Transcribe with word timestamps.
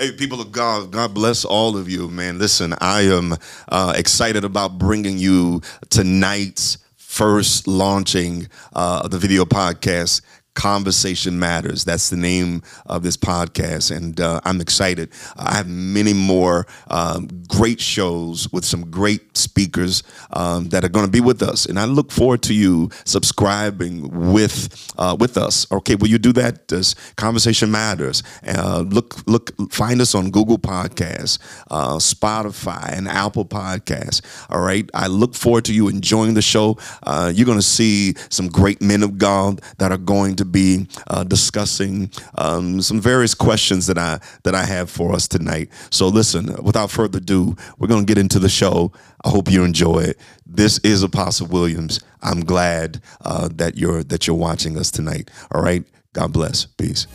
Hey, 0.00 0.12
people 0.12 0.40
of 0.40 0.52
God, 0.52 0.92
God 0.92 1.12
bless 1.12 1.44
all 1.44 1.76
of 1.76 1.88
you, 1.88 2.06
man. 2.06 2.38
Listen, 2.38 2.72
I 2.80 3.00
am 3.00 3.34
uh, 3.68 3.94
excited 3.96 4.44
about 4.44 4.78
bringing 4.78 5.18
you 5.18 5.60
tonight's 5.90 6.78
first 6.94 7.66
launching 7.66 8.46
uh, 8.74 9.00
of 9.02 9.10
the 9.10 9.18
video 9.18 9.44
podcast. 9.44 10.22
Conversation 10.58 11.38
Matters. 11.38 11.84
That's 11.84 12.10
the 12.10 12.16
name 12.16 12.62
of 12.86 13.04
this 13.04 13.16
podcast, 13.16 13.96
and 13.96 14.20
uh, 14.20 14.40
I'm 14.44 14.60
excited. 14.60 15.10
I 15.36 15.54
have 15.54 15.68
many 15.68 16.12
more 16.12 16.66
um, 16.88 17.28
great 17.46 17.80
shows 17.80 18.52
with 18.52 18.64
some 18.64 18.90
great 18.90 19.36
speakers 19.36 20.02
um, 20.32 20.70
that 20.70 20.84
are 20.84 20.88
going 20.88 21.06
to 21.06 21.12
be 21.12 21.20
with 21.20 21.44
us, 21.44 21.64
and 21.64 21.78
I 21.78 21.84
look 21.84 22.10
forward 22.10 22.42
to 22.42 22.54
you 22.54 22.90
subscribing 23.04 24.32
with 24.32 24.92
uh, 24.98 25.16
with 25.18 25.38
us. 25.38 25.64
Okay, 25.70 25.94
will 25.94 26.08
you 26.08 26.18
do 26.18 26.32
that? 26.32 26.66
This 26.66 26.96
Conversation 27.14 27.70
Matters. 27.70 28.24
Uh, 28.44 28.80
look, 28.80 29.14
look, 29.28 29.52
find 29.70 30.00
us 30.00 30.12
on 30.16 30.32
Google 30.32 30.58
Podcasts, 30.58 31.38
uh, 31.70 31.98
Spotify, 31.98 32.98
and 32.98 33.06
Apple 33.06 33.44
Podcasts. 33.44 34.22
All 34.50 34.60
right, 34.60 34.90
I 34.92 35.06
look 35.06 35.36
forward 35.36 35.66
to 35.66 35.72
you 35.72 35.86
enjoying 35.86 36.34
the 36.34 36.42
show. 36.42 36.78
Uh, 37.04 37.32
you're 37.32 37.46
going 37.46 37.58
to 37.58 37.62
see 37.62 38.14
some 38.28 38.48
great 38.48 38.82
men 38.82 39.04
of 39.04 39.18
God 39.18 39.62
that 39.78 39.92
are 39.92 39.98
going 39.98 40.34
to 40.34 40.47
be 40.52 40.88
uh, 41.06 41.24
discussing 41.24 42.10
um, 42.36 42.80
some 42.80 43.00
various 43.00 43.34
questions 43.34 43.86
that 43.86 43.98
I 43.98 44.20
that 44.44 44.54
I 44.54 44.64
have 44.64 44.90
for 44.90 45.12
us 45.12 45.28
tonight. 45.28 45.70
So 45.90 46.08
listen, 46.08 46.62
without 46.62 46.90
further 46.90 47.18
ado, 47.18 47.56
we're 47.78 47.88
going 47.88 48.06
to 48.06 48.10
get 48.14 48.18
into 48.18 48.38
the 48.38 48.48
show. 48.48 48.92
I 49.24 49.30
hope 49.30 49.50
you 49.50 49.64
enjoy 49.64 50.00
it. 50.00 50.18
This 50.46 50.78
is 50.78 51.02
Apostle 51.02 51.48
Williams. 51.48 52.00
I'm 52.22 52.40
glad 52.40 53.00
uh, 53.20 53.48
that 53.54 53.76
you're 53.76 54.02
that 54.04 54.26
you're 54.26 54.36
watching 54.36 54.78
us 54.78 54.90
tonight. 54.90 55.30
All 55.52 55.62
right. 55.62 55.84
God 56.12 56.32
bless. 56.32 56.66
Peace. 56.66 57.06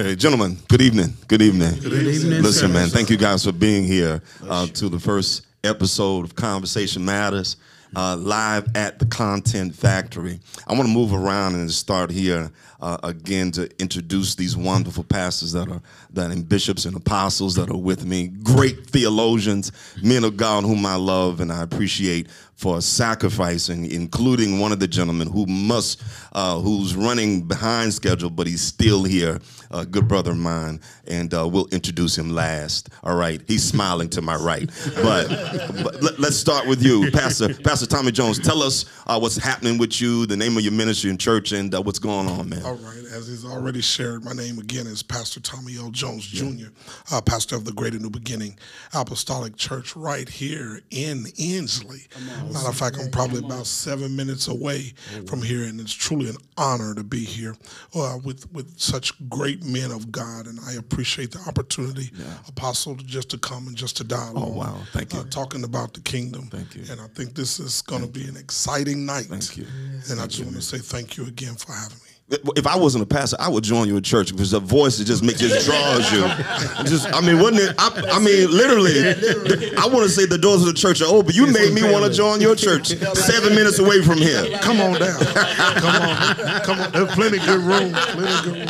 Okay, 0.00 0.16
gentlemen, 0.16 0.56
good 0.68 0.80
evening. 0.80 1.12
Good 1.28 1.42
evening. 1.42 1.74
Good 1.78 1.92
evening. 1.92 2.42
Listen, 2.42 2.68
sir. 2.68 2.72
man, 2.72 2.88
thank 2.88 3.10
you 3.10 3.18
guys 3.18 3.44
for 3.44 3.52
being 3.52 3.84
here 3.84 4.22
uh, 4.48 4.66
to 4.68 4.88
the 4.88 4.98
first 4.98 5.44
episode 5.62 6.24
of 6.24 6.34
Conversation 6.34 7.04
Matters, 7.04 7.58
uh, 7.94 8.16
live 8.16 8.74
at 8.74 8.98
the 8.98 9.04
Content 9.04 9.74
Factory. 9.74 10.40
I 10.66 10.72
want 10.72 10.86
to 10.86 10.94
move 10.94 11.12
around 11.12 11.56
and 11.56 11.70
start 11.70 12.10
here 12.10 12.50
uh, 12.80 12.98
again 13.02 13.50
to 13.52 13.70
introduce 13.80 14.34
these 14.34 14.56
wonderful 14.56 15.04
pastors 15.04 15.52
that 15.52 15.68
are 15.68 15.82
that 16.12 16.30
and 16.30 16.48
bishops 16.48 16.84
and 16.84 16.96
apostles 16.96 17.54
that 17.54 17.70
are 17.70 17.76
with 17.76 18.04
me. 18.04 18.28
Great 18.28 18.86
theologians, 18.86 19.72
men 20.02 20.24
of 20.24 20.36
God 20.36 20.64
whom 20.64 20.84
I 20.86 20.96
love 20.96 21.40
and 21.40 21.52
I 21.52 21.62
appreciate 21.62 22.28
for 22.60 22.82
sacrificing, 22.82 23.90
including 23.90 24.58
one 24.58 24.70
of 24.70 24.80
the 24.80 24.86
gentlemen 24.86 25.26
who 25.26 25.46
must, 25.46 26.02
uh, 26.34 26.58
who's 26.58 26.94
running 26.94 27.40
behind 27.48 27.94
schedule, 27.94 28.28
but 28.28 28.46
he's 28.46 28.60
still 28.60 29.02
here, 29.02 29.40
a 29.70 29.86
good 29.86 30.06
brother 30.06 30.32
of 30.32 30.36
mine, 30.36 30.78
and 31.06 31.32
uh, 31.32 31.48
we'll 31.48 31.68
introduce 31.68 32.18
him 32.18 32.28
last. 32.28 32.90
All 33.02 33.16
right, 33.16 33.40
he's 33.46 33.64
smiling 33.64 34.10
to 34.10 34.20
my 34.20 34.34
right, 34.36 34.68
but, 34.96 35.28
but 35.82 36.02
let, 36.02 36.20
us 36.20 36.36
start 36.36 36.66
with 36.66 36.82
you, 36.82 37.10
Pastor 37.12 37.54
Pastor 37.54 37.86
Tommy 37.86 38.12
Jones. 38.12 38.38
Tell 38.38 38.62
us 38.62 38.84
uh, 39.06 39.18
what's 39.18 39.38
happening 39.38 39.78
with 39.78 39.98
you, 39.98 40.26
the 40.26 40.36
name 40.36 40.54
of 40.58 40.62
your 40.62 40.72
ministry 40.72 41.08
and 41.08 41.18
church, 41.18 41.52
and 41.52 41.74
uh, 41.74 41.80
what's 41.80 41.98
going 41.98 42.28
on, 42.28 42.50
man. 42.50 42.62
All 42.70 42.76
right, 42.76 43.04
as 43.12 43.26
he's 43.26 43.44
already 43.44 43.80
shared, 43.80 44.24
my 44.24 44.32
name 44.32 44.60
again 44.60 44.86
is 44.86 45.02
Pastor 45.02 45.40
Tommy 45.40 45.76
L. 45.76 45.90
Jones 45.90 46.24
Jr., 46.24 46.68
uh, 47.10 47.20
pastor 47.20 47.56
of 47.56 47.64
the 47.64 47.72
Greater 47.72 47.98
New 47.98 48.10
Beginning 48.10 48.56
Apostolic 48.94 49.56
Church 49.56 49.96
right 49.96 50.28
here 50.28 50.80
in 50.92 51.24
Ensley. 51.36 52.06
Matter 52.52 52.68
of 52.68 52.76
fact, 52.76 52.96
I'm 53.00 53.10
probably 53.10 53.40
about 53.40 53.66
seven 53.66 54.14
minutes 54.14 54.46
away 54.46 54.92
from 55.26 55.42
here, 55.42 55.64
and 55.64 55.80
it's 55.80 55.92
truly 55.92 56.28
an 56.28 56.36
honor 56.56 56.94
to 56.94 57.02
be 57.02 57.24
here 57.24 57.56
uh, 57.96 58.18
with 58.24 58.48
with 58.52 58.78
such 58.78 59.14
great 59.28 59.64
men 59.64 59.90
of 59.90 60.12
God, 60.12 60.46
and 60.46 60.60
I 60.64 60.74
appreciate 60.74 61.32
the 61.32 61.40
opportunity, 61.48 62.12
Apostle, 62.46 62.94
just 62.94 63.30
to 63.30 63.38
come 63.38 63.66
and 63.66 63.74
just 63.76 63.96
to 63.96 64.04
dialogue. 64.04 64.44
Oh, 64.46 64.52
wow. 64.56 64.78
Thank 64.92 65.12
you. 65.12 65.18
Uh, 65.18 65.24
talking 65.24 65.64
about 65.64 65.92
the 65.92 66.02
kingdom. 66.02 66.42
Thank 66.42 66.76
you. 66.76 66.84
And 66.88 67.00
I 67.00 67.08
think 67.08 67.34
this 67.34 67.58
is 67.58 67.82
going 67.82 68.02
to 68.02 68.08
be 68.08 68.28
an 68.28 68.36
exciting 68.36 69.04
night. 69.04 69.24
Thank 69.24 69.56
you. 69.56 69.66
And 70.08 70.20
I 70.20 70.28
just 70.28 70.44
want 70.44 70.54
to 70.54 70.62
say 70.62 70.78
thank 70.78 71.16
you 71.16 71.26
again 71.26 71.56
for 71.56 71.72
having 71.72 71.98
me. 71.98 72.09
If 72.30 72.66
I 72.66 72.76
wasn't 72.76 73.02
a 73.02 73.06
pastor, 73.06 73.36
I 73.40 73.48
would 73.48 73.64
join 73.64 73.88
you 73.88 73.96
in 73.96 74.02
church 74.04 74.30
because 74.30 74.52
the 74.52 74.60
voice 74.60 74.98
just 74.98 75.22
makes 75.24 75.40
just 75.40 75.66
draws 75.66 76.12
you. 76.12 76.20
Just, 76.88 77.12
I 77.12 77.20
mean, 77.20 77.40
wasn't 77.40 77.62
it? 77.62 77.74
I, 77.76 77.88
I 78.12 78.18
mean, 78.20 78.48
literally, 78.50 79.74
I 79.76 79.86
want 79.86 80.04
to 80.04 80.08
say 80.08 80.26
the 80.26 80.38
doors 80.38 80.60
of 80.60 80.68
the 80.68 80.74
church 80.74 81.02
are 81.02 81.12
open. 81.12 81.34
You 81.34 81.48
made 81.48 81.72
me 81.74 81.82
want 81.82 82.04
to 82.04 82.12
join 82.12 82.40
your 82.40 82.54
church 82.54 82.88
seven 82.88 83.54
minutes 83.56 83.80
away 83.80 84.00
from 84.02 84.18
here. 84.18 84.58
Come 84.60 84.80
on 84.80 85.00
down. 85.00 85.20
Come 85.20 86.02
on. 86.02 86.60
Come 86.62 86.80
on. 86.80 86.92
There's 86.92 87.14
plenty 87.14 87.38
good 87.38 87.60
room. 87.60 87.92
Plenty 87.92 88.42
good 88.44 88.58
room. 88.58 88.68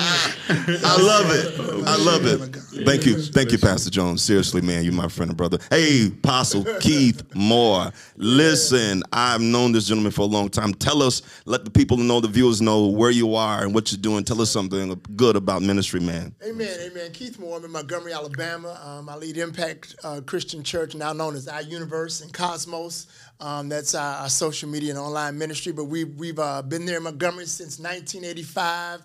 I 0.85 0.97
love 1.03 1.31
it. 1.31 1.87
I 1.87 1.97
love 1.97 2.27
it. 2.27 2.57
Thank 2.87 3.05
you. 3.05 3.21
Thank 3.21 3.53
you, 3.53 3.59
Pastor 3.59 3.91
Jones. 3.91 4.23
Seriously, 4.23 4.63
man, 4.63 4.85
you're 4.85 4.95
my 4.95 5.09
friend 5.09 5.31
and 5.31 5.37
brother. 5.37 5.59
Hey, 5.69 6.07
Apostle 6.07 6.65
Keith 6.81 7.23
Moore. 7.35 7.93
Listen, 8.17 9.03
I've 9.13 9.43
known 9.43 9.73
this 9.73 9.87
gentleman 9.87 10.13
for 10.13 10.23
a 10.23 10.27
long 10.27 10.49
time. 10.49 10.73
Tell 10.73 11.03
us, 11.03 11.21
let 11.45 11.67
the 11.67 11.71
people 11.71 11.99
know, 11.99 12.21
the 12.21 12.29
viewers 12.29 12.63
know 12.63 12.87
where 12.87 13.11
you 13.11 13.35
are 13.35 13.50
and 13.59 13.75
what 13.75 13.91
you're 13.93 14.01
doing. 14.01 14.25
Tell 14.25 14.41
us 14.41 14.51
something 14.51 15.01
good 15.17 15.37
about 15.37 15.63
ministry, 15.63 16.01
man. 16.01 16.35
Amen, 16.43 16.77
amen. 16.81 17.13
Keith 17.13 17.39
Moore, 17.39 17.59
I'm 17.59 17.65
in 17.65 17.71
Montgomery, 17.73 18.13
Alabama. 18.13 18.81
Um, 18.83 19.09
I 19.09 19.17
lead 19.17 19.37
Impact 19.37 19.97
uh, 20.03 20.21
Christian 20.25 20.63
Church, 20.63 20.95
now 20.95 21.13
known 21.13 21.35
as 21.35 21.49
Our 21.49 21.63
Universe 21.63 22.21
and 22.21 22.33
Cosmos. 22.33 23.07
Um, 23.41 23.71
that's 23.71 23.95
our, 23.95 24.17
our, 24.23 24.29
social 24.29 24.69
media 24.69 24.91
and 24.91 24.99
online 24.99 25.39
ministry. 25.39 25.73
But 25.73 25.85
we, 25.85 26.05
we've 26.05 26.39
uh, 26.39 26.61
been 26.61 26.85
there 26.85 26.99
in 26.99 27.05
Montgomery 27.05 27.47
since 27.47 27.79
1985. 27.79 29.01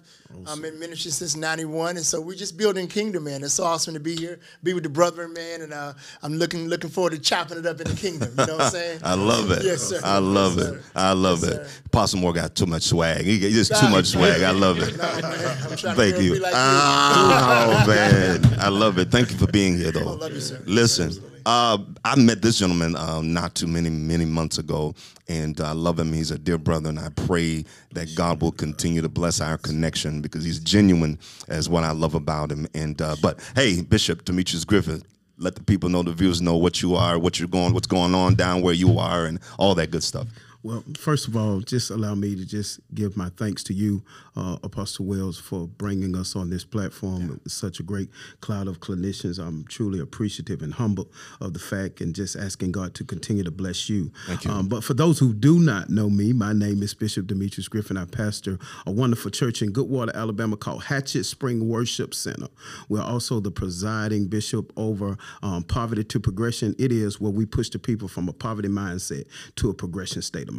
I'm 0.46 0.66
in 0.66 0.78
ministry 0.78 1.12
since 1.12 1.38
91. 1.38 1.96
And 1.96 2.06
so 2.06 2.20
we're 2.20 2.36
just 2.36 2.58
building 2.58 2.88
kingdom, 2.88 3.24
man. 3.24 3.44
It's 3.44 3.54
so 3.54 3.64
awesome 3.64 3.94
to 3.94 4.00
be 4.02 4.16
here, 4.18 4.40
be 4.64 4.74
with 4.74 4.84
the 4.84 4.90
brethren, 4.90 5.32
man. 5.32 5.62
And 5.62 5.72
uh, 5.72 5.94
I'm 6.22 6.34
looking 6.34 6.68
looking 6.68 6.90
forward 6.90 7.12
to 7.12 7.20
chopping 7.20 7.58
it 7.60 7.66
up 7.66 7.80
in 7.80 7.88
the 7.88 7.96
kingdom. 7.96 8.30
You 8.38 8.46
know 8.46 8.54
what 8.58 8.66
I'm 8.66 8.72
saying? 8.72 9.00
I 9.04 9.14
love 9.14 9.52
it. 9.52 9.64
Yes, 9.64 9.82
sir. 9.84 10.02
I 10.04 10.18
love 10.18 10.58
Yes, 10.58 10.66
it. 10.66 10.70
sir. 10.74 10.82
I 10.96 11.12
love 11.14 11.42
Yes, 11.44 11.52
it. 11.52 11.68
sir. 11.70 11.82
Apostle 11.86 12.20
Moore 12.20 12.34
got 12.34 12.56
too 12.56 12.66
much 12.66 12.84
swag. 12.84 13.24
He 13.24 13.40
got 13.40 13.52
just 13.52 13.74
too 13.80 13.90
much 13.90 14.08
swag. 14.08 14.42
I 14.42 14.52
love 14.52 14.80
it. 14.80 14.98
No, 14.98 15.04
man. 15.04 15.58
I'm 15.72 15.78
trying 15.78 15.96
Thank 15.96 16.20
you. 16.22 16.36
Like 16.40 16.54
oh 16.56 17.86
man, 17.88 18.60
I 18.60 18.68
love 18.68 18.98
it. 19.00 19.12
Thank 19.12 19.32
you 19.32 19.38
for 19.38 19.48
being 19.48 19.78
here, 19.78 19.92
though. 19.92 20.10
Oh, 20.10 20.14
love 20.16 20.34
you, 20.34 20.42
sir. 20.42 20.62
Listen. 20.66 21.12
Uh, 21.46 21.78
I 22.04 22.16
met 22.20 22.42
this 22.42 22.60
gentleman 22.60 22.96
um, 22.96 23.34
not 23.34 23.56
too 23.56 23.68
many 23.68 23.90
many 23.90 24.26
months 24.26 24.58
ago, 24.58 24.96
and 25.28 25.60
I 25.62 25.72
love 25.74 26.00
him. 26.00 26.12
He's 26.14 26.32
a 26.32 26.40
dear 26.40 26.58
brother, 26.58 26.90
and 26.90 27.00
I 27.00 27.10
pray 27.10 27.66
that 27.94 28.14
God 28.16 28.42
will 28.42 28.52
continue 28.52 29.02
to 29.02 29.10
bless 29.10 29.42
our 29.42 29.58
connection 29.58 30.22
because 30.22 30.44
he's 30.44 30.60
genuine, 30.60 31.20
as 31.48 31.70
what 31.70 31.84
I 31.84 31.92
love 31.92 32.16
about 32.16 32.52
him. 32.52 32.68
And 32.74 33.02
uh, 33.02 33.16
but 33.22 33.40
hey, 33.56 33.82
Bishop 33.82 34.26
Demetrius 34.26 34.66
Griffith. 34.66 35.04
Let 35.38 35.56
the 35.56 35.64
people 35.64 35.90
know, 35.90 36.02
the 36.02 36.14
viewers 36.14 36.42
know 36.42 36.56
what 36.56 36.82
you 36.82 36.96
are, 36.96 37.20
what 37.20 37.40
you're 37.40 37.50
going, 37.50 37.74
what's 37.74 37.88
going 37.88 38.16
on 38.16 38.36
down 38.36 38.62
where 38.62 38.74
you 38.74 39.00
are, 39.00 39.26
and 39.26 39.38
all 39.60 39.76
that 39.76 39.92
good 39.92 40.02
stuff. 40.02 40.28
Well, 40.66 40.84
first 40.98 41.28
of 41.28 41.38
all, 41.38 41.60
just 41.60 41.92
allow 41.92 42.16
me 42.16 42.36
to 42.36 42.44
just 42.44 42.80
give 42.96 43.16
my 43.16 43.30
thanks 43.38 43.62
to 43.66 43.74
you, 43.76 44.02
uh, 44.36 44.58
Apostle 44.64 45.06
Wells, 45.06 45.38
for 45.38 45.68
bringing 45.68 46.16
us 46.16 46.36
on 46.36 46.50
this 46.50 46.66
platform. 46.66 47.40
It's 47.46 47.54
such 47.54 47.80
a 47.80 47.84
great 47.84 48.10
cloud 48.42 48.68
of 48.68 48.80
clinicians. 48.80 49.38
I'm 49.38 49.66
truly 49.66 50.00
appreciative 50.00 50.64
and 50.64 50.74
humble 50.74 51.12
of 51.40 51.54
the 51.54 51.60
fact 51.60 52.02
and 52.02 52.16
just 52.16 52.36
asking 52.36 52.72
God 52.72 52.96
to 52.96 53.04
continue 53.04 53.44
to 53.44 53.52
bless 53.52 53.90
you. 53.90 54.12
Thank 54.26 54.46
you. 54.46 54.50
Um, 54.50 54.68
but 54.68 54.84
for 54.84 54.96
those 54.96 55.20
who 55.20 55.36
do 55.36 55.60
not 55.60 55.92
know 55.92 56.10
me, 56.10 56.34
my 56.34 56.52
name 56.52 56.82
is 56.82 56.96
Bishop 56.96 57.28
Demetrius 57.28 57.68
Griffin. 57.68 57.96
I 57.96 58.06
pastor 58.06 58.58
a 58.88 58.92
wonderful 58.92 59.30
church 59.30 59.62
in 59.62 59.72
Goodwater, 59.72 60.16
Alabama 60.16 60.58
called 60.58 60.86
Hatchet 60.86 61.26
Spring 61.26 61.70
Worship 61.70 62.16
Center. 62.16 62.48
We're 62.90 63.04
also 63.04 63.40
the 63.40 63.52
presiding 63.52 64.30
bishop 64.30 64.74
over 64.78 65.16
um, 65.44 65.62
Poverty 65.62 66.06
to 66.06 66.20
Progression. 66.20 66.74
It 66.80 66.92
is 66.92 67.22
where 67.22 67.32
we 67.32 67.46
push 67.46 67.70
the 67.70 67.78
people 67.78 68.08
from 68.08 68.28
a 68.28 68.34
poverty 68.34 68.70
mindset 68.70 69.26
to 69.58 69.70
a 69.70 69.74
progression 69.76 70.24
state 70.24 70.50
of 70.50 70.55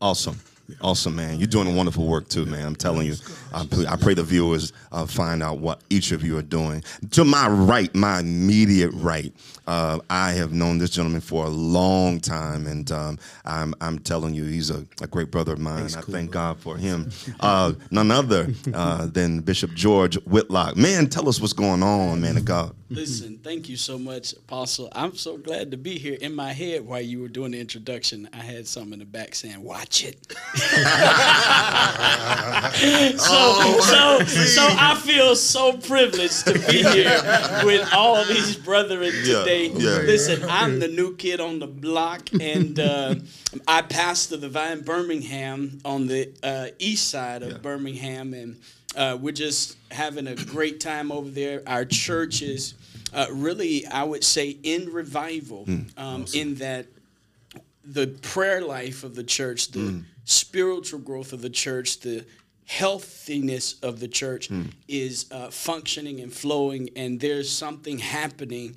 Awesome. 0.00 0.40
Awesome, 0.80 1.16
man. 1.16 1.38
You're 1.38 1.48
doing 1.48 1.68
a 1.68 1.74
wonderful 1.74 2.06
work 2.06 2.28
too, 2.28 2.46
man. 2.46 2.66
I'm 2.66 2.76
telling 2.76 3.06
you. 3.06 3.14
I 3.52 3.66
pray, 3.66 3.86
I 3.86 3.96
pray 3.96 4.14
the 4.14 4.22
viewers 4.22 4.72
uh, 4.92 5.06
find 5.06 5.42
out 5.42 5.58
what 5.58 5.80
each 5.90 6.12
of 6.12 6.22
you 6.22 6.38
are 6.38 6.42
doing. 6.42 6.82
To 7.12 7.24
my 7.24 7.48
right, 7.48 7.92
my 7.94 8.20
immediate 8.20 8.90
right, 8.94 9.32
uh, 9.66 9.98
I 10.08 10.32
have 10.32 10.52
known 10.52 10.78
this 10.78 10.90
gentleman 10.90 11.20
for 11.20 11.44
a 11.46 11.48
long 11.48 12.20
time, 12.20 12.66
and 12.66 12.90
um, 12.92 13.18
I'm, 13.44 13.74
I'm 13.80 13.98
telling 13.98 14.34
you, 14.34 14.44
he's 14.44 14.70
a, 14.70 14.86
a 15.02 15.06
great 15.06 15.30
brother 15.30 15.52
of 15.52 15.58
mine. 15.58 15.84
I 15.84 16.00
thank 16.00 16.30
God 16.30 16.58
for 16.60 16.76
him. 16.76 17.10
Uh, 17.40 17.72
none 17.90 18.10
other 18.10 18.48
uh, 18.74 19.06
than 19.06 19.40
Bishop 19.40 19.72
George 19.74 20.16
Whitlock. 20.24 20.76
Man, 20.76 21.08
tell 21.08 21.28
us 21.28 21.40
what's 21.40 21.52
going 21.52 21.82
on, 21.82 22.20
man 22.20 22.36
of 22.36 22.44
God. 22.44 22.74
Listen, 22.88 23.38
thank 23.38 23.68
you 23.68 23.76
so 23.76 23.96
much, 23.98 24.32
Apostle. 24.32 24.88
I'm 24.92 25.14
so 25.14 25.36
glad 25.36 25.70
to 25.70 25.76
be 25.76 25.96
here. 25.98 26.18
In 26.20 26.34
my 26.34 26.52
head, 26.52 26.84
while 26.84 27.00
you 27.00 27.20
were 27.20 27.28
doing 27.28 27.52
the 27.52 27.60
introduction, 27.60 28.28
I 28.32 28.38
had 28.38 28.66
something 28.66 28.94
in 28.94 28.98
the 28.98 29.04
back 29.04 29.36
saying, 29.36 29.62
"Watch 29.62 30.04
it." 30.04 30.34
so, 33.18 33.80
so, 33.80 34.24
so 34.24 34.66
I 34.68 35.00
feel 35.04 35.34
so 35.36 35.76
privileged 35.76 36.46
to 36.46 36.54
be 36.54 36.82
here 36.82 37.20
with 37.64 37.88
all 37.92 38.24
these 38.24 38.56
brethren 38.56 39.12
today. 39.24 39.68
yeah. 39.68 39.98
Listen, 39.98 40.44
I'm 40.48 40.78
the 40.78 40.88
new 40.88 41.16
kid 41.16 41.40
on 41.40 41.58
the 41.58 41.66
block, 41.66 42.28
and 42.40 42.78
uh, 42.78 43.14
I 43.66 43.82
pastor 43.82 44.36
the 44.36 44.48
Vine 44.48 44.82
Birmingham 44.82 45.80
on 45.84 46.06
the 46.06 46.30
uh, 46.42 46.68
east 46.78 47.08
side 47.08 47.42
of 47.42 47.62
Birmingham, 47.62 48.34
and 48.34 48.60
uh, 48.96 49.16
we're 49.20 49.32
just 49.32 49.76
having 49.90 50.26
a 50.26 50.34
great 50.34 50.80
time 50.80 51.12
over 51.12 51.30
there. 51.30 51.62
Our 51.66 51.84
church 51.84 52.42
is 52.42 52.74
uh, 53.12 53.26
really, 53.32 53.86
I 53.86 54.04
would 54.04 54.24
say, 54.24 54.56
in 54.62 54.92
revival, 54.92 55.66
um, 55.96 56.24
in 56.34 56.56
that 56.56 56.86
the 57.84 58.06
prayer 58.22 58.60
life 58.62 59.04
of 59.04 59.14
the 59.14 59.24
church, 59.24 59.70
the 59.72 60.02
spiritual 60.24 61.00
growth 61.00 61.32
of 61.32 61.42
the 61.42 61.50
church, 61.50 62.00
the 62.00 62.24
healthiness 62.66 63.80
of 63.82 63.98
the 64.00 64.08
church 64.08 64.48
is 64.86 65.26
uh, 65.32 65.50
functioning 65.50 66.20
and 66.20 66.32
flowing, 66.32 66.88
and 66.94 67.18
there's 67.20 67.50
something 67.50 67.98
happening 67.98 68.76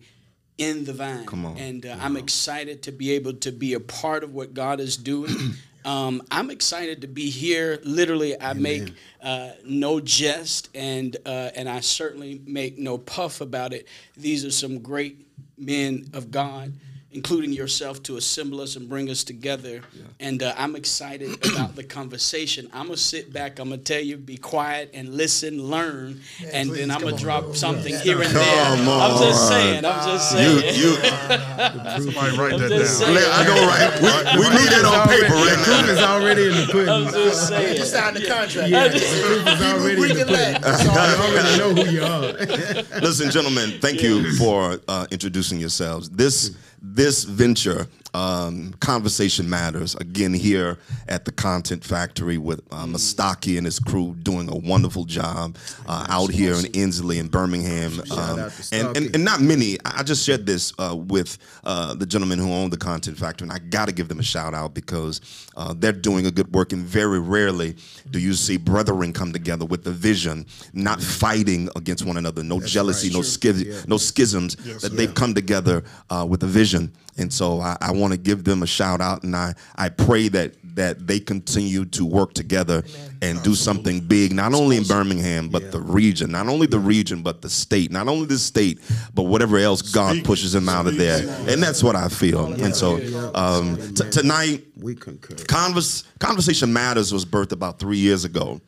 in 0.58 0.86
the 0.86 0.94
vine. 0.94 1.26
Come 1.26 1.46
on. 1.46 1.58
And 1.58 1.86
uh, 1.86 1.98
I'm 2.00 2.18
excited 2.18 2.84
to 2.84 2.92
be 2.92 3.12
able 3.12 3.34
to 3.34 3.52
be 3.52 3.74
a 3.74 3.80
part 3.80 4.24
of 4.24 4.34
what 4.34 4.54
God 4.54 4.80
is 4.80 4.98
doing. 4.98 5.36
Um, 5.86 6.22
I'm 6.32 6.50
excited 6.50 7.02
to 7.02 7.08
be 7.08 7.30
here. 7.30 7.78
Literally, 7.84 8.40
I 8.40 8.54
make 8.54 8.94
uh, 9.22 9.50
no 9.66 10.00
jest, 10.00 10.70
and 10.74 11.14
uh, 11.26 11.50
and 11.58 11.68
I 11.68 11.82
certainly 11.82 12.42
make 12.46 12.78
no 12.78 12.98
puff 12.98 13.42
about 13.42 13.74
it. 13.74 13.86
These 14.16 14.46
are 14.46 14.52
some 14.52 14.80
great 14.80 15.28
men 15.58 16.06
of 16.14 16.32
God, 16.32 16.72
including 17.14 17.54
yourself, 17.54 18.02
to 18.04 18.18
assemble 18.18 18.62
us 18.62 18.76
and 18.76 18.90
bring 18.90 19.10
us 19.10 19.24
together. 19.24 19.82
And 20.20 20.42
uh, 20.44 20.54
I'm 20.58 20.76
excited 20.76 21.30
about 21.54 21.76
the 21.76 21.84
conversation. 21.84 22.70
I'm 22.74 22.86
gonna 22.88 22.98
sit 22.98 23.32
back. 23.34 23.60
I'm 23.60 23.70
gonna 23.70 23.82
tell 23.82 24.02
you, 24.02 24.18
be 24.18 24.38
quiet 24.38 24.92
and 24.94 25.10
listen, 25.14 25.64
learn, 25.64 26.22
and 26.52 26.70
please, 26.70 26.78
then 26.80 26.92
I'm 26.92 27.02
gonna 27.02 27.14
on. 27.14 27.20
drop 27.22 27.56
something 27.56 27.92
Yeah. 27.94 28.00
here 28.00 28.22
and 28.22 28.32
there. 28.36 28.66
Come 28.76 28.90
I'm 28.90 29.18
just 29.22 29.48
saying. 29.48 29.86
I'm 29.86 30.08
just 30.10 30.38
You, 30.38 30.60
saying. 30.60 30.80
you, 30.80 30.94
Somebody 32.14 32.38
write 32.38 32.60
that 32.60 32.70
just 32.70 33.02
down. 33.02 33.16
saying. 33.16 33.32
I 33.32 33.44
know, 33.46 33.68
right? 33.68 33.94
We, 34.34 34.40
we 34.40 34.50
need 34.50 34.72
it 34.72 34.86
on 34.86 35.08
paper, 35.08 35.28
The 35.30 35.36
right? 35.36 35.64
proof 35.64 35.90
is 35.90 36.00
already 36.00 36.46
in 36.48 36.52
the 36.56 36.68
pudding. 36.72 36.90
I'm 36.90 37.04
just 37.14 37.48
saying. 37.48 37.78
You 37.78 37.86
saying. 37.86 38.14
signed 38.14 38.16
the 38.18 38.26
contract. 38.28 38.70
Yeah, 38.70 38.88
the 38.88 39.00
proof 39.00 39.48
is 39.48 39.62
already 39.62 39.94
in 39.94 40.00
Greek 40.00 40.14
the 40.14 40.22
and 40.22 40.30
pudding. 40.30 40.62
Latin. 40.62 40.86
You 40.86 40.92
already 41.34 41.58
know 41.58 41.84
who 41.84 41.92
you 41.92 42.04
are. 42.04 43.02
Listen, 43.02 43.30
gentlemen, 43.32 43.80
thank 43.80 44.02
you 44.02 44.36
for 44.38 44.80
uh, 44.88 45.08
introducing 45.12 45.60
yourselves. 45.60 46.10
This 46.10 46.56
this 46.84 47.24
venture, 47.24 47.88
um, 48.14 48.74
conversation 48.80 49.50
matters. 49.50 49.96
Again, 49.96 50.34
here 50.34 50.78
at 51.08 51.26
the 51.26 51.32
Content 51.32 51.84
Factory 51.84 52.38
with 52.38 52.62
uh, 52.72 52.86
Mustaki 52.86 53.58
and 53.58 53.66
his 53.66 53.80
crew 53.80 54.16
doing 54.22 54.50
a 54.50 54.56
wonderful 54.56 55.06
job 55.06 55.58
uh, 55.88 56.06
out 56.10 56.32
here 56.32 56.54
in 56.54 56.66
Ensley 56.76 57.20
and 57.20 57.32
Birmingham. 57.32 58.02
Um, 58.12 58.52
and, 58.72 58.98
and 58.98 59.16
and 59.16 59.26
not 59.26 59.42
many. 59.42 59.78
I 59.86 60.04
just 60.04 60.26
shared 60.26 60.46
this 60.46 60.74
uh, 60.80 60.96
with 60.96 61.38
uh, 61.64 61.96
the 61.96 62.06
gentleman 62.06 62.40
who 62.40 62.52
owned 62.52 62.72
the 62.72 62.78
Content 62.78 63.18
Factory, 63.18 63.46
and 63.46 63.52
I 63.52 63.60
got 63.60 63.88
to 63.88 63.94
give 63.94 64.08
them 64.08 64.20
a 64.20 64.24
shout 64.24 64.54
out 64.54 64.74
because 64.74 65.22
uh, 65.56 65.74
they're 65.76 65.92
doing 65.92 66.26
a 66.26 66.32
good 66.32 66.54
work. 66.54 66.74
And 66.74 66.84
very 66.84 67.20
rarely 67.20 67.76
do 68.12 68.20
you 68.20 68.34
see 68.34 68.58
brethren 68.58 69.14
come 69.14 69.34
together 69.34 69.66
with 69.66 69.84
the 69.84 69.92
vision, 69.92 70.46
not 70.74 71.02
fighting 71.02 71.70
against 71.76 72.06
one 72.06 72.18
another, 72.18 72.44
no 72.44 72.60
jealousy, 72.60 73.10
no 73.12 73.22
schism, 73.22 73.84
no 73.88 73.98
schisms. 73.98 74.58
Yes, 74.64 74.82
that 74.82 74.92
sir. 74.92 74.96
they've 74.98 75.16
come 75.16 75.34
together 75.34 75.84
uh, 76.10 76.26
with 76.30 76.44
a 76.44 76.48
vision. 76.48 76.92
And 77.18 77.32
so 77.32 77.60
I, 77.62 77.78
I 77.80 77.92
want 77.92 78.12
to 78.14 78.18
give 78.18 78.44
them 78.44 78.64
a 78.64 78.68
shout 78.68 79.00
out, 79.02 79.24
and 79.24 79.36
I 79.36 79.54
I 79.76 79.90
pray 79.90 80.30
that 80.30 80.56
that 80.76 81.06
they 81.06 81.20
continue 81.20 81.86
to 81.86 82.04
work 82.04 82.34
together 82.34 82.84
and 83.22 83.42
do 83.44 83.54
something 83.54 84.00
big, 84.00 84.34
not 84.34 84.56
only 84.56 84.78
in 84.78 84.84
Birmingham 84.84 85.48
but 85.50 85.72
the 85.72 85.80
region, 85.80 86.32
not 86.32 86.48
only 86.48 86.66
the 86.66 86.80
region 86.80 87.22
but 87.22 87.44
the 87.44 87.50
state, 87.50 87.92
not 87.92 88.08
only 88.08 88.26
the 88.26 88.40
state 88.40 88.80
but 89.14 89.24
whatever 89.24 89.60
else 89.60 89.84
God 89.84 90.24
pushes 90.24 90.52
them 90.54 90.68
out 90.68 90.88
of 90.88 90.98
there, 90.98 91.20
and 91.48 91.62
that's 91.62 91.84
what 91.84 91.96
I 91.96 92.08
feel. 92.10 92.52
And 92.54 92.76
so 92.76 92.96
um, 93.36 93.78
t- 93.94 94.10
tonight. 94.10 94.64
We 94.76 94.96
concur. 94.96 95.36
Convers- 95.48 96.06
Conversation 96.20 96.74
Matters 96.74 97.14
was 97.14 97.26
birthed 97.26 97.52
about 97.52 97.78
three 97.78 98.00
years 98.00 98.26
ago, 98.26 98.60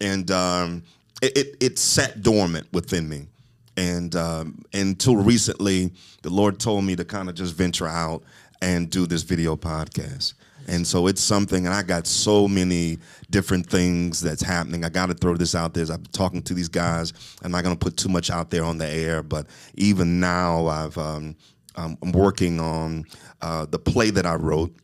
and 0.00 0.30
um, 0.30 0.82
it, 1.20 1.36
it, 1.36 1.56
it 1.60 1.78
sat 1.78 2.22
dormant 2.22 2.66
within 2.72 3.06
me. 3.08 3.26
And 3.76 4.14
um, 4.16 4.62
until 4.72 5.16
recently, 5.16 5.92
the 6.22 6.30
Lord 6.30 6.60
told 6.60 6.84
me 6.84 6.96
to 6.96 7.04
kind 7.04 7.28
of 7.28 7.34
just 7.34 7.54
venture 7.54 7.88
out 7.88 8.22
and 8.60 8.90
do 8.90 9.06
this 9.06 9.22
video 9.22 9.56
podcast. 9.56 10.34
And 10.68 10.86
so 10.86 11.08
it's 11.08 11.20
something, 11.20 11.66
and 11.66 11.74
I 11.74 11.82
got 11.82 12.06
so 12.06 12.46
many 12.46 12.98
different 13.30 13.66
things 13.66 14.20
that's 14.20 14.42
happening. 14.42 14.84
I 14.84 14.90
got 14.90 15.06
to 15.06 15.14
throw 15.14 15.36
this 15.36 15.54
out 15.54 15.74
there. 15.74 15.84
I'm 15.90 16.04
talking 16.12 16.42
to 16.42 16.54
these 16.54 16.68
guys. 16.68 17.12
I'm 17.42 17.50
not 17.50 17.64
going 17.64 17.76
to 17.76 17.84
put 17.84 17.96
too 17.96 18.08
much 18.08 18.30
out 18.30 18.50
there 18.50 18.64
on 18.64 18.78
the 18.78 18.88
air, 18.88 19.22
but 19.22 19.46
even 19.74 20.20
now, 20.20 20.66
I've 20.66 20.96
um, 20.96 21.36
I'm 21.74 22.12
working 22.12 22.60
on 22.60 23.04
uh, 23.40 23.66
the 23.66 23.78
play 23.78 24.10
that 24.10 24.26
I 24.26 24.34
wrote 24.34 24.74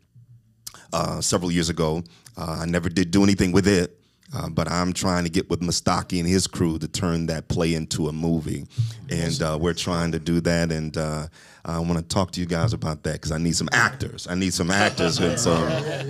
uh, 0.92 1.20
several 1.20 1.52
years 1.52 1.68
ago. 1.68 2.02
Uh, 2.36 2.58
I 2.60 2.66
never 2.66 2.88
did 2.88 3.10
do 3.10 3.22
anything 3.22 3.52
with 3.52 3.68
it, 3.68 4.00
uh, 4.34 4.48
but 4.48 4.70
I'm 4.70 4.92
trying 4.92 5.24
to 5.24 5.30
get 5.30 5.48
with 5.48 5.60
Mustaki 5.60 6.18
and 6.18 6.28
his 6.28 6.46
crew 6.46 6.78
to 6.78 6.88
turn 6.88 7.26
that 7.26 7.48
play 7.48 7.74
into 7.74 8.08
a 8.08 8.12
movie, 8.12 8.66
and 9.10 9.40
uh, 9.42 9.58
we're 9.60 9.74
trying 9.74 10.12
to 10.12 10.18
do 10.18 10.40
that. 10.40 10.70
And 10.70 10.96
uh, 10.96 11.28
I 11.64 11.78
want 11.80 11.98
to 11.98 12.02
talk 12.02 12.30
to 12.32 12.40
you 12.40 12.46
guys 12.46 12.72
about 12.72 13.02
that 13.02 13.14
because 13.14 13.32
I 13.32 13.38
need 13.38 13.56
some 13.56 13.68
actors. 13.72 14.26
I 14.28 14.34
need 14.34 14.54
some 14.54 14.70
actors, 14.70 15.18
and 15.20 15.38
so 15.38 15.54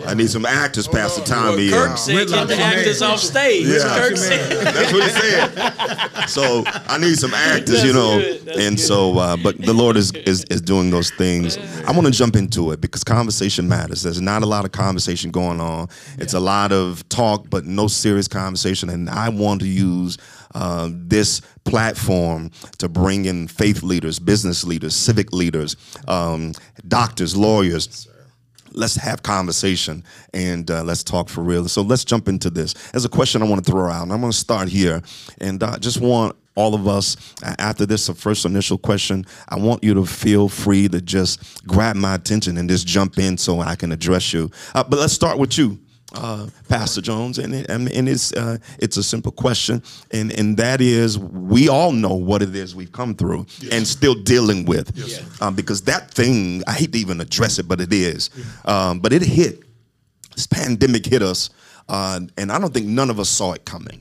I 0.06 0.14
need 0.14 0.30
some 0.30 0.46
actors, 0.46 0.86
Pastor 0.86 1.22
Tommy. 1.24 1.70
Kirk 1.70 1.90
and- 1.90 1.98
said, 1.98 2.28
get 2.28 2.48
the 2.48 2.56
actors 2.56 3.02
off 3.02 3.20
stage. 3.20 3.66
Yeah. 3.66 3.98
Kirk 3.98 4.16
said. 4.16 4.64
That's 4.64 4.92
what 4.92 5.02
he 5.02 5.08
said. 5.10 6.26
So 6.28 6.62
I 6.66 6.98
need 6.98 7.16
some 7.16 7.34
actors, 7.34 7.82
you 7.84 7.92
know, 7.92 8.18
and 8.20 8.76
good. 8.76 8.80
so. 8.80 9.18
Uh, 9.18 9.36
but 9.36 9.58
the 9.58 9.72
Lord 9.72 9.96
is, 9.96 10.12
is 10.12 10.44
is 10.44 10.60
doing 10.60 10.90
those 10.90 11.10
things. 11.12 11.56
I 11.86 11.92
want 11.92 12.06
to 12.06 12.12
jump 12.12 12.36
into 12.36 12.70
it 12.72 12.80
because 12.80 13.02
conversation 13.04 13.68
matters. 13.68 14.02
There's 14.02 14.20
not 14.20 14.42
a 14.42 14.46
lot 14.46 14.64
of 14.64 14.72
conversation 14.72 15.30
going 15.30 15.60
on. 15.60 15.88
It's 16.18 16.34
a 16.34 16.40
lot 16.40 16.72
of 16.72 17.08
talk, 17.08 17.48
but 17.50 17.64
no 17.64 17.88
serious 17.88 18.28
conversation. 18.28 18.90
And 18.90 19.08
I 19.08 19.28
want 19.28 19.60
to 19.62 19.66
use 19.66 20.18
uh, 20.54 20.88
this 20.92 21.40
platform 21.64 22.50
to 22.78 22.88
bring 22.88 23.26
in 23.26 23.48
faith 23.48 23.82
leaders, 23.82 24.18
business 24.18 24.64
leaders, 24.64 24.94
civic 24.94 25.32
leaders, 25.32 25.76
um, 26.06 26.52
doctors, 26.86 27.36
lawyers 27.36 28.08
let's 28.72 28.96
have 28.96 29.22
conversation 29.22 30.04
and 30.34 30.70
uh, 30.70 30.82
let's 30.82 31.02
talk 31.02 31.28
for 31.28 31.42
real. 31.42 31.68
So 31.68 31.82
let's 31.82 32.04
jump 32.04 32.28
into 32.28 32.50
this. 32.50 32.74
There's 32.92 33.04
a 33.04 33.08
question 33.08 33.42
I 33.42 33.46
want 33.46 33.64
to 33.64 33.70
throw 33.70 33.90
out, 33.90 34.02
and 34.02 34.12
I'm 34.12 34.20
going 34.20 34.32
to 34.32 34.38
start 34.38 34.68
here. 34.68 35.02
And 35.40 35.62
I 35.62 35.76
just 35.78 36.00
want 36.00 36.36
all 36.54 36.74
of 36.74 36.88
us, 36.88 37.16
uh, 37.42 37.54
after 37.58 37.86
this 37.86 38.08
uh, 38.08 38.14
first 38.14 38.44
initial 38.44 38.78
question, 38.78 39.24
I 39.48 39.58
want 39.58 39.84
you 39.84 39.94
to 39.94 40.04
feel 40.04 40.48
free 40.48 40.88
to 40.88 41.00
just 41.00 41.64
grab 41.66 41.96
my 41.96 42.14
attention 42.14 42.58
and 42.58 42.68
just 42.68 42.86
jump 42.86 43.18
in 43.18 43.38
so 43.38 43.60
I 43.60 43.76
can 43.76 43.92
address 43.92 44.32
you. 44.32 44.50
Uh, 44.74 44.82
but 44.84 44.98
let's 44.98 45.12
start 45.12 45.38
with 45.38 45.56
you. 45.56 45.78
Uh, 46.14 46.46
Pastor 46.70 47.02
Jones, 47.02 47.36
and 47.38 47.54
it, 47.54 47.68
and 47.68 47.86
and 47.92 48.08
it's 48.08 48.32
uh, 48.32 48.56
it's 48.78 48.96
a 48.96 49.02
simple 49.02 49.30
question, 49.30 49.82
and 50.10 50.32
and 50.32 50.56
that 50.56 50.80
is 50.80 51.18
we 51.18 51.68
all 51.68 51.92
know 51.92 52.14
what 52.14 52.40
it 52.40 52.56
is 52.56 52.74
we've 52.74 52.92
come 52.92 53.14
through 53.14 53.44
and 53.70 53.86
still 53.86 54.14
dealing 54.14 54.64
with, 54.64 54.90
um, 55.42 55.54
because 55.54 55.82
that 55.82 56.10
thing 56.10 56.62
I 56.66 56.72
hate 56.72 56.92
to 56.92 56.98
even 56.98 57.20
address 57.20 57.58
it, 57.58 57.68
but 57.68 57.78
it 57.82 57.92
is, 57.92 58.30
um, 58.64 59.00
but 59.00 59.12
it 59.12 59.20
hit 59.20 59.62
this 60.34 60.46
pandemic 60.46 61.04
hit 61.04 61.20
us, 61.20 61.50
uh, 61.90 62.20
and 62.38 62.52
I 62.52 62.58
don't 62.58 62.72
think 62.72 62.86
none 62.86 63.10
of 63.10 63.20
us 63.20 63.28
saw 63.28 63.52
it 63.52 63.66
coming. 63.66 64.00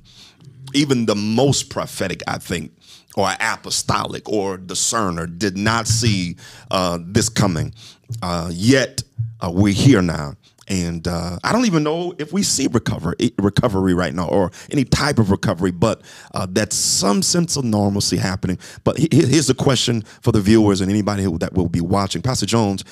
Even 0.74 1.08
the 1.08 1.16
most 1.16 1.70
prophetic, 1.70 2.22
I 2.26 2.38
think, 2.38 2.72
or 3.18 3.30
apostolic 3.40 4.30
or 4.30 4.56
discerner 4.58 5.28
did 5.28 5.58
not 5.58 5.88
see 5.88 6.38
uh, 6.72 7.00
this 7.02 7.28
coming. 7.28 7.74
Uh, 8.22 8.50
yet 8.54 9.04
uh, 9.42 9.52
we're 9.52 9.74
here 9.74 10.02
now. 10.02 10.36
And 10.67 11.07
uh, 11.07 11.38
I 11.43 11.53
don't 11.53 11.65
even 11.65 11.83
know 11.83 12.13
if 12.17 12.33
we 12.33 12.43
see 12.43 12.67
recovery, 12.67 13.15
recovery 13.38 13.93
right 13.93 14.13
now, 14.13 14.27
or 14.27 14.51
any 14.69 14.83
type 14.83 15.17
of 15.17 15.31
recovery. 15.31 15.71
But 15.71 16.01
uh, 16.33 16.47
that's 16.50 16.75
some 16.75 17.21
sense 17.21 17.55
of 17.55 17.63
normalcy 17.63 18.17
happening. 18.17 18.57
But 18.83 18.97
here's 18.97 19.47
the 19.47 19.53
question 19.53 20.01
for 20.21 20.31
the 20.31 20.41
viewers 20.41 20.81
and 20.81 20.91
anybody 20.91 21.25
that 21.38 21.53
will 21.53 21.69
be 21.69 21.81
watching, 21.81 22.21
Pastor 22.21 22.45
Jones 22.45 22.83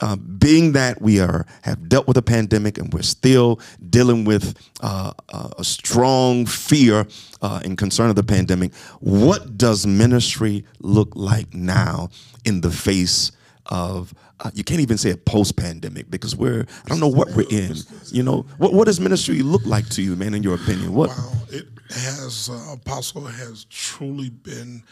uh, 0.00 0.16
being 0.16 0.72
that 0.72 1.00
we 1.00 1.20
are 1.20 1.46
have 1.62 1.88
dealt 1.88 2.06
with 2.06 2.16
a 2.16 2.22
pandemic 2.22 2.78
and 2.78 2.92
we're 2.92 3.02
still 3.02 3.60
dealing 3.90 4.24
with 4.24 4.58
uh, 4.80 5.12
a 5.58 5.64
strong 5.64 6.46
fear 6.46 7.06
uh, 7.42 7.60
and 7.64 7.78
concern 7.78 8.10
of 8.10 8.16
the 8.16 8.22
pandemic, 8.22 8.74
what 9.00 9.56
does 9.56 9.86
ministry 9.86 10.64
look 10.80 11.14
like 11.14 11.54
now 11.54 12.08
in 12.44 12.60
the 12.60 12.70
face 12.70 13.32
of? 13.66 14.14
You 14.52 14.64
can't 14.64 14.80
even 14.80 14.98
say 14.98 15.10
a 15.10 15.16
post-pandemic 15.16 16.10
because 16.10 16.36
we're 16.36 16.66
I 16.84 16.88
don't 16.88 17.00
know 17.00 17.08
what 17.08 17.30
we're 17.34 17.48
in. 17.48 17.76
You 18.06 18.22
know 18.22 18.42
what 18.58 18.74
what 18.74 18.84
does 18.86 19.00
ministry 19.00 19.42
look 19.42 19.64
like 19.64 19.88
to 19.90 20.02
you, 20.02 20.16
man? 20.16 20.34
In 20.34 20.42
your 20.42 20.56
opinion, 20.56 20.92
what? 20.94 21.10
Wow, 21.10 21.32
it 21.50 21.66
has 21.90 22.50
uh, 22.50 22.74
Apostle 22.74 23.24
has 23.26 23.64
truly 23.64 24.28
been 24.30 24.82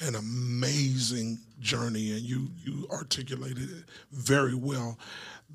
an 0.00 0.14
amazing 0.14 1.38
journey, 1.60 2.12
and 2.12 2.20
you 2.22 2.48
you 2.64 2.86
articulated 2.90 3.70
it 3.70 3.84
very 4.12 4.54
well. 4.54 4.98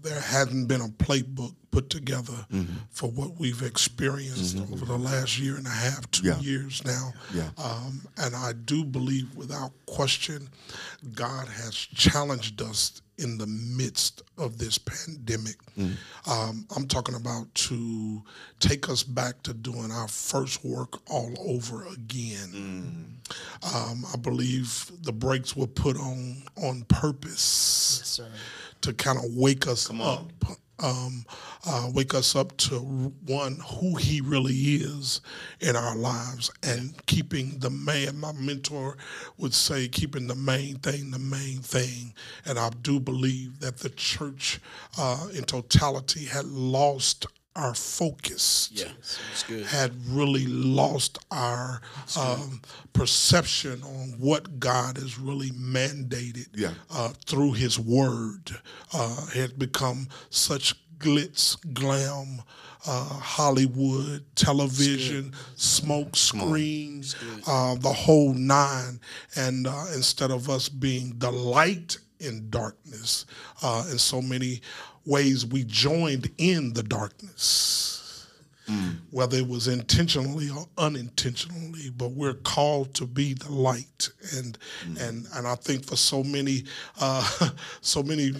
There 0.01 0.19
hadn't 0.19 0.67
been 0.67 0.81
a 0.81 0.87
playbook 0.89 1.55
put 1.71 1.89
together 1.89 2.45
Mm-hmm. 2.51 2.73
for 2.89 3.09
what 3.11 3.37
we've 3.39 3.61
experienced 3.61 4.57
over 4.57 4.85
the 4.85 4.97
last 4.97 5.37
year 5.39 5.55
and 5.57 5.67
a 5.67 5.71
half, 5.71 6.09
two 6.11 6.27
Yeah. 6.27 6.39
years 6.39 6.83
now. 6.85 7.13
Yeah. 7.33 7.49
Um, 7.57 8.01
and 8.17 8.35
I 8.35 8.53
do 8.53 8.83
believe, 8.85 9.35
without 9.35 9.71
question, 9.85 10.49
God 11.13 11.47
has 11.47 11.75
challenged 11.75 12.61
us 12.61 13.01
in 13.19 13.37
the 13.39 13.47
midst 13.47 14.21
of 14.37 14.59
this 14.59 14.77
pandemic. 14.77 15.57
Mm. 15.77 15.95
Um, 16.27 16.67
I'm 16.75 16.87
talking 16.87 17.15
about 17.15 17.53
to 17.55 18.23
take 18.59 18.89
us 18.89 19.01
back 19.03 19.41
to 19.43 19.53
doing 19.53 19.91
our 19.91 20.07
first 20.07 20.63
work 20.63 20.99
all 21.09 21.33
over 21.39 21.85
again. 21.87 23.17
Um, 23.73 24.05
I 24.13 24.17
believe 24.17 24.91
the 25.01 25.11
brakes 25.11 25.55
were 25.55 25.67
put 25.67 25.97
on 25.97 26.43
on 26.63 26.83
purpose 26.83 28.19
to 28.81 28.93
kind 28.93 29.17
of 29.17 29.25
wake 29.35 29.67
us 29.67 29.89
up. 29.89 30.31
Um, 30.79 31.25
uh, 31.65 31.89
wake 31.91 32.13
us 32.13 32.35
up 32.35 32.55
to 32.57 32.75
one 33.25 33.59
who 33.65 33.95
he 33.95 34.21
really 34.21 34.53
is 34.53 35.21
in 35.59 35.75
our 35.75 35.95
lives 35.95 36.51
and 36.61 36.93
keeping 37.07 37.57
the 37.57 37.71
man 37.71 38.19
my 38.19 38.31
mentor 38.33 38.95
would 39.39 39.55
say 39.55 39.87
keeping 39.87 40.27
the 40.27 40.35
main 40.35 40.75
thing 40.75 41.09
the 41.09 41.17
main 41.17 41.57
thing 41.61 42.13
and 42.45 42.59
i 42.59 42.69
do 42.83 42.99
believe 42.99 43.59
that 43.59 43.77
the 43.79 43.89
church 43.89 44.59
uh, 44.99 45.25
in 45.33 45.43
totality 45.45 46.25
had 46.25 46.45
lost 46.45 47.25
our 47.57 47.73
focus 47.73 48.69
Yeah, 48.71 48.91
had 49.67 49.91
really 50.07 50.45
lost 50.45 51.17
our 51.31 51.81
um, 52.17 52.61
perception 52.93 53.81
on 53.83 54.15
what 54.19 54.59
God 54.59 54.97
has 54.97 55.17
really 55.19 55.49
mandated 55.51 56.47
Yeah. 56.55 56.73
uh, 56.91 57.09
through 57.25 57.53
His 57.53 57.79
Word. 57.79 58.51
Uh, 58.93 59.25
had 59.27 59.57
become 59.57 60.07
such 60.29 60.75
glitz, 60.99 61.57
glam, 61.73 62.41
uh, 62.85 63.03
Hollywood, 63.19 64.23
television, 64.35 65.33
smoke 65.55 66.15
screens, 66.15 67.15
uh, 67.47 67.75
the 67.75 67.91
whole 67.93 68.33
nine. 68.33 68.99
And 69.35 69.67
uh, 69.67 69.85
instead 69.95 70.31
of 70.31 70.49
us 70.49 70.69
being 70.69 71.13
the 71.17 71.31
light 71.31 71.97
in 72.19 72.49
darkness, 72.49 73.25
uh, 73.61 73.85
in 73.91 73.97
so 73.99 74.21
many 74.21 74.61
ways, 75.07 75.45
we 75.45 75.63
joined 75.63 76.29
in 76.37 76.73
the 76.73 76.83
darkness 76.83 78.06
whether 79.11 79.37
it 79.37 79.47
was 79.47 79.67
intentionally 79.67 80.49
or 80.49 80.65
unintentionally, 80.77 81.89
but 81.95 82.11
we're 82.11 82.33
called 82.33 82.93
to 82.95 83.05
be 83.05 83.33
the 83.33 83.51
light. 83.51 84.09
And 84.35 84.57
and 84.99 85.25
and 85.33 85.47
I 85.47 85.55
think 85.55 85.85
for 85.85 85.95
so 85.95 86.23
many 86.23 86.63
uh, 86.99 87.49
so 87.81 88.03
many 88.03 88.33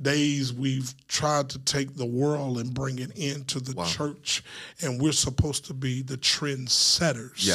days 0.00 0.52
we've 0.52 0.92
tried 1.08 1.50
to 1.50 1.58
take 1.60 1.96
the 1.96 2.06
world 2.06 2.58
and 2.58 2.72
bring 2.72 2.98
it 2.98 3.16
into 3.16 3.60
the 3.60 3.74
church, 3.84 4.42
and 4.80 5.00
we're 5.00 5.12
supposed 5.12 5.66
to 5.66 5.74
be 5.74 6.02
the 6.02 6.16
trendsetters. 6.16 7.46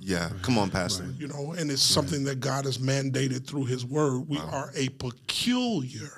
Yeah. 0.00 0.24
Yeah. 0.24 0.30
Come 0.42 0.58
on, 0.58 0.70
Pastor. 0.70 1.06
You 1.18 1.28
know, 1.28 1.52
and 1.52 1.70
it's 1.70 1.82
something 1.82 2.24
that 2.24 2.40
God 2.40 2.64
has 2.64 2.78
mandated 2.78 3.46
through 3.46 3.66
His 3.66 3.84
Word. 3.84 4.28
We 4.28 4.38
are 4.38 4.70
a 4.74 4.88
peculiar 4.88 6.08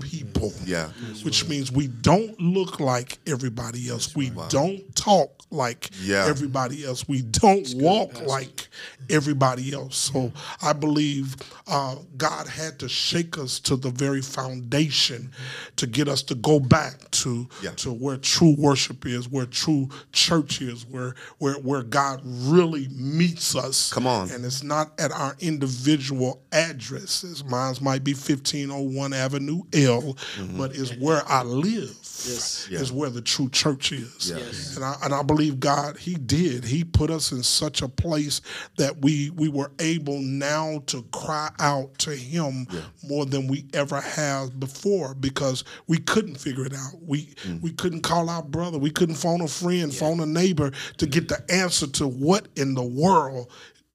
people. 0.00 0.52
Yeah. 0.64 0.88
Which 1.24 1.46
means 1.48 1.70
we 1.70 1.88
don't 1.88 2.40
look 2.40 2.80
like 2.80 3.18
everybody 3.26 3.88
else. 3.88 4.16
We 4.16 4.30
don't 4.48 4.94
talk 4.96 5.09
like 5.52 5.90
Yeah. 6.00 6.26
everybody 6.28 6.84
else. 6.84 7.08
We 7.08 7.22
don't 7.22 7.66
walk 7.74 8.20
like 8.26 8.68
everybody 9.08 9.72
else. 9.72 9.96
So 9.96 10.32
I 10.62 10.72
believe 10.72 11.34
uh, 11.66 11.96
God 12.16 12.46
had 12.46 12.78
to 12.80 12.88
shake 12.88 13.36
us 13.36 13.58
to 13.60 13.74
the 13.76 13.90
very 13.90 14.22
foundation 14.22 15.32
to 15.76 15.86
get 15.88 16.06
us 16.08 16.22
to 16.24 16.34
go 16.36 16.60
back 16.60 17.10
to 17.22 17.48
Yeah. 17.62 17.70
to 17.76 17.92
where 17.92 18.16
true 18.16 18.54
worship 18.58 19.04
is, 19.06 19.28
where 19.28 19.46
true 19.46 19.88
church 20.12 20.62
is, 20.62 20.86
where 20.86 21.14
where 21.38 21.54
where 21.54 21.82
God 21.82 22.20
really 22.24 22.88
meets 22.92 23.56
us. 23.56 23.92
Come 23.92 24.06
on. 24.06 24.30
And 24.30 24.44
it's 24.44 24.62
not 24.62 24.92
at 25.00 25.10
our 25.10 25.36
individual 25.40 26.42
addresses. 26.52 27.44
Mine 27.44 27.74
might 27.80 28.04
be 28.04 28.12
1501 28.14 29.12
Avenue 29.12 29.62
L, 29.72 30.16
but 30.56 30.74
it's 30.76 30.92
where 30.96 31.22
I 31.28 31.42
live. 31.42 31.96
Yes. 32.26 32.68
Is 32.70 32.92
where 32.92 33.08
the 33.08 33.22
true 33.22 33.48
church 33.48 33.92
is. 33.92 34.28
Yes. 34.30 34.76
And 34.76 34.84
I 34.84 34.99
and 35.02 35.14
I 35.14 35.22
believe 35.22 35.60
God, 35.60 35.96
He 35.98 36.14
did. 36.14 36.64
He 36.64 36.84
put 36.84 37.10
us 37.10 37.32
in 37.32 37.42
such 37.42 37.82
a 37.82 37.88
place 37.88 38.40
that 38.76 39.02
we 39.02 39.30
we 39.30 39.48
were 39.48 39.72
able 39.78 40.18
now 40.20 40.82
to 40.86 41.02
cry 41.12 41.50
out 41.58 41.96
to 41.98 42.10
Him 42.14 42.66
more 43.02 43.26
than 43.26 43.46
we 43.46 43.66
ever 43.74 44.00
have 44.00 44.58
before 44.60 45.14
because 45.14 45.64
we 45.86 45.98
couldn't 45.98 46.36
figure 46.36 46.66
it 46.66 46.74
out. 46.74 46.94
We 47.02 47.34
we 47.60 47.72
couldn't 47.72 48.02
call 48.02 48.28
our 48.30 48.42
brother. 48.42 48.78
We 48.78 48.90
couldn't 48.90 49.16
phone 49.16 49.40
a 49.40 49.48
friend, 49.48 49.94
phone 49.94 50.20
a 50.20 50.26
neighbor 50.26 50.70
to 50.98 51.06
get 51.06 51.28
the 51.28 51.42
answer 51.50 51.86
to 51.86 52.06
what 52.06 52.48
in 52.56 52.74
the 52.74 52.82
world 52.84 53.50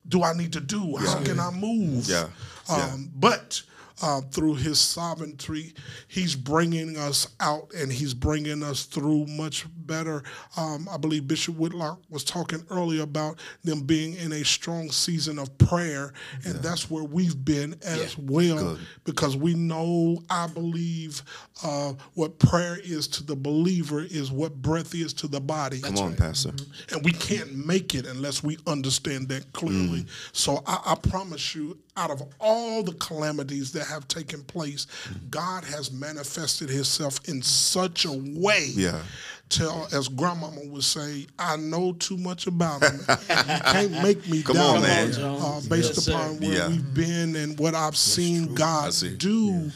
do 0.08 0.24
I 0.24 0.34
need 0.34 0.54
to 0.54 0.60
do? 0.62 0.98
How 0.98 1.24
can 1.24 1.40
I 1.40 1.50
move? 1.52 2.08
Yeah. 2.08 2.28
Um, 2.70 3.12
But 3.16 3.64
uh, 4.02 4.22
through 4.22 4.56
his 4.56 4.80
sovereignty, 4.80 5.74
he's 6.08 6.36
bringing 6.36 6.98
us 6.98 7.28
out 7.40 7.72
and 7.74 7.92
he's 7.92 8.14
bringing 8.14 8.64
us 8.64 8.84
through 8.84 9.26
much 9.28 9.66
better. 9.86 10.24
Um, 10.58 10.88
I 10.92 10.98
believe 10.98 11.28
Bishop 11.28 11.56
Whitlock 11.56 12.00
was 12.10 12.24
talking 12.24 12.64
earlier 12.70 13.04
about 13.04 13.40
them 13.64 13.82
being 13.82 14.16
in 14.16 14.32
a 14.34 14.44
strong 14.44 14.90
season 14.92 15.40
of 15.40 15.56
prayer, 15.58 16.14
and 16.46 16.56
that's 16.56 16.90
where 16.90 17.04
we've 17.04 17.44
been 17.46 17.76
as 17.84 18.18
well 18.18 18.78
because 19.04 19.38
we 19.38 19.54
know, 19.54 20.22
I 20.30 20.48
believe, 20.48 21.22
uh, 21.64 21.94
what 22.14 22.38
prayer 22.40 22.78
is 22.84 23.08
to 23.10 23.24
the 23.24 23.36
believer 23.36 24.02
is 24.02 24.32
what 24.32 24.62
breath 24.62 24.94
is 24.94 25.14
to 25.14 25.28
the 25.28 25.40
body 25.40 25.82
Come 25.82 25.98
on, 25.98 26.16
Pastor. 26.16 26.52
and 26.92 27.04
we 27.04 27.12
can't 27.12 27.66
make 27.66 27.96
it 27.96 28.06
unless 28.06 28.44
we 28.44 28.58
understand 28.68 29.30
that 29.30 29.52
clearly. 29.54 30.02
Mm. 30.02 30.10
So 30.34 30.64
I, 30.66 30.82
I 30.86 30.96
promise 30.96 31.56
you, 31.56 31.78
out 31.98 32.12
of 32.12 32.22
all 32.40 32.84
the 32.84 32.94
calamities 32.94 33.72
that 33.72 33.88
have 33.88 34.08
taken 34.08 34.44
place, 34.44 34.88
Mm. 35.08 35.30
God 35.30 35.64
has 35.64 35.92
manifested 35.92 36.70
Himself 36.70 37.20
in 37.28 37.42
such 37.42 38.06
a 38.06 38.12
way. 38.12 38.72
Yeah. 38.76 39.02
Till, 39.48 39.88
as 39.94 40.08
grandmama 40.08 40.60
would 40.66 40.84
say, 40.84 41.28
I 41.38 41.56
know 41.56 41.94
too 41.94 42.18
much 42.18 42.48
about 42.48 42.84
him. 42.84 43.00
you 43.08 43.16
can't 43.64 43.92
make 44.02 44.28
me 44.28 44.42
Come 44.42 44.56
doubt 44.56 44.78
on, 44.78 44.82
man. 44.82 45.14
uh, 45.14 45.62
based 45.70 45.94
Yes, 45.96 46.04
sir. 46.04 46.14
upon 46.14 46.40
where 46.40 46.52
Yeah. 46.58 46.68
we've 46.68 46.94
been 46.96 47.36
and 47.36 47.58
what 47.60 47.76
I've 47.76 47.96
seen 47.96 48.56
God 48.56 48.92
see. 48.94 49.16
do 49.16 49.72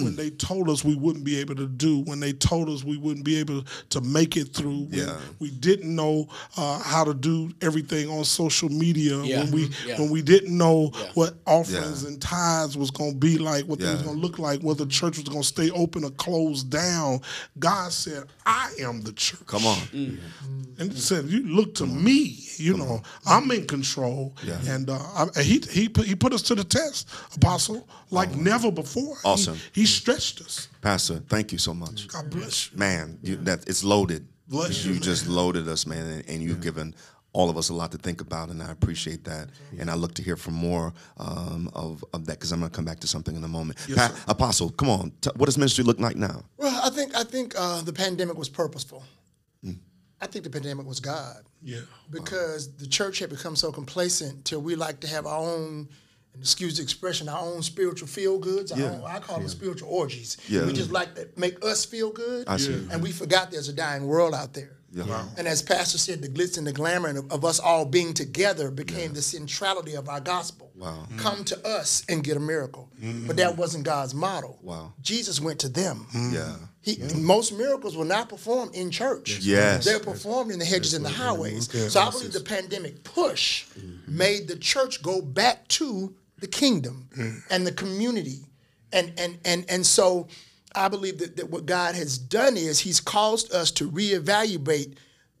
when 0.00 0.16
they 0.16 0.30
told 0.30 0.68
us 0.68 0.84
we 0.84 0.96
wouldn't 0.96 1.24
be 1.24 1.38
able 1.38 1.54
to 1.54 1.66
do, 1.68 2.00
when 2.00 2.18
they 2.18 2.32
told 2.32 2.68
us 2.68 2.82
we 2.82 2.96
wouldn't 2.96 3.24
be 3.24 3.36
able 3.38 3.62
to 3.90 4.00
make 4.00 4.36
it 4.36 4.52
through, 4.54 4.86
when 4.90 4.98
Yeah. 5.06 5.16
we 5.38 5.50
didn't 5.50 5.94
know 5.94 6.26
uh, 6.56 6.80
how 6.80 7.04
to 7.04 7.14
do 7.14 7.52
everything 7.62 8.10
on 8.10 8.24
social 8.24 8.68
media, 8.70 9.22
Yeah. 9.22 9.44
when 9.44 9.52
we 9.52 9.70
Yeah. 9.86 10.00
when 10.00 10.10
we 10.10 10.20
didn't 10.22 10.54
know 10.54 10.90
Yeah. 10.94 11.10
what 11.14 11.34
offerings 11.46 12.02
Yeah. 12.02 12.08
and 12.08 12.20
tithes 12.20 12.76
was 12.76 12.90
going 12.90 13.12
to 13.12 13.18
be 13.18 13.38
like, 13.38 13.66
what 13.66 13.78
they 13.78 13.90
was 13.90 14.02
going 14.02 14.16
to 14.16 14.20
look 14.22 14.40
like, 14.40 14.62
whether 14.62 14.84
church 14.84 15.16
was 15.16 15.28
going 15.28 15.42
to 15.42 15.46
stay 15.48 15.70
open 15.70 16.02
or 16.04 16.10
closed 16.10 16.70
down. 16.70 17.20
God 17.58 17.92
said, 17.92 18.24
"I 18.44 18.70
am 18.80 19.00
the 19.02 19.11
church." 19.14 19.46
Come 19.46 19.66
on. 19.66 19.78
And 20.78 20.92
he 20.92 20.98
said, 20.98 21.26
"You 21.26 21.42
look 21.46 21.74
to 21.76 21.86
me. 21.86 22.38
You 22.56 22.76
know, 22.76 23.02
I'm 23.26 23.50
in 23.50 23.66
control." 23.66 24.34
Yeah. 24.44 24.58
And 24.68 24.90
uh, 24.90 24.98
I, 25.36 25.42
he 25.42 25.60
he 25.70 25.88
put, 25.88 26.06
he 26.06 26.14
put 26.14 26.32
us 26.32 26.42
to 26.42 26.54
the 26.54 26.64
test, 26.64 27.08
Apostle, 27.36 27.88
like 28.10 28.34
never 28.34 28.70
before. 28.70 29.16
He- 29.16 29.28
Awesome. 29.28 29.58
He, 29.72 29.86
stretched 29.86 30.40
us. 30.40 30.68
Pastor, 30.80 31.22
thank 31.28 31.52
you 31.52 31.58
so 31.58 31.74
much. 31.74 32.08
God 32.08 32.30
bless 32.30 32.70
you. 32.72 32.78
Man, 32.78 33.18
you, 33.22 33.36
that 33.36 33.68
it's 33.68 33.84
loaded. 33.84 34.26
Bless 34.48 34.84
you 34.84 34.94
you, 34.94 35.00
just 35.00 35.26
loaded 35.26 35.66
us, 35.68 35.86
man, 35.86 36.04
and, 36.06 36.28
and 36.28 36.42
you've 36.42 36.60
given 36.60 36.94
all 37.34 37.48
of 37.48 37.56
us 37.56 37.70
a 37.70 37.74
lot 37.74 37.90
to 37.92 37.98
think 37.98 38.20
about, 38.20 38.50
and 38.50 38.62
I 38.62 38.70
appreciate 38.70 39.24
that. 39.24 39.48
And 39.78 39.90
I 39.90 39.94
look 39.94 40.14
to 40.14 40.22
hear 40.22 40.36
from 40.36 40.54
more 40.54 40.92
um, 41.16 41.70
of, 41.74 42.04
of 42.12 42.26
that 42.26 42.34
because 42.38 42.52
I'm 42.52 42.60
going 42.60 42.70
to 42.70 42.76
come 42.76 42.84
back 42.84 43.00
to 43.00 43.06
something 43.06 43.34
in 43.34 43.42
a 43.42 43.48
moment. 43.48 43.78
Pa- 43.96 44.14
Apostle, 44.28 44.70
come 44.70 44.90
on. 44.90 45.12
T- 45.22 45.30
what 45.36 45.46
does 45.46 45.56
ministry 45.56 45.82
look 45.84 45.98
like 45.98 46.16
now? 46.16 46.44
Well, 46.58 46.80
I 46.84 46.90
think 46.90 47.14
I 47.16 47.24
think 47.24 47.54
uh, 47.56 47.80
the 47.82 47.92
pandemic 47.92 48.36
was 48.36 48.48
purposeful. 48.48 49.02
I 50.20 50.26
think 50.28 50.44
the 50.44 50.50
pandemic 50.50 50.86
was 50.86 51.00
God 51.00 51.42
Yeah. 51.64 51.80
because 52.08 52.76
the 52.76 52.86
church 52.86 53.18
had 53.18 53.28
become 53.28 53.56
so 53.56 53.72
complacent 53.72 54.44
till 54.44 54.60
we 54.62 54.76
like 54.76 55.00
to 55.00 55.08
have 55.08 55.26
our 55.26 55.36
own, 55.40 55.88
and 56.32 56.40
excuse 56.40 56.76
the 56.76 56.82
expression, 56.84 57.28
our 57.28 57.40
own 57.42 57.60
spiritual 57.60 58.06
feel 58.06 58.38
goods. 58.38 58.70
Our 58.70 58.80
own, 58.82 59.02
I 59.04 59.18
call 59.18 59.40
them 59.40 59.48
spiritual 59.48 59.88
orgies. 59.88 60.36
Yeah. 60.48 60.64
We 60.64 60.74
just 60.74 60.92
like 60.92 61.16
to 61.16 61.28
make 61.36 61.64
us 61.64 61.84
feel 61.84 62.12
good. 62.12 62.46
I 62.46 62.56
see. 62.58 62.86
And 62.92 63.02
we 63.02 63.10
forgot 63.10 63.50
there's 63.50 63.68
a 63.68 63.72
dying 63.72 64.06
world 64.06 64.32
out 64.32 64.52
there. 64.54 64.76
Yeah. 64.92 65.24
And 65.38 65.48
as 65.48 65.62
Pastor 65.62 65.98
said, 65.98 66.20
the 66.20 66.28
glitz 66.28 66.58
and 66.58 66.66
the 66.66 66.72
glamour 66.72 67.08
of, 67.10 67.32
of 67.32 67.44
us 67.44 67.58
all 67.58 67.84
being 67.86 68.12
together 68.12 68.70
became 68.70 69.14
the 69.14 69.22
centrality 69.22 69.94
of 69.94 70.08
our 70.08 70.20
gospel. 70.20 70.70
Wow. 70.76 71.06
Come 71.16 71.44
to 71.44 71.66
us 71.66 72.04
and 72.08 72.22
get 72.22 72.36
a 72.36 72.40
miracle. 72.40 72.90
But 73.26 73.36
that 73.36 73.56
wasn't 73.56 73.84
God's 73.84 74.14
model. 74.14 74.58
Wow. 74.62 74.92
Jesus 75.00 75.40
went 75.40 75.60
to 75.60 75.68
them. 75.68 76.06
Yeah. 76.30 76.56
He, 76.82 76.98
Most 77.16 77.56
miracles 77.56 77.96
were 77.96 78.04
not 78.04 78.28
performed 78.28 78.74
in 78.74 78.90
church. 78.90 79.38
Yes. 79.40 79.84
They're 79.84 80.00
performed 80.00 80.50
in 80.50 80.58
the 80.58 80.64
hedges 80.64 80.94
and 80.94 81.04
the 81.04 81.10
highways. 81.10 81.70
So 81.92 82.00
I 82.00 82.10
believe 82.10 82.32
the 82.32 82.40
pandemic 82.40 83.04
push 83.04 83.66
made 84.06 84.48
the 84.48 84.56
church 84.56 85.02
go 85.02 85.22
back 85.22 85.68
to 85.68 86.14
the 86.38 86.48
kingdom 86.48 87.08
and 87.50 87.66
the 87.66 87.72
community. 87.72 88.40
And 88.92 89.12
and 89.16 89.38
and 89.46 89.64
and 89.70 89.86
so 89.86 90.28
I 90.74 90.88
believe 90.88 91.18
that, 91.18 91.36
that 91.36 91.50
what 91.50 91.66
God 91.66 91.94
has 91.94 92.18
done 92.18 92.56
is 92.56 92.80
He's 92.80 93.00
caused 93.00 93.52
us 93.52 93.70
to 93.72 93.90
reevaluate 93.90 94.96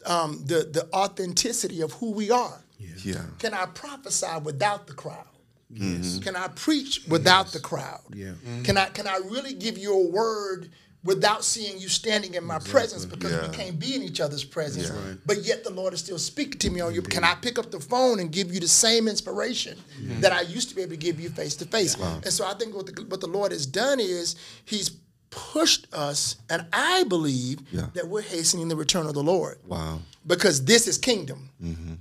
um, 0.06 0.42
the 0.46 0.68
the 0.70 0.88
authenticity 0.94 1.80
of 1.80 1.92
who 1.94 2.10
we 2.12 2.30
are. 2.30 2.58
Yeah. 3.04 3.22
Can 3.38 3.54
I 3.54 3.66
prophesy 3.66 4.26
without 4.42 4.86
the 4.86 4.92
crowd? 4.92 5.26
Yes. 5.70 6.18
Can 6.18 6.36
I 6.36 6.48
preach 6.48 7.02
without 7.08 7.48
the 7.52 7.60
crowd? 7.60 8.00
Yeah. 8.14 8.32
Can 8.64 8.76
I 8.76 8.86
can 8.86 9.06
I 9.06 9.16
really 9.16 9.54
give 9.54 9.78
you 9.78 9.92
a 9.94 10.06
word 10.10 10.70
without 11.04 11.42
seeing 11.44 11.80
you 11.80 11.88
standing 11.88 12.34
in 12.34 12.44
my 12.44 12.58
presence 12.60 13.04
because 13.04 13.32
Yeah. 13.32 13.48
we 13.48 13.56
can't 13.56 13.76
be 13.78 13.94
in 13.96 14.02
each 14.02 14.20
other's 14.20 14.44
presence, 14.44 14.92
but 15.26 15.42
yet 15.44 15.64
the 15.64 15.70
Lord 15.70 15.94
is 15.94 16.00
still 16.00 16.18
speaking 16.18 16.58
to 16.60 16.70
me 16.70 16.80
on 16.80 16.94
you. 16.94 17.02
Can 17.02 17.24
I 17.24 17.34
pick 17.34 17.58
up 17.58 17.72
the 17.72 17.80
phone 17.80 18.20
and 18.20 18.30
give 18.30 18.52
you 18.54 18.60
the 18.60 18.68
same 18.68 19.08
inspiration 19.08 19.76
that 20.20 20.32
I 20.32 20.42
used 20.42 20.68
to 20.68 20.76
be 20.76 20.82
able 20.82 20.92
to 20.92 20.96
give 20.98 21.18
you 21.18 21.28
face 21.30 21.56
to 21.56 21.64
face? 21.64 21.96
And 21.96 22.26
so 22.32 22.46
I 22.46 22.54
think 22.54 22.74
what 22.76 22.86
the, 22.86 23.02
what 23.08 23.20
the 23.20 23.26
Lord 23.26 23.50
has 23.52 23.66
done 23.66 23.98
is 23.98 24.36
He's 24.64 24.90
pushed 25.32 25.86
us, 25.92 26.36
and 26.48 26.66
I 26.72 27.04
believe 27.04 27.58
Yeah. 27.72 27.86
that 27.94 28.06
we're 28.06 28.20
hastening 28.22 28.68
the 28.68 28.76
return 28.76 29.06
of 29.06 29.14
the 29.14 29.22
Lord 29.22 29.58
Wow. 29.66 30.00
because 30.26 30.64
this 30.64 30.86
is 30.86 30.98
kingdom. 30.98 31.48
Mm-hmm. 31.60 31.94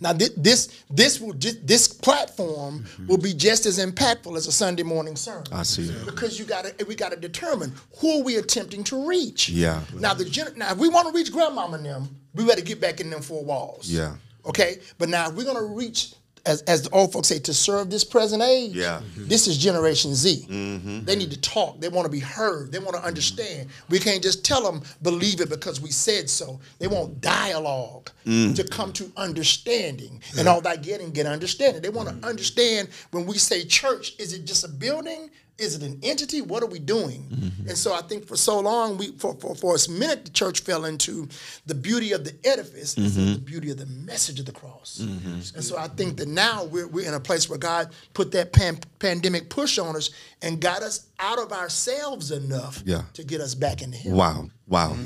Now 0.00 0.12
thi- 0.12 0.30
this 0.36 0.68
this 0.90 1.20
will 1.20 1.34
this 1.34 1.88
platform 1.88 2.80
mm-hmm. 2.80 3.06
will 3.06 3.18
be 3.18 3.32
just 3.32 3.66
as 3.66 3.78
impactful 3.78 4.36
as 4.36 4.46
a 4.46 4.52
Sunday 4.52 4.82
morning 4.82 5.16
sermon. 5.16 5.44
I 5.52 5.62
see. 5.62 5.90
Because 6.04 6.38
you 6.38 6.44
got 6.44 6.64
to 6.64 6.84
we 6.86 6.94
got 6.94 7.12
to 7.12 7.16
determine 7.16 7.72
who 7.98 8.18
are 8.20 8.22
we 8.24 8.36
attempting 8.36 8.82
to 8.84 9.06
reach. 9.08 9.48
Yeah. 9.48 9.80
Now 9.94 10.14
the 10.14 10.24
now 10.56 10.72
if 10.72 10.78
we 10.78 10.88
want 10.88 11.08
to 11.08 11.12
reach 11.14 11.32
grandmama 11.32 11.76
and 11.76 11.86
them, 11.86 12.08
we 12.34 12.44
better 12.44 12.60
get 12.60 12.80
back 12.80 13.00
in 13.00 13.10
them 13.10 13.22
four 13.22 13.44
walls. 13.44 13.88
Yeah. 13.88 14.16
Okay. 14.46 14.78
But 14.98 15.08
now 15.08 15.28
if 15.28 15.34
we're 15.34 15.44
gonna 15.44 15.62
reach 15.62 16.14
as, 16.46 16.62
as 16.62 16.82
the 16.82 16.90
old 16.90 17.12
folks 17.12 17.28
say, 17.28 17.38
to 17.38 17.54
serve 17.54 17.90
this 17.90 18.04
present 18.04 18.42
age, 18.42 18.72
Yeah. 18.74 19.00
this 19.16 19.46
is 19.46 19.56
Generation 19.58 20.14
Z. 20.14 20.46
Mm-hmm. 20.48 21.04
They 21.04 21.16
need 21.16 21.30
to 21.30 21.40
talk. 21.40 21.80
They 21.80 21.88
want 21.88 22.04
to 22.06 22.10
be 22.12 22.20
heard. 22.20 22.70
They 22.72 22.78
want 22.78 22.96
to 22.96 23.02
understand. 23.02 23.68
We 23.88 23.98
can't 23.98 24.22
just 24.22 24.44
tell 24.44 24.62
them 24.62 24.82
believe 25.02 25.40
it 25.40 25.48
because 25.48 25.80
we 25.80 25.90
said 25.90 26.28
so. 26.28 26.60
They 26.78 26.86
want 26.86 27.20
dialogue 27.20 28.10
Mm. 28.26 28.56
to 28.56 28.64
come 28.64 28.90
to 28.94 29.12
understanding, 29.18 30.18
and 30.38 30.48
all 30.48 30.62
that 30.62 30.82
getting 30.82 31.10
get 31.10 31.26
understanding. 31.26 31.82
They 31.82 31.90
want 31.90 32.08
to 32.08 32.26
understand 32.26 32.88
when 33.10 33.26
we 33.26 33.36
say 33.36 33.64
church. 33.66 34.14
Is 34.18 34.32
it 34.32 34.46
just 34.46 34.64
a 34.64 34.68
building? 34.68 35.28
Is 35.56 35.76
it 35.76 35.82
an 35.84 36.00
entity? 36.02 36.42
What 36.42 36.64
are 36.64 36.66
we 36.66 36.80
doing? 36.80 37.28
Mm-hmm. 37.30 37.68
And 37.68 37.78
so 37.78 37.94
I 37.94 38.00
think 38.02 38.26
for 38.26 38.36
so 38.36 38.58
long, 38.58 38.98
we 38.98 39.12
for, 39.12 39.34
for, 39.36 39.54
for 39.54 39.76
a 39.76 39.90
minute, 39.90 40.24
the 40.24 40.30
church 40.32 40.62
fell 40.62 40.84
into 40.84 41.28
the 41.66 41.74
beauty 41.76 42.10
of 42.12 42.24
the 42.24 42.34
edifice 42.44 42.96
Mm-hmm. 42.96 43.20
of 43.20 43.34
the 43.34 43.40
beauty 43.40 43.70
of 43.70 43.76
the 43.78 43.86
message 43.86 44.40
of 44.40 44.46
the 44.46 44.52
cross. 44.52 44.98
And 44.98 45.44
so 45.64 45.78
I 45.78 45.86
think 45.88 46.16
that 46.16 46.26
now 46.28 46.64
we're, 46.64 46.88
we're 46.88 47.06
in 47.06 47.14
a 47.14 47.20
place 47.20 47.48
where 47.48 47.58
God 47.58 47.92
put 48.14 48.32
that 48.32 48.52
pan, 48.52 48.78
pandemic 48.98 49.48
push 49.48 49.78
on 49.78 49.94
us 49.94 50.10
and 50.42 50.60
got 50.60 50.82
us 50.82 51.06
out 51.20 51.38
of 51.38 51.52
ourselves 51.52 52.32
enough 52.32 52.82
Yeah. 52.84 53.02
to 53.12 53.22
get 53.22 53.40
us 53.40 53.54
back 53.54 53.80
into 53.80 53.96
Him. 53.96 54.16
Wow, 54.16 54.50
wow, 54.66 54.96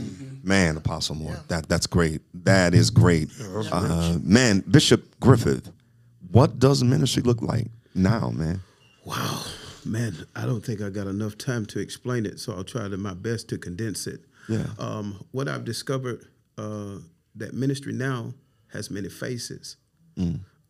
man, 0.43 0.77
Apostle 0.79 1.15
Moore, 1.17 1.37
that 1.49 1.69
that's 1.69 1.87
great. 1.87 2.23
That 2.45 2.73
is 2.75 2.91
great. 2.91 3.29
uh, 3.71 4.19
man, 4.23 4.61
Bishop 4.71 5.05
Griffith, 5.21 5.71
what 6.33 6.59
does 6.59 6.83
ministry 6.83 7.23
look 7.23 7.43
like 7.43 7.67
now, 7.95 8.31
man? 8.31 8.61
Wow, 9.05 9.43
man, 9.89 10.27
I 10.37 10.47
don't 10.47 10.65
think 10.65 10.81
I 10.81 10.91
got 10.91 11.07
enough 11.07 11.39
time 11.39 11.67
to 11.67 11.81
explain 11.81 12.27
it, 12.27 12.39
so 12.39 12.53
I'll 12.53 12.65
try 12.65 12.89
to 12.89 12.97
my 12.97 13.15
best 13.15 13.49
to 13.51 13.59
condense 13.59 14.07
it. 14.07 14.21
Yeah. 14.49 14.67
Um, 14.79 15.25
what 15.33 15.49
I've 15.49 15.65
discovered 15.65 16.27
uh, 16.57 16.97
that 17.37 17.55
ministry 17.55 17.93
now 17.93 18.35
has 18.73 18.91
many 18.91 19.09
faces, 19.09 19.77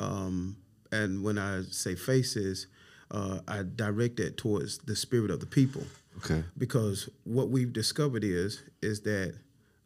um, 0.00 0.56
and 0.92 1.22
when 1.22 1.38
I 1.38 1.62
say 1.70 1.94
faces, 1.94 2.66
uh, 3.10 3.40
I 3.48 3.62
direct 3.62 4.20
it 4.20 4.36
towards 4.36 4.78
the 4.78 4.96
spirit 4.96 5.30
of 5.30 5.40
the 5.40 5.46
people. 5.46 5.82
Okay. 6.18 6.42
Because 6.56 7.08
what 7.24 7.48
we've 7.50 7.72
discovered 7.72 8.24
is 8.24 8.62
is 8.82 9.00
that 9.02 9.34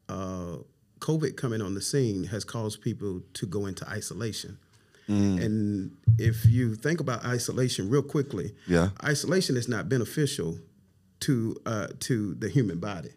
uh, 0.08 0.56
COVID 1.00 1.36
coming 1.36 1.60
on 1.60 1.74
the 1.74 1.82
scene 1.82 2.24
has 2.24 2.44
caused 2.44 2.80
people 2.80 3.22
to 3.34 3.46
go 3.46 3.66
into 3.66 3.88
isolation. 3.88 4.58
And 5.12 5.96
if 6.18 6.44
you 6.46 6.74
think 6.74 7.00
about 7.00 7.24
isolation 7.24 7.88
real 7.88 8.02
quickly, 8.02 8.54
Yeah. 8.66 8.90
isolation 9.04 9.56
is 9.56 9.68
not 9.68 9.88
beneficial 9.88 10.58
to 11.20 11.56
uh, 11.66 11.88
to 12.00 12.34
the 12.34 12.48
human 12.48 12.78
body. 12.78 13.10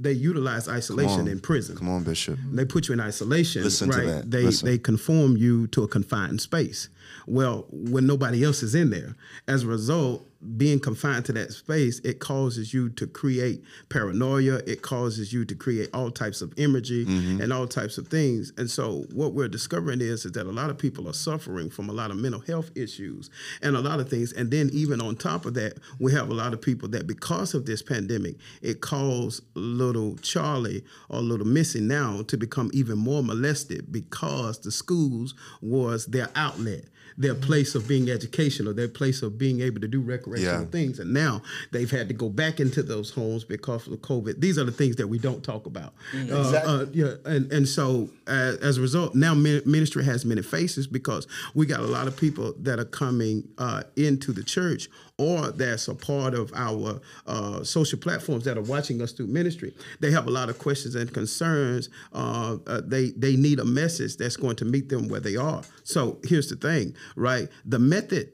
They 0.00 0.12
utilize 0.12 0.68
isolation 0.68 1.26
in 1.26 1.40
prison. 1.40 1.76
Come 1.76 1.88
on, 1.88 2.04
Bishop. 2.04 2.38
They 2.52 2.64
put 2.64 2.86
you 2.88 2.92
in 2.92 3.00
isolation. 3.00 3.64
Listen 3.64 3.90
to 3.90 4.00
that. 4.02 4.30
They 4.30 4.44
Listen. 4.44 4.68
they 4.68 4.78
conform 4.78 5.36
you 5.36 5.66
to 5.68 5.82
a 5.82 5.88
confined 5.88 6.40
space. 6.40 6.88
Well, 7.26 7.66
when 7.72 8.06
nobody 8.06 8.44
else 8.44 8.62
is 8.62 8.74
in 8.76 8.90
there, 8.90 9.16
as 9.48 9.64
a 9.64 9.66
result, 9.66 10.27
being 10.56 10.78
confined 10.78 11.24
to 11.24 11.32
that 11.32 11.52
space, 11.52 11.98
it 12.00 12.20
causes 12.20 12.72
you 12.72 12.88
to 12.90 13.06
create 13.08 13.62
paranoia. 13.88 14.60
It 14.66 14.82
causes 14.82 15.32
you 15.32 15.44
to 15.44 15.54
create 15.54 15.88
all 15.92 16.10
types 16.10 16.40
of 16.42 16.52
imagery 16.56 17.06
Mm-hmm. 17.06 17.40
and 17.40 17.52
all 17.52 17.66
types 17.66 17.98
of 17.98 18.08
things. 18.08 18.52
And 18.56 18.70
so, 18.70 19.04
what 19.12 19.32
we're 19.32 19.48
discovering 19.48 20.00
is, 20.00 20.24
is 20.24 20.32
that 20.32 20.46
a 20.46 20.52
lot 20.52 20.70
of 20.70 20.78
people 20.78 21.08
are 21.08 21.12
suffering 21.12 21.70
from 21.70 21.88
a 21.88 21.92
lot 21.92 22.10
of 22.10 22.16
mental 22.16 22.40
health 22.40 22.70
issues 22.76 23.30
and 23.62 23.76
a 23.76 23.80
lot 23.80 23.98
of 24.00 24.08
things. 24.08 24.32
And 24.32 24.50
then, 24.50 24.70
even 24.72 25.00
on 25.00 25.16
top 25.16 25.44
of 25.44 25.54
that, 25.54 25.78
we 25.98 26.12
have 26.12 26.30
a 26.30 26.34
lot 26.34 26.52
of 26.52 26.60
people 26.62 26.88
that, 26.90 27.06
because 27.06 27.54
of 27.54 27.66
this 27.66 27.82
pandemic, 27.82 28.36
it 28.62 28.80
caused 28.80 29.42
little 29.54 30.16
Charlie 30.18 30.84
or 31.08 31.20
little 31.20 31.46
Missy 31.46 31.80
now 31.80 32.22
to 32.22 32.36
become 32.36 32.70
even 32.72 32.98
more 32.98 33.22
molested 33.22 33.90
because 33.90 34.60
the 34.60 34.70
schools 34.70 35.34
was 35.60 36.06
their 36.06 36.28
outlet. 36.36 36.84
Their 37.16 37.34
place 37.34 37.74
of 37.74 37.88
being 37.88 38.08
educational, 38.10 38.72
their 38.74 38.86
place 38.86 39.22
of 39.22 39.38
being 39.38 39.60
able 39.60 39.80
to 39.80 39.88
do 39.88 40.00
recreational 40.28 40.62
Yeah. 40.62 40.70
things, 40.70 40.98
and 40.98 41.12
now 41.12 41.42
they've 41.72 41.90
had 41.90 42.08
to 42.08 42.14
go 42.14 42.28
back 42.28 42.60
into 42.60 42.82
those 42.82 43.10
homes 43.10 43.44
because 43.44 43.86
of 43.88 43.94
COVID. 44.00 44.40
These 44.40 44.58
are 44.58 44.64
the 44.64 44.72
things 44.72 44.96
that 44.96 45.08
we 45.08 45.18
don't 45.18 45.42
talk 45.42 45.66
about. 45.66 45.94
Uh, 46.14 46.18
Exactly. 46.38 46.72
uh, 46.74 46.86
yeah, 46.92 47.14
and 47.24 47.52
and 47.52 47.68
so 47.68 48.10
uh, 48.26 48.56
as 48.62 48.78
a 48.78 48.80
result, 48.80 49.14
now 49.14 49.34
ministry 49.34 50.04
has 50.04 50.24
many 50.24 50.42
faces 50.42 50.86
because 50.86 51.26
we 51.54 51.66
got 51.66 51.80
a 51.80 51.86
lot 51.86 52.06
of 52.06 52.16
people 52.16 52.54
that 52.60 52.78
are 52.78 52.84
coming 52.84 53.48
uh, 53.58 53.82
into 53.96 54.32
the 54.32 54.42
church 54.42 54.88
or 55.20 55.50
that's 55.50 55.88
a 55.88 55.94
part 55.94 56.32
of 56.32 56.52
our 56.54 57.00
uh, 57.26 57.64
social 57.64 57.98
platforms 57.98 58.44
that 58.44 58.56
are 58.56 58.62
watching 58.62 59.02
us 59.02 59.10
through 59.10 59.26
ministry. 59.26 59.74
They 59.98 60.12
have 60.12 60.28
a 60.28 60.30
lot 60.30 60.48
of 60.48 60.58
questions 60.58 60.94
and 60.94 61.12
concerns. 61.12 61.88
Uh, 62.12 62.58
uh, 62.66 62.80
they 62.84 63.10
they 63.10 63.34
need 63.36 63.58
a 63.58 63.64
message 63.64 64.16
that's 64.16 64.36
going 64.36 64.56
to 64.56 64.64
meet 64.64 64.88
them 64.88 65.08
where 65.08 65.20
they 65.20 65.36
are. 65.36 65.62
So 65.82 66.18
here's 66.24 66.48
the 66.48 66.56
thing, 66.56 66.94
right? 67.16 67.48
The 67.64 67.78
method 67.80 68.28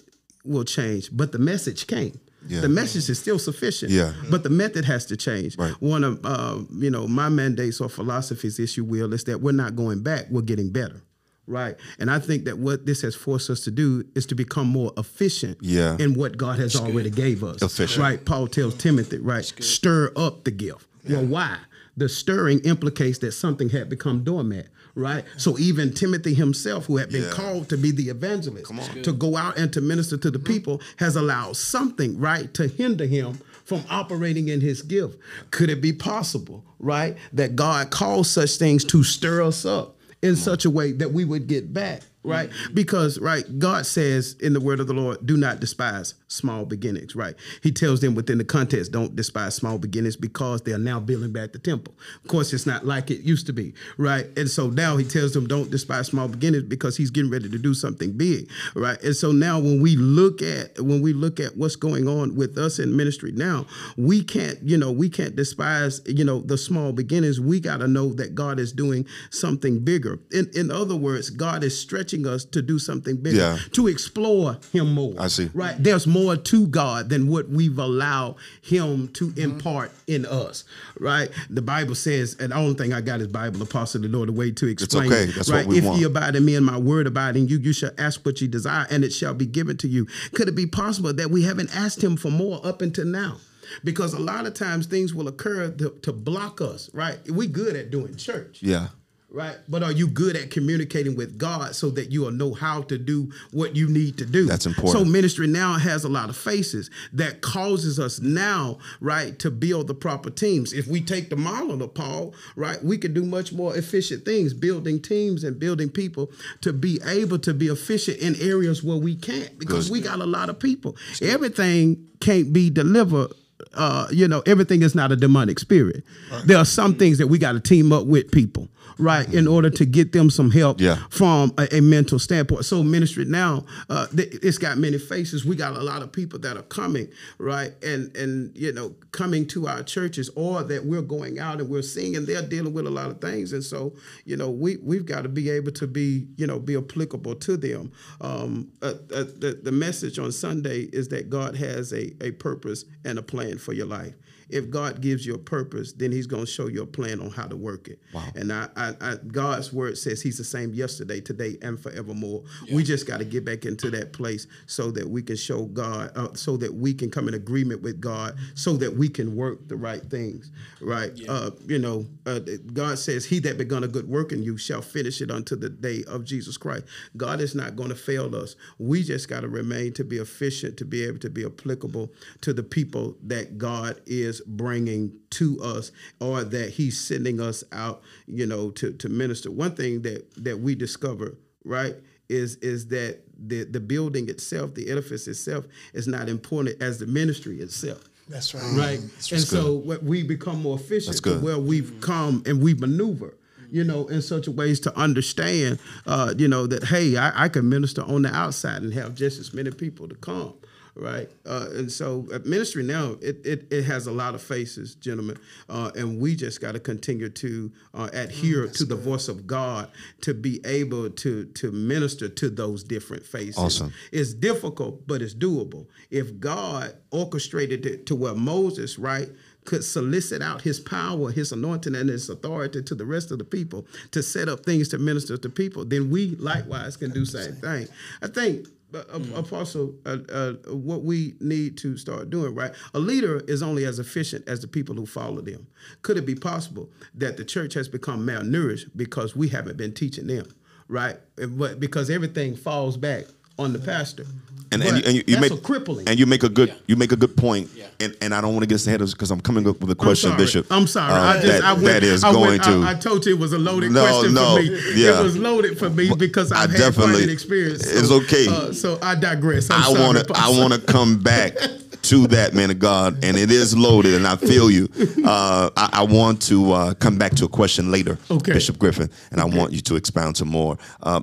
will 0.44 0.64
change, 0.64 1.08
but 1.12 1.32
the 1.32 1.38
message 1.38 1.86
can't. 1.86 2.20
Yeah. 2.46 2.60
The 2.60 2.68
message 2.68 3.08
is 3.08 3.18
still 3.18 3.38
sufficient, 3.38 3.90
Yeah. 3.90 4.12
but 4.30 4.42
the 4.42 4.50
method 4.50 4.84
has 4.84 5.06
to 5.06 5.16
change. 5.16 5.56
Right. 5.56 5.72
One 5.80 6.04
of 6.04 6.20
uh, 6.24 6.58
you 6.76 6.90
know 6.90 7.08
my 7.08 7.30
mandates 7.30 7.80
or 7.80 7.88
philosophies, 7.88 8.58
if 8.58 8.76
you 8.76 8.84
will, 8.84 9.14
is 9.14 9.24
that 9.24 9.40
we're 9.40 9.52
not 9.52 9.76
going 9.76 10.02
back; 10.02 10.26
we're 10.30 10.42
getting 10.42 10.70
better, 10.70 11.00
right? 11.46 11.76
And 11.98 12.10
I 12.10 12.18
think 12.18 12.44
that 12.44 12.58
what 12.58 12.84
this 12.84 13.00
has 13.00 13.14
forced 13.14 13.48
us 13.48 13.60
to 13.60 13.70
do 13.70 14.04
is 14.14 14.26
to 14.26 14.34
become 14.34 14.66
more 14.66 14.92
efficient 14.98 15.56
Yeah. 15.62 15.96
in 15.98 16.12
what 16.12 16.36
God 16.36 16.58
has 16.58 16.76
already 16.76 17.08
gave 17.10 17.42
us. 17.42 17.62
Efficient. 17.62 18.02
right? 18.02 18.22
Paul 18.22 18.46
tells 18.48 18.74
Timothy, 18.74 19.18
right, 19.18 19.44
stir 19.60 20.12
up 20.14 20.44
the 20.44 20.50
gift. 20.50 20.86
Well, 21.08 21.24
why? 21.24 21.56
The 21.96 22.08
stirring 22.10 22.58
implicates 22.60 23.18
that 23.20 23.32
something 23.32 23.70
had 23.70 23.88
become 23.88 24.22
dormant, 24.24 24.66
right? 24.94 25.24
So 25.36 25.58
even 25.58 25.92
Timothy 25.92 26.34
himself, 26.34 26.86
who 26.86 26.96
had 26.98 27.10
been 27.10 27.22
Yeah. 27.24 27.30
called 27.30 27.68
to 27.70 27.76
be 27.76 27.90
the 27.90 28.08
evangelist, 28.08 28.70
to 29.02 29.12
go 29.12 29.36
out 29.36 29.58
and 29.58 29.72
to 29.72 29.80
minister 29.80 30.16
to 30.18 30.30
the 30.30 30.38
people, 30.38 30.80
has 30.96 31.16
allowed 31.16 31.56
something, 31.56 32.18
right, 32.18 32.52
to 32.54 32.68
hinder 32.68 33.06
him 33.06 33.38
from 33.64 33.82
operating 33.90 34.48
in 34.48 34.60
his 34.60 34.82
gift. 34.82 35.18
Could 35.50 35.70
it 35.70 35.80
be 35.80 35.92
possible, 35.92 36.64
right, 36.78 37.16
that 37.32 37.56
God 37.56 37.90
calls 37.90 38.30
such 38.30 38.56
things 38.56 38.84
to 38.84 39.02
stir 39.02 39.42
us 39.42 39.64
up 39.64 39.96
in 40.22 40.36
such 40.36 40.64
a 40.64 40.70
way 40.70 40.92
that 40.92 41.12
we 41.12 41.24
would 41.24 41.46
get 41.46 41.72
back? 41.72 42.02
Right, 42.24 42.48
mm-hmm. 42.48 42.74
because 42.74 43.18
right, 43.18 43.44
God 43.58 43.84
says 43.84 44.34
in 44.40 44.54
the 44.54 44.60
word 44.60 44.80
of 44.80 44.86
the 44.86 44.94
Lord, 44.94 45.26
"Do 45.26 45.36
not 45.36 45.60
despise 45.60 46.14
small 46.28 46.64
beginnings." 46.64 47.14
Right, 47.14 47.34
He 47.62 47.70
tells 47.70 48.00
them 48.00 48.14
within 48.14 48.38
the 48.38 48.44
context, 48.44 48.92
"Don't 48.92 49.14
despise 49.14 49.54
small 49.54 49.78
beginnings," 49.78 50.16
because 50.16 50.62
they 50.62 50.72
are 50.72 50.78
now 50.78 51.00
building 51.00 51.32
back 51.32 51.52
the 51.52 51.58
temple. 51.58 51.94
Of 52.22 52.28
course, 52.28 52.54
it's 52.54 52.64
not 52.66 52.86
like 52.86 53.10
it 53.10 53.20
used 53.20 53.46
to 53.46 53.52
be, 53.52 53.74
right? 53.98 54.26
And 54.38 54.48
so 54.48 54.70
now 54.70 54.96
He 54.96 55.04
tells 55.04 55.32
them, 55.32 55.46
"Don't 55.46 55.70
despise 55.70 56.06
small 56.06 56.28
beginnings," 56.28 56.64
because 56.64 56.96
He's 56.96 57.10
getting 57.10 57.30
ready 57.30 57.50
to 57.50 57.58
do 57.58 57.74
something 57.74 58.12
big, 58.12 58.48
right? 58.74 59.02
And 59.02 59.14
so 59.14 59.30
now 59.30 59.60
when 59.60 59.82
we 59.82 59.96
look 59.96 60.40
at 60.40 60.80
when 60.80 61.02
we 61.02 61.12
look 61.12 61.40
at 61.40 61.58
what's 61.58 61.76
going 61.76 62.08
on 62.08 62.36
with 62.36 62.56
us 62.56 62.78
in 62.78 62.96
ministry 62.96 63.32
now, 63.32 63.66
we 63.98 64.22
can't, 64.24 64.58
you 64.62 64.78
know, 64.78 64.90
we 64.90 65.10
can't 65.10 65.36
despise, 65.36 66.00
you 66.06 66.24
know, 66.24 66.40
the 66.40 66.56
small 66.56 66.92
beginnings. 66.92 67.38
We 67.38 67.60
got 67.60 67.78
to 67.78 67.88
know 67.88 68.14
that 68.14 68.34
God 68.34 68.58
is 68.58 68.72
doing 68.72 69.04
something 69.30 69.80
bigger. 69.80 70.18
In 70.32 70.50
in 70.54 70.70
other 70.70 70.96
words, 70.96 71.28
God 71.28 71.62
is 71.62 71.78
stretching 71.78 72.13
us 72.26 72.44
to 72.46 72.62
do 72.62 72.78
something 72.78 73.16
bigger, 73.16 73.36
Yeah. 73.36 73.58
to 73.72 73.88
explore 73.88 74.58
Him 74.72 74.94
more. 74.94 75.14
I 75.18 75.26
see. 75.28 75.50
Right? 75.52 75.74
There's 75.78 76.06
more 76.06 76.36
to 76.36 76.66
God 76.68 77.08
than 77.08 77.26
what 77.28 77.48
we've 77.48 77.78
allowed 77.78 78.36
Him 78.62 79.08
to 79.14 79.28
Mm-hmm. 79.28 79.40
impart 79.40 79.92
in 80.06 80.24
us. 80.26 80.64
Right? 81.00 81.30
The 81.50 81.62
Bible 81.62 81.94
says, 81.94 82.36
and 82.38 82.52
the 82.52 82.56
only 82.56 82.74
thing 82.74 82.92
I 82.92 83.00
got 83.00 83.20
is 83.20 83.26
Bible, 83.26 83.60
Apostle, 83.62 84.02
the 84.02 84.08
Lord, 84.08 84.28
the 84.28 84.32
way 84.32 84.50
to 84.52 84.66
explain. 84.68 85.06
It's 85.06 85.12
okay. 85.14 85.24
it, 85.30 85.34
That's 85.34 85.48
what 85.50 85.56
right? 85.56 85.66
we 85.66 85.78
if 85.78 85.84
want. 85.84 85.98
ye 85.98 86.04
abide 86.04 86.36
in 86.36 86.44
me 86.44 86.54
and 86.54 86.64
my 86.64 86.78
word 86.78 87.06
abide 87.06 87.36
in 87.36 87.48
you, 87.48 87.58
you 87.58 87.72
shall 87.72 87.90
ask 87.98 88.24
what 88.24 88.40
you 88.40 88.46
desire, 88.48 88.86
and 88.90 89.02
it 89.04 89.12
shall 89.12 89.34
be 89.34 89.46
given 89.46 89.76
to 89.78 89.88
you. 89.88 90.06
Could 90.34 90.48
it 90.48 90.54
be 90.54 90.66
possible 90.66 91.12
that 91.12 91.30
we 91.30 91.42
haven't 91.42 91.74
asked 91.74 92.02
Him 92.04 92.16
for 92.16 92.30
more 92.30 92.60
up 92.64 92.80
until 92.82 93.06
now? 93.06 93.38
because 93.82 94.12
a 94.12 94.20
lot 94.20 94.44
of 94.46 94.52
times 94.52 94.84
things 94.86 95.14
will 95.14 95.26
occur 95.26 95.70
to, 95.70 95.88
to 96.02 96.12
block 96.12 96.60
us, 96.60 96.90
right? 96.92 97.18
We 97.30 97.46
good 97.46 97.74
at 97.76 97.90
doing 97.90 98.14
church. 98.14 98.58
Yeah. 98.60 98.88
Right. 99.30 99.56
But 99.68 99.82
are 99.82 99.90
you 99.90 100.06
good 100.06 100.36
at 100.36 100.52
communicating 100.52 101.16
with 101.16 101.38
God 101.38 101.74
so 101.74 101.90
that 101.90 102.12
you'll 102.12 102.30
know 102.30 102.54
how 102.54 102.82
to 102.82 102.96
do 102.96 103.32
what 103.50 103.74
you 103.74 103.88
need 103.88 104.16
to 104.18 104.26
do? 104.26 104.46
That's 104.46 104.64
important. 104.64 104.96
So 104.96 105.04
ministry 105.04 105.48
now 105.48 105.74
has 105.74 106.04
a 106.04 106.08
lot 106.08 106.28
of 106.28 106.36
faces 106.36 106.88
that 107.12 107.40
causes 107.40 107.98
us 107.98 108.20
now, 108.20 108.78
right, 109.00 109.36
to 109.40 109.50
build 109.50 109.88
the 109.88 109.94
proper 109.94 110.30
teams. 110.30 110.72
If 110.72 110.86
we 110.86 111.00
take 111.00 111.30
the 111.30 111.36
model 111.36 111.82
of 111.82 111.94
Paul, 111.94 112.32
right, 112.54 112.82
we 112.84 112.96
can 112.96 113.12
do 113.12 113.24
much 113.24 113.52
more 113.52 113.76
efficient 113.76 114.24
things, 114.24 114.54
building 114.54 115.02
teams 115.02 115.42
and 115.42 115.58
building 115.58 115.88
people 115.88 116.30
to 116.60 116.72
be 116.72 117.00
able 117.04 117.40
to 117.40 117.52
be 117.52 117.66
efficient 117.66 118.18
in 118.18 118.36
areas 118.40 118.84
where 118.84 118.98
we 118.98 119.16
can't 119.16 119.58
because 119.58 119.88
Good. 119.88 119.94
we 119.94 120.00
got 120.00 120.20
a 120.20 120.26
lot 120.26 120.48
of 120.48 120.60
people. 120.60 120.96
Everything 121.20 122.06
can't 122.20 122.52
be 122.52 122.70
delivered 122.70 123.32
uh, 123.74 124.06
you 124.10 124.28
know, 124.28 124.42
everything 124.46 124.82
is 124.82 124.94
not 124.94 125.12
a 125.12 125.16
demonic 125.16 125.58
spirit. 125.58 126.04
There 126.44 126.58
are 126.58 126.64
some 126.64 126.94
things 126.94 127.18
that 127.18 127.28
we 127.28 127.38
got 127.38 127.52
to 127.52 127.60
team 127.60 127.92
up 127.92 128.06
with 128.06 128.30
people, 128.30 128.68
right, 128.98 129.32
in 129.32 129.46
order 129.46 129.70
to 129.70 129.84
get 129.84 130.12
them 130.12 130.30
some 130.30 130.50
help 130.50 130.80
Yeah. 130.80 130.98
from 131.10 131.52
a, 131.58 131.76
a 131.76 131.80
mental 131.80 132.18
standpoint. 132.18 132.64
So 132.64 132.82
ministry 132.82 133.24
now, 133.24 133.64
uh, 133.90 134.06
th- 134.08 134.34
it's 134.42 134.58
got 134.58 134.78
many 134.78 134.98
faces. 134.98 135.44
We 135.44 135.56
got 135.56 135.76
a 135.76 135.82
lot 135.82 136.02
of 136.02 136.12
people 136.12 136.38
that 136.40 136.56
are 136.56 136.62
coming, 136.62 137.08
right, 137.38 137.72
and 137.82 138.14
and 138.16 138.56
you 138.56 138.72
know, 138.72 138.94
coming 139.12 139.46
to 139.48 139.66
our 139.68 139.82
churches, 139.82 140.30
or 140.36 140.62
that 140.64 140.84
we're 140.84 141.02
going 141.02 141.38
out 141.38 141.60
and 141.60 141.68
we're 141.68 141.82
seeing, 141.82 142.16
and 142.16 142.26
they're 142.26 142.42
dealing 142.42 142.72
with 142.72 142.86
a 142.86 142.90
lot 142.90 143.10
of 143.10 143.20
things. 143.20 143.52
And 143.52 143.62
so, 143.64 143.94
you 144.24 144.36
know, 144.36 144.50
we 144.50 144.76
we've 144.82 145.06
got 145.06 145.22
to 145.22 145.28
be 145.28 145.50
able 145.50 145.72
to 145.72 145.86
be, 145.86 146.26
you 146.36 146.46
know, 146.46 146.58
be 146.58 146.76
applicable 146.76 147.34
to 147.36 147.56
them. 147.56 147.92
Um, 148.20 148.68
uh, 148.82 148.94
uh, 149.14 149.24
the 149.38 149.58
the 149.62 149.72
message 149.72 150.18
on 150.18 150.32
Sunday 150.32 150.88
is 150.92 151.08
that 151.08 151.30
God 151.30 151.56
has 151.56 151.92
a 151.92 152.12
a 152.24 152.30
purpose 152.32 152.84
and 153.04 153.18
a 153.18 153.22
plan 153.22 153.58
for 153.58 153.72
your 153.72 153.86
life. 153.86 154.14
If 154.48 154.70
God 154.70 155.00
gives 155.00 155.26
you 155.26 155.34
a 155.34 155.38
purpose, 155.38 155.92
then 155.92 156.12
He's 156.12 156.26
going 156.26 156.44
to 156.44 156.50
show 156.50 156.68
you 156.68 156.82
a 156.82 156.86
plan 156.86 157.20
on 157.20 157.30
how 157.30 157.46
to 157.46 157.56
work 157.56 157.88
it. 157.88 158.00
Wow. 158.12 158.24
And 158.34 158.52
I, 158.52 158.68
I, 158.76 158.94
I, 159.00 159.14
God's 159.26 159.72
word 159.72 159.98
says 159.98 160.22
He's 160.22 160.38
the 160.38 160.44
same 160.44 160.74
yesterday, 160.74 161.20
today, 161.20 161.56
and 161.62 161.78
forevermore. 161.78 162.42
We 162.72 162.82
just 162.82 163.06
got 163.06 163.18
to 163.18 163.24
get 163.24 163.44
back 163.44 163.64
into 163.64 163.90
that 163.90 164.12
place 164.12 164.46
so 164.66 164.90
that 164.92 165.08
we 165.08 165.22
can 165.22 165.36
show 165.36 165.64
God, 165.66 166.12
uh, 166.16 166.34
so 166.34 166.56
that 166.58 166.72
we 166.72 166.94
can 166.94 167.10
come 167.10 167.28
in 167.28 167.34
agreement 167.34 167.82
with 167.82 168.00
God, 168.00 168.36
so 168.54 168.74
that 168.74 168.94
we 168.94 169.08
can 169.08 169.34
work 169.36 169.68
the 169.68 169.76
right 169.76 170.02
things. 170.02 170.50
Right? 170.80 171.12
Uh, 171.28 171.50
you 171.66 171.78
know, 171.78 172.06
uh, 172.26 172.40
God 172.72 172.98
says, 172.98 173.24
"He 173.24 173.38
that 173.40 173.58
begun 173.58 173.84
a 173.84 173.88
good 173.88 174.08
work 174.08 174.32
in 174.32 174.42
you 174.42 174.56
shall 174.56 174.82
finish 174.82 175.20
it 175.20 175.30
unto 175.30 175.56
the 175.56 175.68
day 175.68 176.04
of 176.06 176.24
Jesus 176.24 176.56
Christ." 176.56 176.84
God 177.16 177.40
is 177.40 177.54
not 177.54 177.76
going 177.76 177.88
to 177.88 177.94
fail 177.94 178.34
us. 178.34 178.56
We 178.78 179.02
just 179.02 179.28
got 179.28 179.40
to 179.40 179.48
remain 179.48 179.92
to 179.94 180.04
be 180.04 180.18
efficient, 180.18 180.76
to 180.78 180.84
be 180.84 181.04
able 181.04 181.18
to 181.18 181.30
be 181.30 181.44
applicable 181.44 182.12
to 182.40 182.52
the 182.52 182.62
people 182.62 183.16
that 183.22 183.58
God 183.58 184.00
is 184.06 184.42
bringing 184.46 185.18
to 185.30 185.60
us, 185.62 185.92
or 186.20 186.44
that 186.44 186.70
He's 186.70 186.98
sending 187.00 187.40
us 187.40 187.64
out, 187.72 188.02
you 188.26 188.46
know, 188.46 188.70
to 188.72 188.92
to 188.92 189.08
minister. 189.08 189.50
One 189.50 189.74
thing 189.74 190.02
that 190.02 190.32
that 190.44 190.60
we 190.60 190.74
discover, 190.74 191.36
right, 191.64 191.96
is 192.28 192.56
is 192.56 192.88
that 192.88 193.20
the 193.36 193.64
the 193.64 193.80
building 193.80 194.28
itself, 194.28 194.74
the 194.74 194.90
edifice 194.90 195.26
itself, 195.28 195.66
is 195.92 196.06
not 196.06 196.28
important 196.28 196.80
as 196.82 196.98
the 196.98 197.06
ministry 197.06 197.60
itself 197.60 198.02
That's 198.28 198.54
right. 198.54 198.76
right? 198.76 199.00
and 199.00 199.40
so 199.42 199.74
what 199.74 200.02
we 200.02 200.22
become 200.22 200.62
more 200.62 200.76
efficient 200.78 201.14
That's 201.16 201.20
to 201.20 201.30
good. 201.30 201.42
where 201.42 201.58
we've 201.58 202.00
come 202.00 202.42
and 202.46 202.62
we 202.62 202.74
maneuver. 202.74 203.36
You 203.70 203.82
know, 203.82 204.06
in 204.06 204.22
such 204.22 204.46
a 204.46 204.52
ways 204.52 204.78
to 204.80 204.96
understand, 204.96 205.80
uh, 206.06 206.32
you 206.38 206.46
know, 206.46 206.68
that 206.68 206.84
hey, 206.84 207.16
I, 207.16 207.46
I 207.46 207.48
can 207.48 207.68
minister 207.68 208.02
on 208.02 208.22
the 208.22 208.32
outside 208.32 208.82
and 208.82 208.94
have 208.94 209.16
just 209.16 209.40
as 209.40 209.52
many 209.52 209.72
people 209.72 210.06
to 210.08 210.14
come, 210.14 210.54
right? 210.94 211.28
Uh, 211.44 211.66
and 211.72 211.90
so, 211.90 212.26
uh, 212.32 212.38
ministry 212.44 212.82
now 212.82 213.16
it, 213.20 213.44
it 213.44 213.66
it 213.70 213.82
has 213.84 214.06
a 214.06 214.12
lot 214.12 214.34
of 214.34 214.42
faces, 214.42 214.94
gentlemen, 214.94 215.36
uh, 215.68 215.90
and 215.96 216.20
we 216.20 216.36
just 216.36 216.60
got 216.60 216.72
to 216.72 216.80
continue 216.80 217.28
to 217.28 217.72
uh, 217.94 218.08
adhere 218.12 218.68
to 218.68 218.84
the 218.84 218.96
voice 218.96 219.28
of 219.28 219.46
God 219.46 219.90
to 220.22 220.34
be 220.34 220.60
able 220.64 221.10
to 221.10 221.46
to 221.46 221.72
minister 221.72 222.28
to 222.28 222.50
those 222.50 222.84
different 222.84 223.24
faces. 223.24 223.58
Awesome. 223.58 223.92
It's 224.12 224.34
difficult, 224.34 225.06
but 225.06 225.22
it's 225.22 225.34
doable. 225.34 225.86
If 226.10 226.38
God 226.38 226.94
orchestrated 227.10 227.86
it 227.86 228.06
to 228.06 228.14
where 228.14 228.34
Moses, 228.34 228.98
right, 228.98 229.28
could 229.64 229.82
solicit 229.84 230.42
out 230.42 230.62
his 230.62 230.78
power, 230.78 231.30
his 231.30 231.50
anointing, 231.52 231.94
and 231.94 232.08
his 232.08 232.28
authority 232.28 232.82
to 232.82 232.94
the 232.94 233.06
rest 233.06 233.30
of 233.30 233.38
the 233.38 233.44
people 233.44 233.86
to 234.10 234.22
set 234.22 234.48
up 234.48 234.64
things 234.64 234.88
to 234.88 234.98
minister 234.98 235.36
to 235.36 235.48
people, 235.48 235.84
then 235.84 236.10
we 236.10 236.36
likewise 236.36 236.96
can 236.96 237.10
do 237.10 237.24
same 237.24 237.54
thing. 237.54 237.88
I 238.22 238.28
think. 238.28 238.68
Uh, 238.94 239.04
uh, 239.12 239.38
Apostle, 239.40 239.94
uh, 240.06 240.18
uh, 240.32 240.52
what 240.68 241.02
we 241.02 241.34
need 241.40 241.76
to 241.78 241.96
start 241.96 242.30
doing, 242.30 242.54
right? 242.54 242.72
A 242.94 242.98
leader 242.98 243.38
is 243.48 243.62
only 243.62 243.84
as 243.84 243.98
efficient 243.98 244.48
as 244.48 244.60
the 244.60 244.68
people 244.68 244.94
who 244.94 245.06
follow 245.06 245.40
them. 245.40 245.66
Could 246.02 246.16
it 246.16 246.26
be 246.26 246.34
possible 246.34 246.90
that 247.14 247.36
the 247.36 247.44
church 247.44 247.74
has 247.74 247.88
become 247.88 248.26
malnourished 248.26 248.90
because 248.96 249.34
we 249.36 249.48
haven't 249.48 249.76
been 249.76 249.92
teaching 249.92 250.26
them, 250.26 250.46
right? 250.88 251.16
But 251.36 251.80
because 251.80 252.10
everything 252.10 252.56
falls 252.56 252.96
back 252.96 253.24
on 253.58 253.72
the 253.72 253.78
pastor. 253.78 254.26
and, 254.72 254.82
and, 254.82 254.96
you, 254.98 255.02
and 255.06 255.14
you, 255.16 255.22
you 255.28 255.38
make 255.40 255.52
a 255.52 255.56
crippling. 255.56 256.08
and 256.08 256.18
you 256.18 256.26
make 256.26 256.42
a 256.42 256.48
good 256.48 256.68
Yeah. 256.70 256.74
you 256.88 256.96
make 256.96 257.12
a 257.12 257.16
good 257.16 257.36
point. 257.36 257.70
Yeah. 257.76 257.86
and 258.00 258.16
and 258.20 258.34
I 258.34 258.40
don't 258.40 258.52
want 258.54 258.62
to 258.64 258.66
get 258.66 258.84
ahead 258.86 259.00
of 259.02 259.10
because 259.12 259.30
I'm 259.30 259.40
coming 259.40 259.68
up 259.68 259.80
with 259.80 259.90
a 259.90 259.92
I'm 259.92 259.96
question, 259.96 260.30
sorry. 260.30 260.42
Bishop. 260.42 260.66
I'm 260.70 260.86
sorry. 260.88 261.12
uh, 261.12 261.16
I 261.22 261.34
just 261.34 261.46
that, 261.46 261.62
I 261.64 261.72
went, 261.74 261.84
that 261.86 262.02
is 262.02 262.24
I 262.24 262.32
going 262.32 262.60
to. 262.62 262.70
I, 262.82 262.90
I 262.90 262.94
told 262.94 263.24
you 263.24 263.34
it 263.34 263.38
was 263.38 263.52
a 263.52 263.58
loaded 263.58 263.92
No, 263.92 264.04
question 264.04 264.34
no, 264.34 264.56
for 264.56 264.62
me. 264.62 264.80
yeah. 264.96 265.20
It 265.20 265.22
was 265.22 265.36
loaded 265.36 265.78
for 265.78 265.90
me 265.90 266.10
because 266.18 266.50
I 266.50 266.62
I've 266.64 266.70
had 266.70 266.78
definitely- 266.78 267.32
experience. 267.32 267.86
it's 267.86 268.10
okay. 268.10 268.46
Uh, 268.48 268.72
so 268.72 268.98
I 269.00 269.14
digress. 269.14 269.70
I'm 269.70 269.96
I 269.96 270.00
want 270.00 270.18
to 270.18 270.32
I 270.34 270.48
want 270.50 270.72
to 270.74 270.80
come 270.80 271.18
back 271.22 271.54
to 272.02 272.26
that 272.28 272.52
man 272.52 272.70
of 272.72 272.78
God, 272.80 273.24
and 273.24 273.36
it 273.36 273.50
is 273.52 273.76
loaded, 273.76 274.14
and 274.14 274.26
I 274.26 274.36
feel 274.36 274.70
you. 274.70 274.88
Uh, 275.24 275.70
I, 275.74 275.88
I 276.00 276.02
want 276.02 276.42
to 276.42 276.72
uh, 276.72 276.94
come 276.94 277.16
back 277.16 277.32
to 277.36 277.46
a 277.46 277.48
question 277.48 277.90
later, 277.90 278.18
Okay. 278.30 278.52
Bishop 278.52 278.78
Griffin, 278.78 279.08
and 279.30 279.40
I 279.40 279.46
want 279.46 279.72
you 279.72 279.80
to 279.80 279.96
expound 279.96 280.36
some 280.36 280.48
more. 280.48 280.76
Uh, 281.02 281.22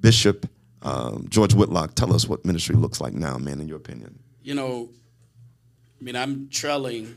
Bishop 0.00 0.46
um, 0.82 1.26
George 1.28 1.54
Whitlock, 1.54 1.94
tell 1.94 2.12
us 2.14 2.26
what 2.28 2.44
ministry 2.44 2.76
looks 2.76 3.00
like 3.00 3.12
now, 3.12 3.36
man, 3.38 3.60
in 3.60 3.68
your 3.68 3.76
opinion. 3.78 4.18
You 4.42 4.54
know, 4.54 4.88
I 6.00 6.04
mean, 6.04 6.16
I'm 6.16 6.48
trailing 6.48 7.16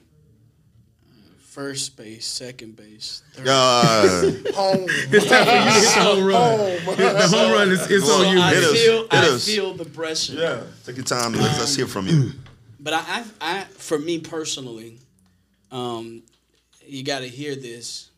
uh, 1.08 1.14
first 1.40 1.96
base, 1.98 2.26
second 2.26 2.76
base, 2.76 3.22
third 3.34 3.48
Uh, 3.48 4.22
Home. 4.56 4.86
It's 4.90 5.28
time 5.28 5.46
for 5.46 5.52
you 5.52 5.64
to 5.64 5.72
hit 5.72 5.96
the 5.96 6.02
home 6.02 6.26
run. 6.26 6.96
The 7.14 7.28
home 7.28 7.52
run 7.52 7.70
is 7.72 7.90
it's 7.92 8.06
So 8.06 8.26
on 8.26 8.36
you. 8.36 8.42
I 8.42 8.54
Hit 8.56 8.64
feel, 8.64 9.02
Hit 9.04 9.14
I 9.14 9.28
us. 9.30 9.46
feel 9.46 9.74
the 9.74 9.86
pressure. 9.86 10.34
Yeah, 10.34 10.64
take 10.86 10.96
your 10.98 11.06
time. 11.06 11.34
Let's, 11.34 11.60
let's 11.60 11.76
hear 11.76 11.88
from 11.88 12.08
you. 12.08 12.32
But 12.84 12.94
I, 12.94 13.04
I, 13.08 13.24
I 13.42 13.64
for 13.66 14.00
me 14.00 14.18
personally, 14.18 14.98
um, 15.72 16.24
you 16.84 17.04
got 17.04 17.20
to 17.20 17.28
hear 17.28 17.56
this. 17.56 18.10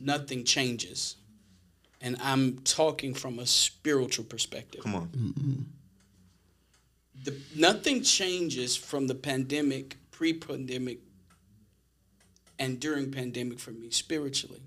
Nothing 0.00 0.44
changes, 0.44 1.16
and 2.02 2.16
I'm 2.20 2.58
talking 2.58 3.14
from 3.14 3.38
a 3.38 3.46
spiritual 3.46 4.24
perspective. 4.24 4.82
Come 4.82 4.94
on. 4.96 5.66
The, 7.24 7.36
nothing 7.56 8.02
changes 8.02 8.76
from 8.76 9.06
the 9.06 9.14
pandemic, 9.14 9.96
pre-pandemic, 10.10 10.98
and 12.58 12.80
during 12.80 13.12
pandemic 13.12 13.60
for 13.60 13.70
me 13.70 13.90
spiritually. 13.90 14.62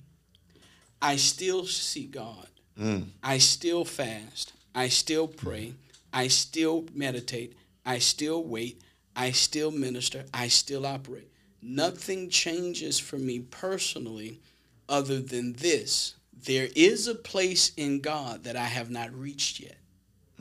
I 1.02 1.18
still 1.18 1.66
seek 1.66 2.12
God. 2.12 2.48
Mm. 2.80 3.08
I 3.22 3.38
still 3.38 3.84
fast. 3.84 4.54
I 4.74 4.88
still 4.88 5.28
pray. 5.28 5.74
I 6.14 6.30
still 6.30 6.86
meditate. 6.94 7.54
I 7.86 8.00
still 8.00 8.44
wait. 8.44 8.82
I 9.16 9.32
still 9.32 9.72
minister. 9.72 10.24
I 10.34 10.48
still 10.48 10.86
operate. 10.86 11.30
Nothing 11.62 12.30
changes 12.30 13.00
for 13.00 13.18
me 13.18 13.40
personally 13.40 14.40
other 14.88 15.20
than 15.20 15.54
this. 15.54 16.16
There 16.46 16.68
is 16.76 17.08
a 17.08 17.16
place 17.16 17.72
in 17.76 18.00
God 18.00 18.44
that 18.44 18.56
I 18.56 18.66
have 18.66 18.90
not 18.90 19.14
reached 19.14 19.60
yet. 19.60 19.78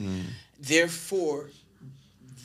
Mm. 0.01 0.25
Therefore, 0.61 1.51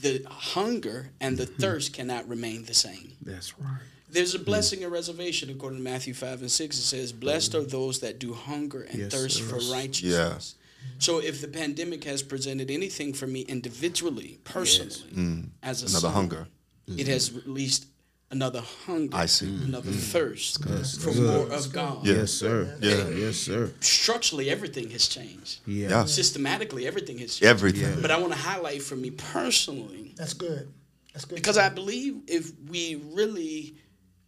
the 0.02 0.26
hunger 0.30 1.12
and 1.20 1.38
the 1.38 1.46
mm-hmm. 1.46 1.62
thirst 1.62 1.94
cannot 1.94 2.28
remain 2.28 2.66
the 2.66 2.74
same. 2.74 3.14
That's 3.22 3.60
right. 3.60 3.82
There's 4.10 4.34
a 4.34 4.40
mm. 4.40 4.46
blessing 4.46 4.84
and 4.84 4.92
reservation 4.92 5.50
according 5.50 5.80
to 5.80 5.84
Matthew 5.84 6.14
5 6.14 6.42
and 6.42 6.52
6. 6.52 6.78
It 6.78 6.82
says, 6.82 7.12
Blessed 7.12 7.56
are 7.56 7.62
mm. 7.62 7.70
those 7.70 8.00
that 8.00 8.20
do 8.20 8.34
hunger 8.34 8.84
and 8.84 9.00
Yes, 9.00 9.14
thirst 9.14 9.42
for 9.42 9.60
righteousness. 9.72 10.56
Yeah. 10.58 10.90
So 11.00 11.20
if 11.20 11.42
the 11.42 11.48
pandemic 11.48 12.04
has 12.06 12.24
presented 12.24 12.72
anything 12.72 13.14
for 13.14 13.28
me 13.28 13.42
individually, 13.42 14.40
personally, 14.44 15.44
as 15.62 15.84
a 15.84 15.86
Another 15.86 16.00
son, 16.00 16.14
hunger. 16.14 16.48
it 16.88 17.08
has 17.08 17.32
released 17.34 17.86
another 18.32 18.62
hunger, 18.86 19.16
I 19.16 19.26
see. 19.26 19.48
Mm, 19.48 19.66
another 19.66 19.92
mm. 19.92 20.12
thirst 20.12 20.64
for 21.02 21.14
more 21.14 21.52
of 21.52 21.72
God. 21.74 22.06
Yeah. 22.06 22.16
Yes, 22.16 22.32
sir. 22.32 22.78
Yeah. 22.82 23.10
Yes, 23.10 23.38
sir. 23.38 23.72
Structurally, 23.80 24.50
everything 24.50 24.90
has 24.92 25.08
changed. 25.08 25.60
Yeah. 25.66 25.90
Yeah. 25.90 26.06
Systematically, 26.06 26.88
everything 26.88 27.18
has 27.20 27.36
changed. 27.36 27.50
Everything. 27.50 28.02
But 28.02 28.12
I 28.12 28.18
want 28.18 28.34
to 28.34 28.40
highlight 28.40 28.82
for 28.82 28.96
me 28.96 29.12
personally, 29.12 30.14
That's 30.16 30.34
good. 30.34 30.72
That's 31.14 31.26
good. 31.26 31.36
because 31.36 31.58
I 31.58 31.70
believe 31.70 32.22
if 32.28 32.52
we 32.70 33.02
really 33.14 33.76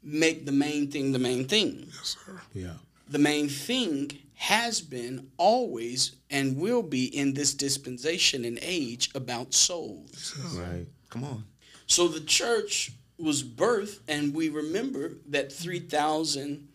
make 0.04 0.46
the 0.46 0.52
main 0.52 0.90
thing 0.90 1.12
the 1.12 1.20
main 1.20 1.48
thing, 1.48 1.86
Yes, 1.88 2.18
sir. 2.26 2.42
Yeah. 2.54 2.74
the 3.10 3.20
main 3.20 3.50
thing 3.50 4.12
has 4.34 4.82
been 4.82 5.30
always 5.38 6.16
and 6.32 6.58
will 6.58 6.82
be 6.82 7.06
in 7.16 7.36
this 7.36 7.54
dispensation 7.54 8.44
and 8.44 8.58
age 8.64 9.12
about 9.14 9.54
souls. 9.54 10.34
Right. 10.56 10.88
Come 11.12 11.24
on. 11.24 11.44
So 11.86 12.08
the 12.08 12.22
church 12.22 12.92
was 13.22 13.44
birthed, 13.44 14.00
and 14.08 14.34
we 14.34 14.50
remember 14.50 15.14
that 15.28 15.52
3,000 15.52 16.68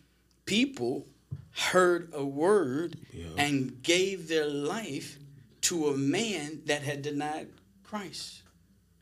people 0.45 1.05
heard 1.51 2.09
a 2.13 2.23
word 2.23 2.97
and 3.37 3.81
gave 3.83 4.27
their 4.27 4.47
life 4.47 5.17
to 5.61 5.87
a 5.87 5.97
man 5.97 6.61
that 6.65 6.83
had 6.83 7.01
denied 7.01 7.47
Christ. 7.83 8.41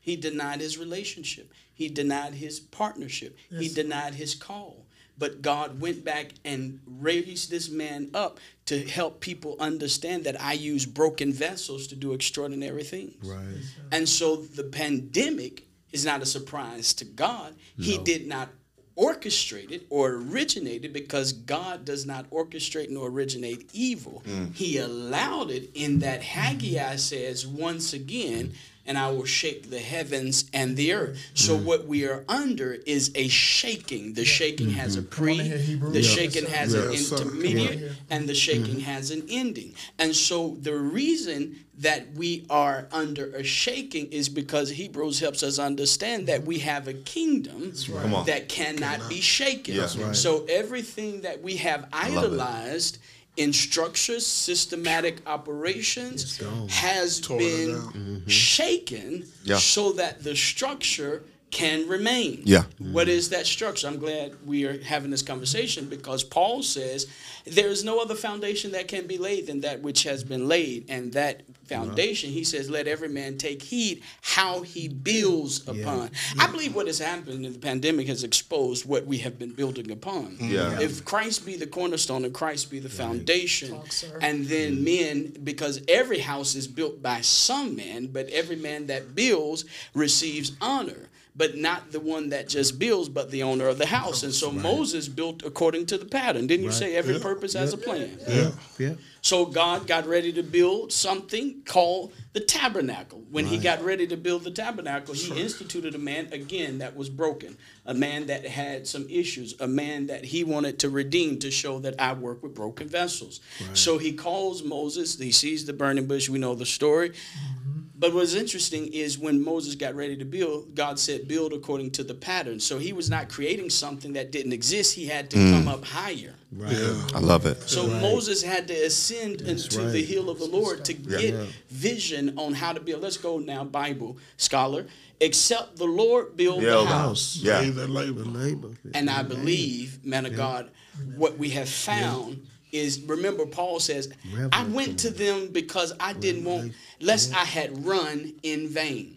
He 0.00 0.16
denied 0.16 0.60
his 0.60 0.78
relationship, 0.78 1.52
he 1.74 1.88
denied 1.88 2.34
his 2.34 2.60
partnership, 2.60 3.36
he 3.50 3.68
denied 3.68 4.14
his 4.14 4.34
call. 4.34 4.86
But 5.18 5.40
God 5.40 5.80
went 5.80 6.04
back 6.04 6.32
and 6.44 6.80
raised 6.86 7.50
this 7.50 7.70
man 7.70 8.10
up 8.12 8.38
to 8.66 8.86
help 8.86 9.20
people 9.20 9.56
understand 9.58 10.24
that 10.24 10.38
I 10.40 10.52
use 10.52 10.84
broken 10.84 11.32
vessels 11.32 11.86
to 11.86 11.96
do 11.96 12.12
extraordinary 12.12 12.84
things. 12.84 13.26
Right. 13.26 13.62
And 13.92 14.06
so 14.06 14.36
the 14.36 14.64
pandemic 14.64 15.65
is 15.96 16.04
not 16.04 16.22
a 16.22 16.26
surprise 16.26 16.94
to 16.94 17.04
God. 17.04 17.54
He 17.78 17.98
did 17.98 18.26
not 18.26 18.50
orchestrate 18.96 19.70
it 19.70 19.86
or 19.90 20.12
originate 20.14 20.84
it 20.84 20.92
because 20.92 21.32
God 21.32 21.84
does 21.84 22.06
not 22.06 22.30
orchestrate 22.30 22.90
nor 22.90 23.08
originate 23.08 23.68
evil. 23.72 24.22
Mm. 24.26 24.54
He 24.54 24.78
allowed 24.78 25.50
it 25.50 25.70
in 25.74 25.98
that 26.00 26.22
Haggai 26.22 26.96
says, 26.96 27.46
once 27.46 27.92
again, 27.92 28.54
and 28.86 28.96
I 28.98 29.10
will 29.10 29.24
shake 29.24 29.70
the 29.70 29.78
heavens 29.78 30.44
and 30.52 30.76
the 30.76 30.92
earth. 30.92 31.18
So 31.34 31.56
what 31.56 31.86
we 31.86 32.04
are 32.06 32.24
under 32.28 32.74
is 32.86 33.10
a 33.14 33.28
shaking. 33.28 34.14
The 34.14 34.24
shaking 34.24 34.70
has 34.70 34.96
a 34.96 35.02
pre, 35.02 35.34
here, 35.36 35.58
the 35.58 36.00
Yeah. 36.00 36.08
shaking 36.08 36.46
has 36.46 36.74
an 36.74 36.92
Yes, 36.92 37.06
sir. 37.08 37.16
Intermediate, 37.16 37.92
and 38.10 38.28
the 38.28 38.34
shaking 38.34 38.80
has 38.80 39.10
an 39.10 39.24
ending. 39.28 39.74
And 39.98 40.14
so 40.14 40.56
the 40.60 40.76
reason 40.76 41.64
that 41.78 42.14
we 42.14 42.46
are 42.48 42.88
under 42.90 43.26
a 43.36 43.42
shaking 43.44 44.06
is 44.10 44.28
because 44.30 44.70
Hebrews 44.70 45.20
helps 45.20 45.42
us 45.42 45.58
understand 45.58 46.26
that 46.28 46.44
we 46.44 46.60
have 46.60 46.88
a 46.88 46.94
kingdom 46.94 47.72
on. 48.14 48.24
that 48.26 48.48
cannot 48.48 49.08
be 49.10 49.20
shaken. 49.20 49.74
Yeah. 49.74 49.88
Right. 49.98 50.16
So 50.16 50.46
everything 50.48 51.20
that 51.22 51.42
we 51.42 51.56
have 51.56 51.86
idolized 51.92 52.98
in 53.36 53.52
structures, 53.52 54.26
systematic 54.26 55.20
operations 55.26 56.38
gone. 56.38 56.68
has 56.68 57.20
Tore 57.20 57.36
it 57.36 57.40
been 57.40 57.70
down. 57.70 57.92
Mm-hmm. 57.92 58.28
shaken 58.28 59.26
Yeah. 59.44 59.56
so 59.56 59.92
that 59.92 60.22
the 60.22 60.34
structure 60.34 61.22
can 61.50 61.88
remain. 61.88 62.42
Yeah. 62.44 62.64
What 62.78 63.06
mm-hmm. 63.06 63.10
is 63.10 63.30
that 63.30 63.46
structure? 63.46 63.86
I'm 63.86 63.98
glad 63.98 64.34
we 64.44 64.64
are 64.64 64.82
having 64.82 65.10
this 65.10 65.22
conversation 65.22 65.88
because 65.88 66.24
Paul 66.24 66.62
says 66.62 67.06
there 67.46 67.68
is 67.68 67.84
no 67.84 68.00
other 68.00 68.14
foundation 68.14 68.72
that 68.72 68.88
can 68.88 69.06
be 69.06 69.18
laid 69.18 69.46
than 69.46 69.60
that 69.60 69.80
which 69.80 70.02
has 70.02 70.24
been 70.24 70.48
laid. 70.48 70.86
And 70.88 71.12
that 71.12 71.42
foundation, 71.64 72.30
he 72.30 72.44
says, 72.44 72.68
let 72.68 72.86
every 72.86 73.08
man 73.08 73.38
take 73.38 73.62
heed 73.62 74.02
how 74.20 74.62
he 74.62 74.88
builds 74.88 75.66
upon. 75.68 76.10
I 76.38 76.48
believe 76.48 76.74
what 76.74 76.86
has 76.86 76.98
happened 76.98 77.44
in 77.44 77.52
the 77.52 77.58
pandemic 77.58 78.08
has 78.08 78.24
exposed 78.24 78.84
what 78.84 79.06
we 79.06 79.18
have 79.18 79.38
been 79.38 79.52
building 79.52 79.90
upon. 79.90 80.36
Mm. 80.38 80.50
Yeah. 80.50 80.80
If 80.80 81.04
Christ 81.04 81.46
be 81.46 81.56
the 81.56 81.66
cornerstone 81.66 82.24
and 82.24 82.34
Christ 82.34 82.70
be 82.70 82.78
the 82.78 82.88
foundation, 82.88 83.70
Talk, 83.70 83.88
and 84.20 84.46
then 84.46 84.78
mm. 84.78 84.84
men, 84.84 85.44
because 85.44 85.82
every 85.88 86.18
house 86.18 86.54
is 86.54 86.66
built 86.66 87.02
by 87.02 87.20
some 87.20 87.76
man, 87.76 88.08
but 88.08 88.28
every 88.30 88.56
man 88.56 88.86
that 88.88 89.14
builds 89.14 89.64
receives 89.94 90.52
honor. 90.60 91.08
But 91.38 91.54
not 91.54 91.92
the 91.92 92.00
one 92.00 92.30
that 92.30 92.48
just 92.48 92.78
builds, 92.78 93.10
but 93.10 93.30
the 93.30 93.42
owner 93.42 93.68
of 93.68 93.76
the 93.76 93.84
house. 93.84 94.22
And 94.22 94.32
so 94.32 94.50
Moses 94.50 95.06
built 95.06 95.44
according 95.44 95.84
to 95.86 95.98
the 95.98 96.06
pattern. 96.06 96.46
Didn't 96.46 96.64
you 96.64 96.72
say 96.72 96.96
every 96.96 97.18
purpose 97.36 97.52
has 97.52 97.72
a 97.72 97.76
plan? 97.76 98.18
Yeah. 98.26 98.50
Yeah. 98.78 98.94
So 99.20 99.44
God 99.44 99.86
got 99.86 100.06
ready 100.06 100.32
to 100.32 100.42
build 100.42 100.92
something 100.92 101.62
called 101.64 102.12
the 102.32 102.40
tabernacle. 102.40 103.24
When 103.30 103.44
he 103.46 103.58
got 103.58 103.82
ready 103.82 104.06
to 104.06 104.16
build 104.16 104.44
the 104.44 104.50
tabernacle, 104.50 105.14
he 105.14 105.40
instituted 105.40 105.94
a 105.94 105.98
man 105.98 106.28
again 106.32 106.78
that 106.78 106.96
was 106.96 107.08
broken, 107.10 107.56
a 107.84 107.94
man 107.94 108.28
that 108.28 108.46
had 108.46 108.86
some 108.86 109.06
issues, 109.10 109.54
a 109.60 109.66
man 109.66 110.06
that 110.06 110.24
he 110.24 110.44
wanted 110.44 110.78
to 110.80 110.90
redeem 110.90 111.38
to 111.40 111.50
show 111.50 111.78
that 111.80 112.00
I 112.00 112.12
work 112.12 112.42
with 112.42 112.54
broken 112.54 112.88
vessels. 112.88 113.40
So 113.74 113.98
he 113.98 114.12
calls 114.12 114.62
Moses, 114.62 115.18
he 115.18 115.32
sees 115.32 115.66
the 115.66 115.72
burning 115.72 116.06
bush, 116.06 116.28
we 116.28 116.38
know 116.38 116.54
the 116.54 116.66
story. 116.66 117.10
Mm-hmm. 117.10 117.80
But 117.98 118.12
what's 118.12 118.34
interesting 118.34 118.88
is 118.88 119.18
when 119.18 119.42
Moses 119.42 119.74
got 119.74 119.94
ready 119.94 120.16
to 120.18 120.24
build, 120.24 120.74
God 120.74 120.98
said, 120.98 121.26
build 121.26 121.54
according 121.54 121.92
to 121.92 122.04
the 122.04 122.12
pattern. 122.12 122.60
So 122.60 122.78
he 122.78 122.92
was 122.92 123.08
not 123.08 123.30
creating 123.30 123.70
something 123.70 124.12
that 124.12 124.30
didn't 124.30 124.52
exist. 124.52 124.94
He 124.94 125.06
had 125.06 125.30
to 125.30 125.38
hmm. 125.38 125.52
come 125.52 125.68
up 125.68 125.84
higher. 125.84 126.34
Yeah. 126.52 127.06
I 127.14 127.20
love 127.20 127.46
it. 127.46 127.62
So 127.62 127.86
Moses 127.86 128.42
had 128.42 128.68
to 128.68 128.74
ascend 128.74 129.40
into 129.40 129.78
the 129.78 129.86
right. 129.86 130.04
hill 130.04 130.28
of 130.28 130.38
the 130.38 130.46
Lord 130.46 130.84
to 130.86 130.92
get 130.92 131.34
vision 131.70 132.38
on 132.38 132.52
how 132.52 132.72
to 132.72 132.80
build. 132.80 133.02
Let's 133.02 133.16
go 133.16 133.38
now, 133.38 133.64
Bible 133.64 134.18
scholar. 134.36 134.86
Except 135.18 135.76
the 135.76 135.86
Lord 135.86 136.36
build 136.36 136.60
the 136.60 136.66
the 136.66 136.84
house. 136.84 137.36
Yeah. 137.36 137.60
Lay 137.60 137.70
labor. 137.70 138.24
Labor. 138.24 138.70
And 138.92 139.08
I 139.08 139.22
believe, 139.22 140.04
man 140.04 140.26
of 140.26 140.36
God, 140.36 140.70
what 141.16 141.38
we 141.38 141.50
have 141.50 141.68
found 141.68 142.46
is 142.72 143.00
remember 143.02 143.46
Paul 143.46 143.80
says, 143.80 144.08
I 144.52 144.64
went 144.64 144.98
to 145.00 145.10
them 145.10 145.48
because 145.52 145.92
I 146.00 146.12
didn't 146.12 146.44
want 146.44 146.72
lest 147.00 147.32
I 147.34 147.44
had 147.44 147.84
run 147.86 148.34
in 148.42 148.68
vain. 148.68 149.12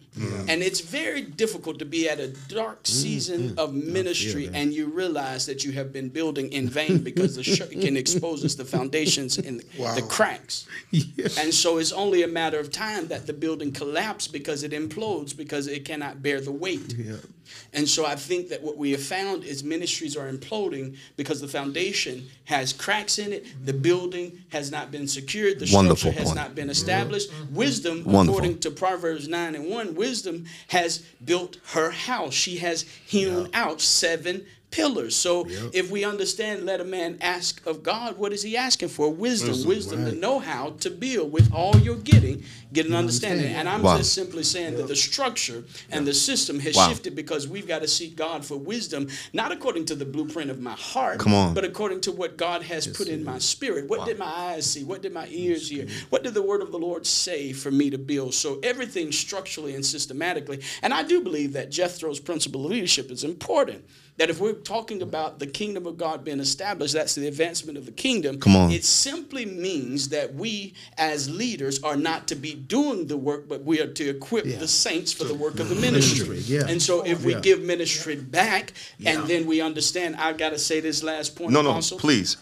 And 0.48 0.62
it's 0.62 0.80
very 0.80 1.22
difficult 1.22 1.78
to 1.78 1.84
be 1.84 2.08
at 2.08 2.18
a 2.20 2.28
dark 2.28 2.80
season 2.82 3.58
of 3.58 3.72
ministry 3.72 4.46
that. 4.46 4.56
and 4.56 4.72
you 4.74 4.86
realize 4.86 5.46
that 5.46 5.64
you 5.64 5.72
have 5.72 5.92
been 5.92 6.08
building 6.08 6.52
in 6.52 6.68
vain 6.68 6.98
because 6.98 7.36
the 7.36 7.42
sh- 7.44 7.62
can 7.80 7.96
expose 7.96 8.44
us 8.44 8.54
the 8.56 8.64
foundations 8.64 9.38
and 9.38 9.60
the, 9.60 9.64
the 9.76 9.82
Wow. 9.82 10.00
cracks. 10.08 10.66
And 11.38 11.54
so 11.54 11.78
it's 11.78 11.92
only 11.92 12.22
a 12.22 12.28
matter 12.28 12.58
of 12.58 12.70
time 12.72 13.06
that 13.08 13.26
the 13.26 13.32
building 13.32 13.72
collapses 13.72 14.28
because 14.30 14.62
it 14.62 14.72
implodes 14.72 15.34
because 15.34 15.68
it 15.68 15.84
cannot 15.84 16.22
bear 16.22 16.40
the 16.40 16.52
weight. 16.52 16.94
Yeah. 17.72 17.78
And 17.80 17.88
so 17.88 18.04
I 18.06 18.16
think 18.16 18.48
that 18.48 18.62
what 18.62 18.76
we 18.76 18.90
have 18.92 19.02
found 19.02 19.44
is 19.44 19.62
ministries 19.64 20.16
are 20.16 20.30
imploding 20.30 20.96
because 21.16 21.40
the 21.40 21.48
foundation 21.48 22.28
has 22.44 22.72
cracks 22.72 23.18
in 23.18 23.32
it, 23.32 23.46
the 23.64 23.72
building 23.72 24.42
has 24.50 24.70
not 24.70 24.90
been 24.90 25.06
secured, 25.06 25.58
the 25.58 25.70
Wonderful 25.72 25.96
structure 25.96 26.18
has 26.18 26.28
point. 26.28 26.36
not 26.36 26.54
been 26.54 26.70
established. 26.70 27.30
Mm-hmm. 27.30 27.54
Wisdom, 27.54 28.04
Wonderful. 28.04 28.38
according 28.38 28.58
to 28.60 28.70
Proverbs 28.70 29.28
9 29.28 29.54
and 29.54 29.68
1, 29.68 29.94
wisdom 29.94 30.46
has 30.68 30.98
built 31.24 31.58
her 31.72 31.90
house. 31.90 32.34
She 32.34 32.58
has 32.58 32.82
hewn 32.82 33.48
out 33.54 33.80
seven 33.80 34.46
pillars. 34.70 35.16
So 35.16 35.46
if 35.72 35.90
we 35.90 36.04
understand, 36.04 36.64
let 36.64 36.80
a 36.80 36.84
man 36.84 37.18
ask 37.20 37.64
of 37.66 37.82
God, 37.82 38.18
what 38.18 38.32
is 38.32 38.42
he 38.42 38.56
asking 38.56 38.88
for? 38.88 39.10
Wisdom, 39.12 39.66
wisdom, 39.66 40.04
to 40.04 40.12
know 40.12 40.38
how 40.38 40.70
to 40.80 40.90
build 40.90 41.32
with 41.32 41.52
all 41.52 41.78
you're 41.78 41.96
getting, 41.96 42.44
get 42.72 42.86
an 42.86 42.94
understanding. 42.94 43.46
And 43.52 43.68
I'm 43.68 43.82
Wow. 43.82 43.96
just 43.96 44.12
simply 44.12 44.42
saying 44.42 44.76
that 44.76 44.88
the 44.88 44.96
structure 44.96 45.64
and 45.90 46.06
the 46.06 46.14
system 46.14 46.60
has 46.60 46.76
Wow. 46.76 46.88
shifted 46.88 47.14
because 47.16 47.48
we've 47.48 47.66
got 47.66 47.82
to 47.82 47.88
seek 47.88 48.16
God 48.16 48.44
for 48.44 48.56
wisdom, 48.56 49.08
not 49.32 49.52
according 49.52 49.86
to 49.86 49.94
the 49.94 50.04
blueprint 50.04 50.50
of 50.50 50.60
my 50.60 50.72
heart, 50.74 51.18
Come 51.18 51.34
on. 51.34 51.54
but 51.54 51.64
according 51.64 52.00
to 52.02 52.12
what 52.12 52.36
God 52.36 52.62
has 52.62 52.86
put 52.86 53.08
in 53.08 53.24
my 53.24 53.38
spirit. 53.38 53.88
What 53.88 54.04
did 54.06 54.18
my 54.18 54.26
eyes 54.26 54.66
see? 54.66 54.84
What 54.84 55.02
did 55.02 55.12
my 55.12 55.26
ears 55.30 55.68
hear? 55.68 55.86
What 56.10 56.22
did 56.22 56.34
the 56.34 56.42
word 56.42 56.62
of 56.62 56.70
the 56.72 56.78
Lord 56.78 57.06
say 57.06 57.52
for 57.52 57.70
me 57.70 57.90
to 57.90 57.98
build? 57.98 58.34
So 58.34 58.60
everything 58.62 59.10
structurally 59.12 59.74
and 59.74 59.84
systematically. 59.84 60.60
And 60.82 60.92
I 60.94 61.02
do 61.02 61.20
believe 61.20 61.52
that 61.54 61.70
Jethro's 61.70 62.20
principle 62.20 62.64
of 62.64 62.70
leadership 62.70 63.10
is 63.10 63.24
important. 63.24 63.84
That 64.20 64.28
if 64.28 64.38
we're 64.38 64.52
talking 64.52 65.00
about 65.00 65.38
the 65.38 65.46
kingdom 65.46 65.86
of 65.86 65.96
God 65.96 66.24
being 66.24 66.40
established, 66.40 66.92
that's 66.92 67.14
the 67.14 67.26
advancement 67.26 67.78
of 67.78 67.86
the 67.86 67.92
kingdom. 67.92 68.38
Come 68.38 68.54
on. 68.54 68.70
It 68.70 68.84
simply 68.84 69.46
means 69.46 70.10
that 70.10 70.34
we 70.34 70.74
as 70.98 71.30
leaders 71.30 71.82
are 71.82 71.96
not 71.96 72.28
to 72.28 72.34
be 72.34 72.52
doing 72.52 73.06
the 73.06 73.16
work, 73.16 73.48
but 73.48 73.64
we 73.64 73.80
are 73.80 73.86
to 73.86 74.10
equip 74.10 74.44
the 74.44 74.68
saints 74.68 75.10
for 75.10 75.24
the 75.24 75.32
work 75.32 75.58
of 75.58 75.70
the 75.70 75.74
ministry. 75.74 76.28
Ministry, 76.28 76.54
yeah. 76.54 76.66
And 76.68 76.82
so 76.82 77.00
if 77.00 77.24
we 77.24 77.32
Yeah. 77.32 77.40
give 77.40 77.62
ministry 77.62 78.14
back 78.14 78.74
and 79.06 79.26
then 79.26 79.46
we 79.46 79.62
understand, 79.62 80.16
I've 80.16 80.36
got 80.36 80.50
to 80.50 80.58
say 80.58 80.80
this 80.80 81.02
last 81.02 81.34
point, 81.34 81.52
No, 81.52 81.62
no, 81.62 81.70
Apostle. 81.70 81.98
please. 81.98 82.36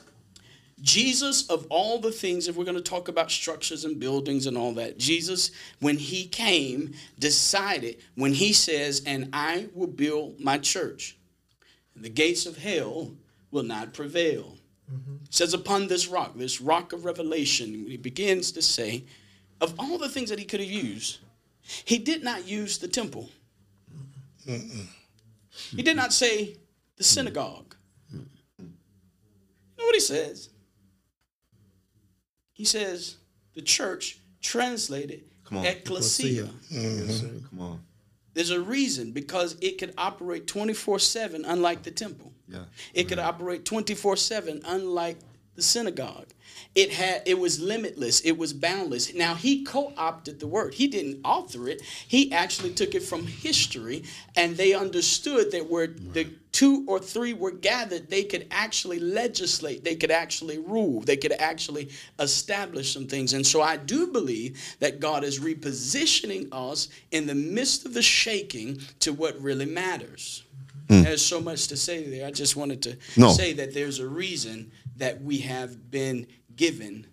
Jesus, 0.82 1.48
of 1.48 1.64
all 1.70 2.00
the 2.00 2.10
things, 2.10 2.48
if 2.48 2.56
we're 2.56 2.64
going 2.64 2.76
to 2.76 2.82
talk 2.82 3.06
about 3.06 3.30
structures 3.30 3.84
and 3.84 4.00
buildings 4.00 4.46
and 4.46 4.58
all 4.58 4.72
that, 4.74 4.98
Jesus, 4.98 5.52
when 5.78 5.98
he 5.98 6.26
came, 6.26 6.94
decided, 7.20 7.98
when 8.16 8.32
he 8.32 8.52
says, 8.52 9.00
and 9.06 9.28
I 9.32 9.68
will 9.74 9.86
build 9.86 10.40
my 10.40 10.58
church, 10.58 11.14
and 11.14 11.17
the 12.02 12.08
gates 12.08 12.46
of 12.46 12.56
hell 12.58 13.12
will 13.50 13.62
not 13.62 13.92
prevail. 13.94 14.56
Mm-hmm. 14.92 15.16
Says, 15.30 15.54
upon 15.54 15.88
this 15.88 16.06
rock, 16.08 16.32
this 16.37 16.61
rock 16.61 16.92
of 16.92 17.04
revelation, 17.04 17.87
he 17.87 17.96
begins 17.96 18.52
to 18.52 18.62
say, 18.62 19.04
of 19.61 19.74
all 19.78 19.98
the 19.98 20.08
things 20.08 20.30
that 20.30 20.38
he 20.38 20.44
could 20.44 20.61
have 20.61 20.70
used, 20.70 21.18
he 21.84 21.98
did 21.98 22.22
not 22.22 22.46
use 22.46 22.78
the 22.78 22.88
temple. 22.88 23.28
He 24.46 25.82
did 25.82 25.96
not 25.96 26.12
say 26.12 26.56
the 26.96 27.04
synagogue. 27.04 27.74
You 28.11 28.24
know 29.78 29.84
what 29.84 29.94
he 29.94 30.00
says? 30.00 30.48
He 32.52 32.64
says 32.64 33.16
the 33.54 33.62
church 33.62 34.18
translated 34.40 35.22
Come 35.44 35.58
on. 35.58 35.66
ecclesia. 35.66 36.48
Mm-hmm. 36.72 37.46
Come 37.48 37.61
on. 37.61 37.80
There's 38.34 38.50
a 38.50 38.60
reason 38.60 39.12
because 39.12 39.56
it 39.60 39.78
could 39.78 39.94
operate 39.98 40.46
24 40.46 40.98
7, 40.98 41.44
unlike 41.44 41.82
the 41.82 41.90
temple. 41.90 42.32
Yeah. 42.48 42.64
It 42.94 43.08
could 43.08 43.18
operate 43.18 43.64
24 43.64 44.16
7, 44.16 44.62
unlike 44.64 45.18
the 45.54 45.62
synagogue. 45.62 46.28
It 46.78 46.92
had 46.92 47.22
it 47.26 47.36
was 47.36 47.58
limitless, 47.58 48.20
it 48.20 48.38
was 48.38 48.52
boundless. 48.52 49.12
Now 49.12 49.34
he 49.34 49.64
co-opted 49.64 50.38
the 50.38 50.46
word. 50.46 50.74
He 50.74 50.86
didn't 50.86 51.18
author 51.24 51.68
it. 51.68 51.82
He 52.06 52.30
actually 52.30 52.72
took 52.72 52.94
it 52.94 53.02
from 53.02 53.26
history 53.26 54.04
and 54.36 54.56
they 54.56 54.74
understood 54.74 55.50
that 55.50 55.68
where 55.68 55.88
the 55.88 56.28
two 56.52 56.84
or 56.86 57.00
three 57.00 57.32
were 57.32 57.50
gathered, 57.50 58.08
they 58.08 58.22
could 58.22 58.46
actually 58.52 59.00
legislate, 59.00 59.82
they 59.82 59.96
could 59.96 60.12
actually 60.12 60.58
rule, 60.58 61.00
they 61.00 61.16
could 61.16 61.32
actually 61.32 61.88
establish 62.20 62.92
some 62.92 63.08
things. 63.08 63.32
And 63.32 63.44
so 63.44 63.60
I 63.60 63.76
do 63.76 64.06
believe 64.12 64.76
that 64.78 65.00
God 65.00 65.24
is 65.24 65.40
repositioning 65.40 66.46
us 66.52 66.90
in 67.10 67.26
the 67.26 67.34
midst 67.34 67.86
of 67.86 67.92
the 67.92 68.02
shaking 68.02 68.80
to 69.00 69.12
what 69.12 69.40
really 69.42 69.66
matters. 69.66 70.44
Hmm. 70.88 71.02
There's 71.02 71.26
so 71.26 71.40
much 71.40 71.66
to 71.66 71.76
say 71.76 72.08
there. 72.08 72.24
I 72.24 72.30
just 72.30 72.54
wanted 72.54 72.82
to 72.82 72.96
No. 73.16 73.32
say 73.32 73.52
that 73.54 73.74
there's 73.74 73.98
a 73.98 74.06
reason 74.06 74.70
that 74.96 75.20
we 75.22 75.38
have 75.38 75.90
been 75.90 76.26
given 76.59 77.07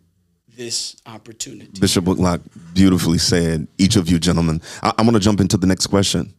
this 0.58 0.98
opportunity. 1.06 1.80
Bishop 1.80 2.04
Whitlock 2.06 2.42
beautifully 2.74 3.18
said, 3.18 3.68
each 3.78 3.96
of 3.96 4.10
you 4.10 4.20
gentlemen, 4.20 4.62
I, 4.84 4.92
I'm 4.98 5.06
going 5.06 5.14
to 5.14 5.20
jump 5.20 5.40
into 5.40 5.56
the 5.56 5.68
next 5.68 5.88
question. 5.88 6.34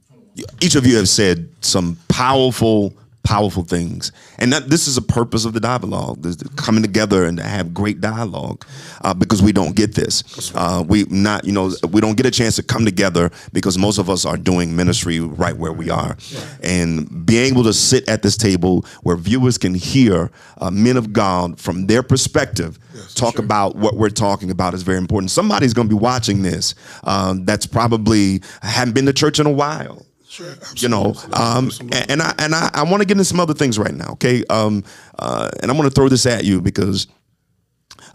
Each 0.61 0.75
of 0.75 0.87
you 0.87 0.97
have 0.97 1.09
said 1.09 1.49
some 1.62 1.97
powerful, 2.09 2.92
powerful 3.26 3.64
things. 3.64 4.12
And 4.38 4.52
that, 4.52 4.70
this 4.70 4.86
is 4.86 4.96
a 4.96 5.02
purpose 5.02 5.44
of 5.44 5.52
the 5.52 5.58
dialogue, 5.58 6.22
this- 6.22 6.36
coming 6.54 6.80
together 6.82 7.24
and 7.24 7.36
to 7.38 7.42
have 7.42 7.74
great 7.74 8.00
dialogue 8.00 8.64
uh, 9.02 9.12
because 9.12 9.42
we 9.42 9.50
don't 9.50 9.74
get 9.74 9.96
this. 9.96 10.52
Uh, 10.54 10.84
we 10.86 11.04
not, 11.10 11.44
you 11.44 11.50
know, 11.50 11.72
we 11.90 12.00
don't 12.00 12.16
get 12.16 12.24
a 12.24 12.30
chance 12.30 12.54
to 12.56 12.62
come 12.62 12.84
together 12.84 13.30
because 13.52 13.76
most 13.76 13.98
of 13.98 14.08
us 14.08 14.24
are 14.24 14.36
doing 14.36 14.76
ministry 14.76 15.18
right 15.18 15.56
where 15.56 15.72
we 15.72 15.90
are. 15.90 16.16
And 16.62 17.26
being 17.26 17.52
able 17.52 17.64
to 17.64 17.72
sit 17.72 18.08
at 18.08 18.22
this 18.22 18.36
table 18.36 18.84
where 19.02 19.16
viewers 19.16 19.58
can 19.58 19.74
hear 19.74 20.30
uh, 20.58 20.70
men 20.70 20.96
of 20.96 21.12
God 21.12 21.58
from 21.58 21.86
their 21.88 22.04
perspective 22.04 22.78
talk 23.16 23.38
about 23.40 23.74
what 23.76 23.96
we're 23.96 24.08
talking 24.08 24.50
about 24.52 24.72
is 24.72 24.82
very 24.82 24.98
important. 24.98 25.30
Somebody's 25.32 25.74
going 25.74 25.88
to 25.88 25.94
be 25.94 26.00
watching 26.00 26.42
this 26.42 26.74
um, 27.02 27.44
that's 27.44 27.66
probably 27.66 28.40
haven't 28.62 28.94
been 28.94 29.06
to 29.06 29.12
church 29.12 29.40
in 29.40 29.46
a 29.46 29.50
while. 29.50 30.06
Sure, 30.37 30.55
You 30.75 30.90
know, 30.90 31.14
um, 31.33 31.70
and, 31.81 32.11
and 32.11 32.22
I 32.22 32.35
and 32.38 32.55
I, 32.55 32.70
I 32.75 32.83
want 32.83 33.01
to 33.01 33.07
get 33.07 33.12
into 33.12 33.25
some 33.25 33.40
other 33.40 33.55
things 33.55 33.79
right 33.79 33.94
now. 33.94 34.12
Okay, 34.12 34.44
um, 34.51 34.85
uh, 35.18 35.49
and 35.62 35.70
I'm 35.70 35.79
going 35.79 35.88
to 35.88 35.94
throw 35.94 36.11
this 36.11 36.27
at 36.27 36.44
you 36.44 36.61
because 36.61 37.07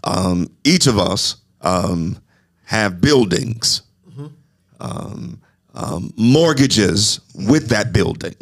um, 0.04 0.48
each 0.62 0.86
of 0.86 1.00
us 1.00 1.38
um, 1.62 2.16
have 2.64 3.00
buildings, 3.00 3.82
um, 4.78 5.40
um, 5.74 6.12
mortgages 6.16 7.20
with 7.34 7.70
that 7.70 7.92
building, 7.92 8.36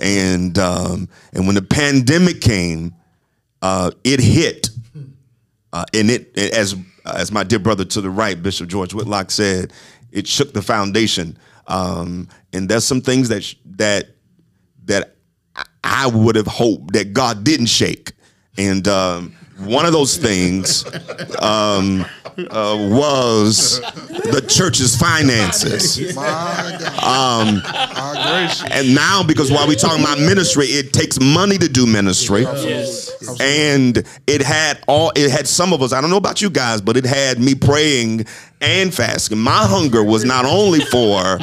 and 0.00 0.58
um, 0.58 1.08
and 1.32 1.46
when 1.46 1.54
the 1.54 1.62
pandemic 1.62 2.40
came, 2.40 2.92
uh, 3.62 3.92
it 4.02 4.18
hit, 4.18 4.70
uh, 5.72 5.84
and 5.94 6.10
it 6.10 6.36
as 6.36 6.74
as 7.04 7.30
my 7.30 7.44
dear 7.44 7.60
brother 7.60 7.84
to 7.84 8.00
the 8.00 8.10
right, 8.10 8.42
Bishop 8.42 8.68
George 8.68 8.92
Whitlock 8.92 9.30
said, 9.30 9.72
it 10.10 10.26
shook 10.26 10.52
the 10.52 10.62
foundation. 10.62 11.38
Um, 11.68 12.28
and 12.52 12.68
there's 12.68 12.84
some 12.84 13.00
things 13.00 13.28
that 13.30 13.42
sh- 13.44 13.54
that 13.76 14.08
that 14.84 15.16
I- 15.56 15.64
I 15.82 16.06
would 16.06 16.36
have 16.36 16.46
hoped 16.46 16.92
that 16.92 17.12
God 17.12 17.42
didn't 17.44 17.66
shake. 17.66 18.12
And 18.58 18.86
um, 18.88 19.34
one 19.58 19.84
of 19.86 19.92
those 19.92 20.16
things 20.16 20.84
um, 21.40 22.04
uh, 22.50 22.76
was 22.90 23.80
the 23.80 24.44
church's 24.48 24.96
finances. 24.96 25.98
Um, 27.02 27.62
And 28.70 28.94
now, 28.94 29.22
because 29.22 29.50
while 29.50 29.66
we're 29.66 29.74
talking 29.76 30.02
about 30.02 30.18
ministry, 30.18 30.66
it 30.66 30.92
takes 30.92 31.18
money 31.20 31.58
to 31.58 31.68
do 31.68 31.86
ministry. 31.86 32.44
And 33.40 34.04
it 34.26 34.42
had 34.42 34.82
all 34.86 35.12
it 35.16 35.30
had 35.30 35.46
some 35.48 35.72
of 35.72 35.82
us, 35.82 35.92
I 35.92 36.00
don't 36.00 36.10
know 36.10 36.16
about 36.16 36.40
you 36.42 36.50
guys, 36.50 36.80
but 36.80 36.96
it 36.96 37.04
had 37.06 37.38
me 37.40 37.54
praying 37.54 38.26
and 38.60 38.92
fasting. 38.94 39.38
My 39.38 39.66
hunger 39.66 40.02
was 40.02 40.24
not 40.24 40.44
only 40.46 40.80
for 40.80 41.38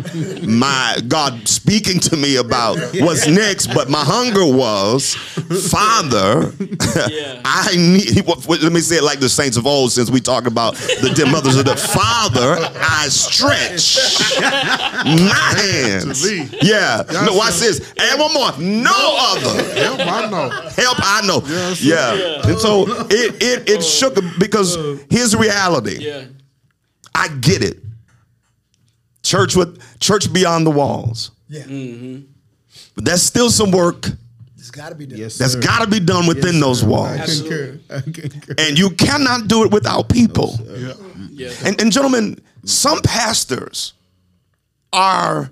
my 0.48 0.98
God 1.08 1.48
speaking 1.48 2.00
to 2.02 2.18
me 2.18 2.38
about 2.38 2.78
what's 2.96 3.28
next, 3.28 3.68
but 3.68 3.90
my 3.90 4.04
hunger 4.04 4.46
was, 4.46 5.14
Father, 5.70 6.52
Yeah. 7.10 7.42
I 7.46 7.76
need 7.76 8.26
let 8.26 8.72
me 8.72 8.80
say 8.80 8.98
it 8.98 9.04
like 9.04 9.20
the 9.20 9.30
saints 9.30 9.58
of 9.58 9.68
old, 9.68 9.92
since 9.92 10.10
we 10.10 10.20
talk 10.22 10.48
about 10.48 10.76
the 10.76 11.12
dear 11.16 11.28
mothers 11.28 11.56
of 11.58 11.66
the 11.66 11.76
Father, 11.76 12.56
I 12.82 13.08
stretch 13.10 13.98
my 14.42 15.54
hands. 15.58 16.26
Yeah. 16.64 17.04
No, 17.26 17.34
watch 17.36 17.54
sir. 17.54 17.68
this. 17.74 17.94
And 17.98 18.20
one 18.20 18.34
more. 18.34 18.52
No 18.60 18.92
other 19.20 19.64
Help, 19.74 20.00
I 20.00 20.30
know. 20.30 20.50
help 20.70 20.98
I 21.00 21.22
know. 21.28 21.44
Yeah. 21.80 22.42
And 22.50 22.58
so 22.60 22.86
it 23.10 23.42
it 23.42 23.70
it 23.70 23.84
shook 23.84 24.16
because 24.40 24.76
here's 25.10 25.32
the 25.32 25.38
reality. 25.38 25.98
Yeah. 26.00 26.24
I 27.16 27.28
get 27.28 27.64
it. 27.64 27.80
Church 29.22 29.56
with 29.56 29.82
church 30.00 30.32
beyond 30.32 30.66
the 30.66 30.72
walls. 30.72 31.32
Yeah, 31.48 31.64
mm-hmm. 31.64 32.26
But 32.96 33.06
that's 33.06 33.22
still 33.22 33.50
some 33.50 33.72
work 33.72 34.08
it's 34.58 34.72
got 34.72 34.90
to 34.90 34.96
be 34.96 35.06
done. 35.06 35.20
Yes, 35.20 35.38
that's 35.38 35.54
sir. 35.54 35.62
got 35.62 35.82
to 35.82 35.88
be 35.88 36.00
done 36.00 36.26
within 36.26 36.54
Yes, 36.56 36.64
those 36.64 36.84
walls. 36.86 37.10
I 37.10 37.18
Absolutely. 37.18 37.80
concur. 37.90 37.96
I 37.98 38.02
concur. 38.02 38.56
And 38.58 38.80
you 38.80 38.92
cannot 38.92 39.50
do 39.50 39.66
it 39.66 39.72
without 39.72 40.08
people. 40.08 40.56
Yeah. 40.64 40.94
Yeah. 41.30 41.52
And, 41.66 41.82
and 41.82 41.92
gentlemen, 41.92 42.40
some 42.64 43.02
pastors 43.02 43.92
are 44.94 45.52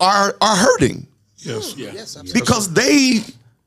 are 0.00 0.36
are 0.40 0.56
hurting 0.56 1.06
Yes. 1.38 1.76
Yeah. 1.76 1.92
Yes, 1.92 2.16
absolutely. 2.16 2.40
because 2.40 2.72
they, 2.72 3.20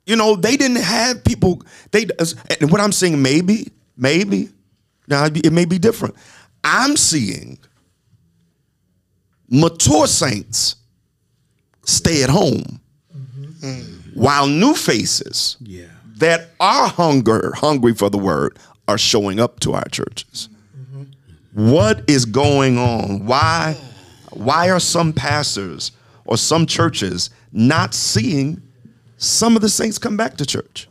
you 0.06 0.16
know, 0.16 0.36
they 0.36 0.56
didn't 0.56 0.78
have 0.84 1.24
people. 1.24 1.64
They 1.92 2.06
and 2.62 2.72
what 2.72 2.82
I'm 2.82 2.92
saying, 2.92 3.22
maybe, 3.22 3.72
maybe 3.98 4.50
now 5.08 5.26
it 5.26 5.52
may 5.52 5.66
be 5.66 5.78
different. 5.78 6.16
I'm 6.66 6.98
seeing 6.98 7.60
mature 9.50 10.08
saints 10.08 10.76
stay 11.86 12.24
at 12.24 12.30
home, 12.32 12.82
mm-hmm. 13.16 14.20
while 14.20 14.48
new 14.48 14.74
faces 14.74 15.58
Yeah. 15.62 15.86
that 16.18 16.50
are 16.60 16.88
hunger 16.88 17.54
hungry 17.56 17.94
for 17.94 18.10
the 18.10 18.18
word 18.18 18.58
are 18.88 18.98
showing 18.98 19.40
up 19.40 19.60
to 19.62 19.74
our 19.74 19.86
churches. 19.90 20.50
Mm-hmm. 20.76 21.72
What 21.72 22.04
is 22.10 22.26
going 22.26 22.78
on? 22.80 23.26
Why 23.28 23.78
why 24.32 24.70
are 24.70 24.80
some 24.80 25.14
pastors 25.14 25.92
or 26.26 26.38
some 26.38 26.66
churches 26.66 27.30
not 27.52 27.94
seeing 27.94 28.62
some 29.18 29.56
of 29.56 29.62
the 29.62 29.70
saints 29.70 29.98
come 29.98 30.18
back 30.18 30.36
to 30.38 30.46
church? 30.46 30.90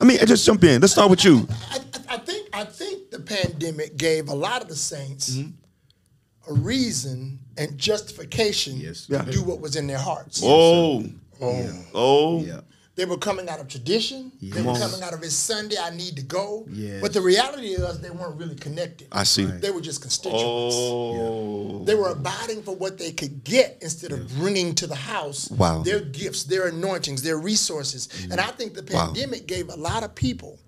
I 0.00 0.04
mean, 0.04 0.18
I 0.20 0.24
just 0.24 0.46
jump 0.46 0.62
in. 0.64 0.80
Let's 0.80 0.92
start 0.92 1.10
with 1.10 1.24
you. 1.24 1.46
I, 1.70 1.78
I 2.08 2.16
think 2.18 2.48
I 2.52 2.64
think 2.64 3.03
pandemic 3.26 3.96
gave 3.96 4.28
a 4.28 4.34
lot 4.34 4.62
of 4.62 4.68
the 4.68 4.76
saints 4.76 5.30
Mm-hmm. 5.36 6.50
a 6.50 6.54
reason 6.60 7.38
and 7.56 7.78
justification 7.78 8.78
Yes. 8.78 9.06
to 9.06 9.12
Yeah. 9.14 9.24
do 9.24 9.42
what 9.42 9.60
was 9.60 9.76
in 9.76 9.86
their 9.86 9.98
hearts. 9.98 10.40
Oh, 10.44 11.04
oh, 11.40 12.42
Yeah. 12.44 12.60
They 12.96 13.06
were 13.06 13.18
coming 13.18 13.48
out 13.48 13.58
of 13.58 13.66
tradition. 13.66 14.30
They 14.40 14.62
were 14.62 14.78
coming 14.78 15.02
out 15.02 15.12
of 15.12 15.20
it's 15.24 15.34
Sunday, 15.34 15.76
I 15.76 15.90
need 15.90 16.14
to 16.14 16.22
go. 16.22 16.64
Yes. 16.70 17.00
But 17.02 17.12
the 17.12 17.20
reality 17.22 17.70
is 17.74 17.98
they 17.98 18.10
weren't 18.10 18.36
really 18.36 18.54
connected. 18.54 19.08
I 19.10 19.24
see. 19.24 19.46
They 19.46 19.72
were 19.72 19.80
just 19.80 20.00
constituents. 20.00 20.76
Oh, 20.78 21.82
They 21.86 21.96
were 21.96 22.10
abiding 22.10 22.62
for 22.62 22.76
what 22.76 22.96
they 22.98 23.10
could 23.10 23.42
get 23.42 23.78
instead 23.82 24.12
of 24.12 24.28
bringing 24.36 24.76
to 24.76 24.86
the 24.86 24.94
house 24.94 25.50
Wow. 25.50 25.82
their 25.82 25.98
gifts, 26.00 26.44
their 26.44 26.68
anointings, 26.68 27.22
their 27.22 27.36
resources. 27.36 28.08
And 28.30 28.40
I 28.40 28.52
think 28.52 28.74
the 28.74 28.84
Wow. 28.94 29.06
pandemic 29.06 29.48
gave 29.48 29.70
a 29.70 29.76
lot 29.76 30.04
of 30.04 30.14
people 30.14 30.60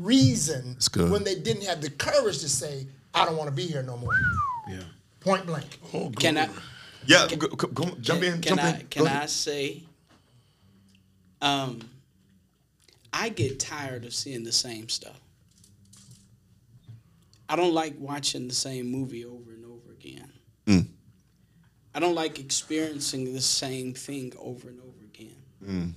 reason 0.00 0.76
when 0.94 1.24
they 1.24 1.34
didn't 1.34 1.64
have 1.64 1.80
the 1.80 1.90
courage 1.90 2.38
to 2.40 2.48
say, 2.48 2.86
I 3.14 3.24
don't 3.24 3.36
want 3.36 3.48
to 3.48 3.54
be 3.54 3.66
here 3.66 3.82
no 3.82 3.96
more. 3.96 4.12
Yeah. 4.68 4.82
Point 5.20 5.46
blank. 5.46 5.66
Can 6.18 6.38
I 6.38 6.48
yeah. 7.06 7.26
Go, 7.28 7.48
go, 7.48 7.66
go- 7.68 7.96
jump 8.00 8.22
in. 8.22 8.40
can 8.40 8.56
jump 8.56 8.62
I 8.62 8.70
in. 8.80 8.86
can 8.88 9.06
I 9.06 9.26
say 9.26 9.82
um 11.42 11.80
I 13.12 13.28
get 13.28 13.58
tired 13.58 14.04
of 14.04 14.14
seeing 14.14 14.44
the 14.44 14.52
same 14.52 14.88
stuff. 14.88 15.20
I 17.48 17.56
don't 17.56 17.74
like 17.74 17.94
watching 17.98 18.46
the 18.46 18.54
same 18.54 18.86
movie 18.90 19.24
over 19.24 19.50
and 19.50 19.64
over 19.64 19.92
again. 19.92 20.30
Mm. 20.66 20.86
I 21.94 21.98
don't 21.98 22.14
like 22.14 22.38
experiencing 22.38 23.32
the 23.34 23.40
same 23.40 23.92
thing 23.94 24.32
over 24.38 24.68
and 24.68 24.78
over 24.80 25.04
again. 25.12 25.36
Mm. 25.66 25.92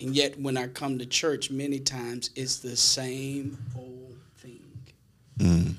And 0.00 0.14
yet, 0.14 0.38
when 0.38 0.56
I 0.56 0.66
come 0.68 0.98
to 0.98 1.06
church, 1.06 1.50
many 1.50 1.78
times 1.78 2.30
it's 2.36 2.58
the 2.58 2.76
same 2.76 3.56
old 3.76 4.16
thing. 4.38 4.60
Mm. 5.38 5.74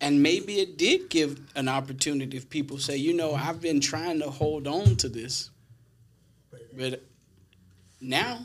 And 0.00 0.22
maybe 0.22 0.60
it 0.60 0.76
did 0.78 1.08
give 1.08 1.40
an 1.56 1.68
opportunity 1.68 2.36
if 2.36 2.48
people 2.50 2.78
say, 2.78 2.96
you 2.96 3.14
know, 3.14 3.34
I've 3.34 3.60
been 3.60 3.80
trying 3.80 4.20
to 4.20 4.30
hold 4.30 4.66
on 4.66 4.96
to 4.96 5.08
this. 5.08 5.50
But 6.76 7.02
now, 8.00 8.40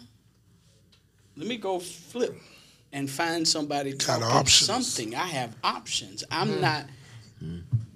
let 1.35 1.47
me 1.47 1.57
go 1.57 1.79
flip 1.79 2.35
and 2.91 3.09
find 3.09 3.47
somebody 3.47 3.91
Got 3.91 4.19
talking 4.21 4.23
options. 4.25 4.93
something. 4.93 5.15
I 5.15 5.25
have 5.27 5.55
options. 5.63 6.23
I'm 6.31 6.59
not 6.61 6.85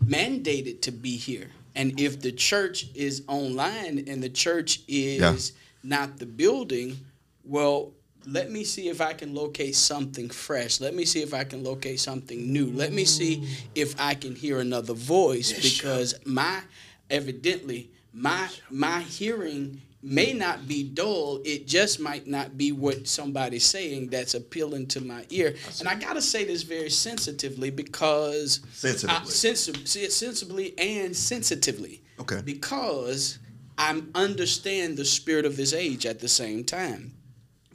mandated 0.06 0.82
to 0.84 0.92
be 0.92 1.18
here. 1.18 1.50
And 1.76 2.00
if 2.00 2.22
the 2.22 2.32
church 2.32 2.88
is 2.94 3.24
online 3.28 4.04
and 4.08 4.22
the 4.22 4.30
church 4.30 4.82
is 4.88 5.20
Yeah. 5.20 5.36
Not 5.84 6.18
the 6.18 6.26
building, 6.26 6.98
well, 7.44 7.94
let 8.26 8.52
me 8.52 8.64
see 8.64 8.90
if 8.90 9.02
I 9.02 9.14
can 9.14 9.34
locate 9.34 9.76
something 9.76 10.30
fresh. 10.30 10.80
Let 10.80 10.94
me 10.94 11.06
see 11.06 11.22
if 11.22 11.34
I 11.34 11.44
can 11.44 11.64
locate 11.64 12.00
something 12.00 12.52
new. 12.54 12.68
Let 12.68 12.94
me 12.94 13.04
see 13.06 13.48
if 13.74 14.00
I 14.00 14.14
can 14.14 14.36
hear 14.36 14.60
another 14.60 14.94
voice 14.94 15.52
because 15.54 16.14
my 16.26 16.62
evidently 17.10 17.90
my 18.14 18.50
my 18.70 19.00
hearing 19.02 19.82
may 20.04 20.34
not 20.34 20.68
be 20.68 20.84
dull. 20.84 21.42
It 21.46 21.68
just 21.68 22.00
might 22.00 22.28
not 22.28 22.58
be 22.58 22.72
what 22.72 23.08
somebody's 23.08 23.66
saying 23.66 24.08
that's 24.08 24.34
appealing 24.34 24.88
to 24.88 25.02
my 25.02 25.26
ear. 25.30 25.56
And 25.80 25.88
I 25.88 25.96
got 25.96 26.14
to 26.14 26.22
say 26.22 26.44
this 26.44 26.64
very 26.64 26.90
sensitively 26.90 27.70
because 27.70 28.62
Sensitively. 28.74 29.16
I, 29.16 29.24
sensi- 29.26 30.10
sensibly 30.10 30.78
and 30.78 31.16
sensitively. 31.16 32.02
Okay. 32.20 32.42
Because 32.44 33.38
I 33.82 34.02
understand 34.14 34.98
the 34.98 35.06
spirit 35.06 35.46
of 35.46 35.58
this 35.58 35.74
age 35.74 36.06
at 36.06 36.20
the 36.20 36.28
same 36.28 36.64
time. 36.64 37.14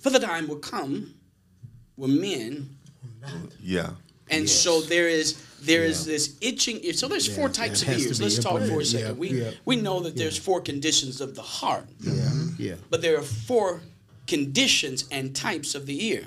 For 0.01 0.11
the 0.11 0.21
time 0.21 0.47
will 0.47 0.57
come 0.75 1.15
when 1.97 2.21
men 2.21 2.77
Yeah. 3.61 3.91
and 4.31 4.49
so 4.49 4.81
there 4.83 5.09
is 5.09 5.35
there 5.63 5.83
is 5.83 6.05
this 6.05 6.37
itching 6.41 6.79
ear. 6.85 6.93
So 6.93 7.09
there's 7.09 7.27
four 7.39 7.49
types 7.49 7.83
of 7.83 7.89
ears. 7.89 8.21
Let's 8.21 8.39
talk 8.39 8.61
for 8.63 8.81
a 8.81 8.85
second. 8.85 9.07
Yeah, 9.07 9.13
we 9.23 9.29
yeah. 9.43 9.51
we 9.65 9.77
know 9.77 9.99
that 10.01 10.15
there's 10.17 10.39
four 10.39 10.61
conditions 10.61 11.21
of 11.21 11.35
the 11.35 11.43
heart, 11.43 11.89
Yeah. 12.59 12.77
but 12.91 13.03
there 13.03 13.17
are 13.19 13.23
four 13.49 13.81
conditions 14.27 15.05
and 15.11 15.35
types 15.35 15.75
of 15.75 15.87
the 15.87 15.99
ear. 16.11 16.25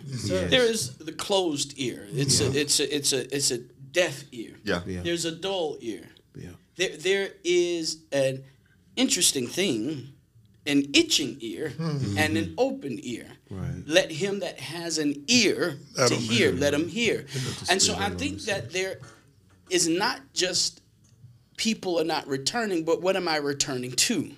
There 0.55 0.65
is 0.73 0.97
the 0.97 1.13
closed 1.13 1.73
ear. 1.77 2.07
It's 2.11 2.41
a 2.41 2.47
it's 2.61 2.80
a 2.80 2.95
it's 2.97 3.13
a 3.13 3.21
it's 3.36 3.51
a 3.51 3.59
deaf 3.99 4.23
ear. 4.32 4.55
Yeah. 4.63 4.82
Yeah. 4.86 5.01
There's 5.03 5.25
a 5.25 5.32
dull 5.32 5.77
ear. 5.80 6.05
Yeah. 6.36 6.55
There 6.75 6.97
there 6.97 7.30
is 7.43 7.97
an 8.11 8.43
interesting 8.99 9.47
thing, 9.47 10.13
an 10.65 10.83
itching 10.93 11.37
ear 11.39 11.69
hmm. 11.69 12.17
and 12.17 12.37
an 12.37 12.53
open 12.57 12.99
ear. 13.01 13.27
Right. 13.49 13.83
Let 13.85 14.11
him 14.11 14.39
that 14.41 14.59
has 14.59 14.97
an 14.97 15.23
ear 15.27 15.77
Let 15.97 16.09
to 16.09 16.15
hear, 16.15 16.51
hear. 16.51 16.59
let 16.59 16.73
him 16.73 16.87
hear. 16.87 17.25
And 17.69 17.81
so 17.81 17.95
I 17.95 18.09
think 18.09 18.33
Lord 18.33 18.41
that 18.41 18.71
there 18.71 18.99
is 19.69 19.87
not 19.87 20.21
just 20.33 20.81
people 21.57 21.99
are 21.99 22.05
not 22.05 22.27
returning, 22.27 22.83
but 22.83 23.01
what 23.01 23.15
am 23.15 23.27
I 23.27 23.37
returning 23.37 23.91
to? 23.91 24.31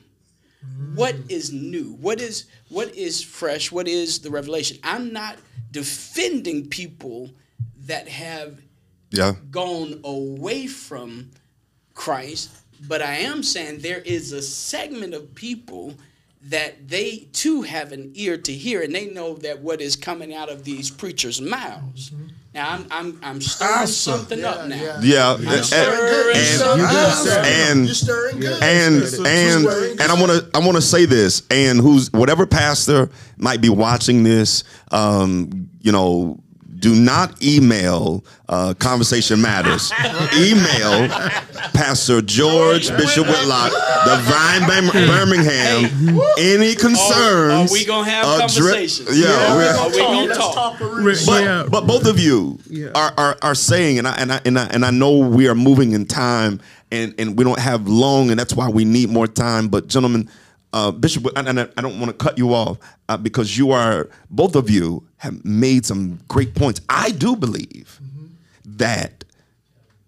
What 0.96 1.16
hmm. 1.16 1.30
is 1.30 1.52
new? 1.52 1.94
What 1.94 2.22
is 2.22 2.46
what 2.70 2.96
is 2.96 3.22
fresh? 3.22 3.72
What 3.72 3.88
is 3.88 4.20
the 4.20 4.30
revelation? 4.30 4.78
I'm 4.84 5.12
not 5.12 5.38
defending 5.72 6.68
people 6.68 7.32
that 7.88 8.08
have 8.08 8.62
Yeah. 9.12 9.36
gone 9.50 10.02
away 10.04 10.68
from 10.68 11.32
Christ, 11.94 12.50
but 12.88 13.02
I 13.02 13.16
am 13.18 13.44
saying 13.44 13.80
there 13.80 14.00
is 14.00 14.32
a 14.32 14.42
segment 14.42 15.14
of 15.14 15.34
people 15.36 15.94
that 16.44 16.88
they 16.90 17.28
too 17.34 17.62
have 17.62 17.92
an 17.92 18.12
ear 18.16 18.36
to 18.38 18.52
hear, 18.52 18.82
and 18.82 18.94
they 18.96 19.08
know 19.08 19.36
that 19.36 19.60
what 19.62 19.80
is 19.80 19.96
coming 19.96 20.34
out 20.34 20.50
of 20.50 20.64
these 20.64 20.90
preachers' 20.90 21.40
mouths. 21.40 22.12
Now 22.54 22.70
I'm 22.72 22.88
I'm 22.92 23.20
I'm 23.24 23.42
stirring 23.42 23.74
Pastor. 23.76 24.12
something 24.12 24.44
up 24.44 24.68
now. 24.68 24.76
yeah. 24.76 25.00
Yeah. 25.02 25.34
I'm 25.34 25.48
And, 25.48 25.64
stirring 25.66 26.36
and- 26.38 26.60
something 26.60 26.80
You're 26.80 26.88
up. 26.90 27.14
stirring. 27.18 27.46
and- 27.46 27.86
You're 27.86 27.94
stirring 27.96 28.40
good. 28.40 28.64
and 28.64 28.96
It's 29.04 29.14
and 29.20 29.66
and 30.02 30.12
I 30.12 30.20
want 30.20 30.32
to 30.32 30.50
I 30.56 30.60
want 30.60 30.76
to 30.76 30.82
say 30.82 31.06
this, 31.06 31.44
and 31.52 31.80
who's 31.80 32.12
whatever 32.12 32.46
pastor 32.48 33.10
might 33.38 33.62
be 33.62 33.70
watching 33.70 34.24
this, 34.24 34.64
um, 34.92 35.70
you 35.80 35.92
know, 35.92 36.40
do 36.82 36.96
not 36.96 37.42
email 37.44 38.26
uh, 38.50 38.74
Conversation 38.74 39.40
Matters. 39.42 39.92
email 40.36 41.08
Pastor 41.74 42.22
George 42.22 42.90
Bishop 42.98 43.28
Whitlock, 43.28 43.72
the 43.72 44.18
Vine 44.24 44.68
Bir- 44.68 45.08
Birmingham. 45.08 46.20
Any 46.40 46.74
concerns? 46.76 47.72
Are 47.72 47.74
we 47.74 47.86
gonna 47.86 48.10
have 48.10 48.26
addre- 48.26 48.56
conversations? 48.56 49.18
Yeah, 49.20 49.56
we're- 49.56 49.68
Are 49.78 49.90
we 49.90 49.98
gonna 49.98 50.26
Let's 50.26 50.38
talk? 50.38 50.56
talk 50.56 50.80
but, 50.80 51.44
Yeah. 51.44 51.66
but 51.70 51.86
both 51.88 52.06
of 52.08 52.20
you 52.20 52.58
Yeah. 52.68 52.88
are, 52.96 53.14
are 53.16 53.38
are 53.42 53.56
saying, 53.56 54.00
and 54.00 54.08
I 54.08 54.14
and 54.16 54.34
I 54.34 54.42
and 54.44 54.60
I 54.60 54.66
and 54.66 54.84
I 54.84 54.90
know 54.92 55.18
we 55.20 55.48
are 55.48 55.56
moving 55.56 55.92
in 55.92 56.06
time, 56.06 56.60
and 56.92 57.14
and 57.20 57.38
we 57.38 57.44
don't 57.44 57.60
have 57.60 57.88
long, 57.88 58.32
and 58.32 58.40
that's 58.40 58.56
why 58.56 58.70
we 58.70 58.86
need 58.86 59.10
more 59.12 59.28
time. 59.28 59.68
But 59.68 59.88
gentlemen, 59.88 60.28
uh, 60.74 60.92
Bishop, 60.92 61.26
and, 61.36 61.48
and 61.48 61.60
I 61.60 61.68
I 61.78 61.82
don't 61.82 62.00
want 62.00 62.18
to 62.18 62.24
cut 62.26 62.38
you 62.38 62.54
off 62.54 62.78
uh, 63.10 63.18
because 63.18 63.58
you 63.58 63.72
are 63.72 64.10
both 64.30 64.56
of 64.56 64.70
you 64.70 65.06
have 65.18 65.44
made 65.46 65.86
some 65.86 66.20
great 66.28 66.56
points. 66.56 66.82
I 66.90 67.12
do 67.12 67.36
believe 67.36 68.00
that 68.66 69.24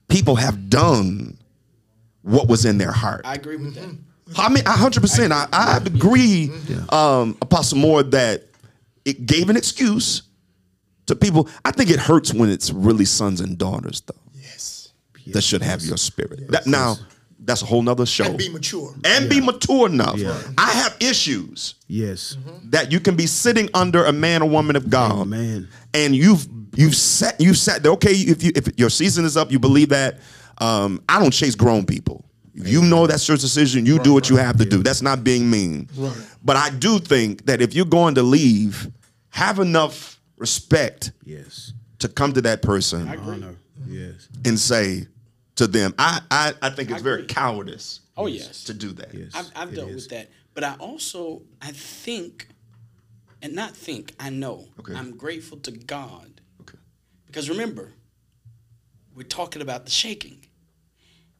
people 0.07 0.36
have 0.36 0.70
done 0.70 1.38
what 2.22 2.47
was 2.47 2.66
in 2.66 2.78
their 2.78 2.91
heart. 2.91 3.22
I 3.26 3.34
agree 3.36 3.57
with 3.57 3.76
that. 3.76 3.95
I 4.38 4.49
mean, 4.49 4.64
hundred 4.66 5.01
percent. 5.01 5.34
I, 5.34 5.47
I 5.51 5.78
agree, 5.78 6.49
um, 6.89 7.38
Apostle 7.41 7.78
Moore, 7.78 8.03
that 8.03 8.45
it 9.05 9.26
gave 9.26 9.49
an 9.49 9.57
excuse 9.57 10.24
to 11.07 11.16
people. 11.16 11.49
I 11.66 11.72
think 11.72 11.89
it 11.91 11.99
hurts 11.99 12.34
when 12.34 12.49
it's 12.49 12.72
really 12.72 13.05
sons 13.05 13.41
and 13.41 13.57
daughters, 13.57 14.01
though, 14.01 14.16
Yes. 14.41 14.93
that 15.28 15.41
should 15.43 15.61
have 15.61 15.82
your 15.84 15.97
spirit. 15.97 16.47
That, 16.49 16.66
now, 16.66 16.95
that's 17.45 17.61
a 17.61 17.65
whole 17.65 17.81
nother 17.81 18.05
show. 18.05 18.25
And 18.25 18.37
be 18.37 18.49
mature. 18.49 18.93
And 19.03 19.29
be 19.29 19.41
mature 19.41 19.87
enough. 19.87 20.17
Yeah. 20.17 20.39
I 20.57 20.71
have 20.71 20.95
issues 20.99 21.75
Yes. 21.87 22.37
that 22.65 22.91
you 22.91 22.99
can 22.99 23.15
be 23.15 23.27
sitting 23.27 23.69
under 23.73 24.05
a 24.05 24.11
man 24.11 24.41
or 24.41 24.49
woman 24.49 24.75
of 24.75 24.89
God, 24.89 25.11
Amen. 25.21 25.67
and 25.93 26.15
you've 26.15 26.47
you've 26.75 26.95
set 26.95 27.39
you've 27.39 27.57
set 27.57 27.85
okay. 27.85 28.11
If 28.13 28.43
you 28.43 28.51
if 28.55 28.67
your 28.79 28.89
season 28.89 29.25
is 29.25 29.37
up, 29.37 29.51
you 29.51 29.59
believe 29.59 29.89
that. 29.89 30.19
Um, 30.59 31.01
I 31.09 31.19
don't 31.19 31.31
chase 31.31 31.55
grown 31.55 31.85
people. 31.85 32.23
If 32.55 32.67
you 32.67 32.83
know 32.83 33.07
that's 33.07 33.27
your 33.27 33.37
decision, 33.37 33.85
you 33.87 33.97
do 33.99 34.13
what 34.13 34.29
you 34.29 34.35
have 34.35 34.57
to 34.57 34.65
do. 34.65 34.83
That's 34.83 35.01
not 35.01 35.23
being 35.23 35.49
mean. 35.49 35.89
Right. 35.95 36.15
But 36.43 36.55
I 36.55 36.69
do 36.69 36.99
think 36.99 37.47
that 37.47 37.61
if 37.61 37.73
you're 37.73 37.85
going 37.87 38.13
to 38.15 38.21
leave, 38.23 38.87
have 39.29 39.57
enough 39.59 40.19
respect 40.37 41.11
Yes. 41.25 41.73
to 41.99 42.07
come 42.07 42.31
to 42.33 42.41
that 42.43 42.61
person 42.61 43.07
Honor. 43.07 43.55
Yes. 43.87 44.27
and 44.45 44.59
say 44.59 45.07
to 45.55 45.67
them, 45.67 45.93
I 45.97 46.21
I, 46.31 46.53
I 46.61 46.69
think 46.69 46.91
it's 46.91 47.01
very 47.01 47.25
cowardice 47.25 48.01
Oh 48.17 48.27
yes. 48.27 48.63
to 48.65 48.73
do 48.73 48.91
that. 48.93 49.13
Yes. 49.13 49.31
I've, 49.33 49.51
I've 49.55 49.75
dealt 49.75 49.89
is. 49.89 49.95
with 49.95 50.09
that. 50.09 50.29
But 50.53 50.63
I 50.63 50.75
also, 50.75 51.41
I 51.61 51.71
think, 51.71 52.47
and 53.41 53.53
not 53.55 53.75
think, 53.75 54.13
I 54.19 54.29
know, 54.29 54.67
Okay. 54.79 54.93
I'm 54.93 55.17
grateful 55.17 55.57
to 55.59 55.71
God. 55.71 56.41
Okay. 56.61 56.77
Because 57.25 57.49
remember, 57.49 57.91
we're 59.15 59.23
talking 59.23 59.61
about 59.61 59.85
the 59.85 59.91
shaking 59.91 60.45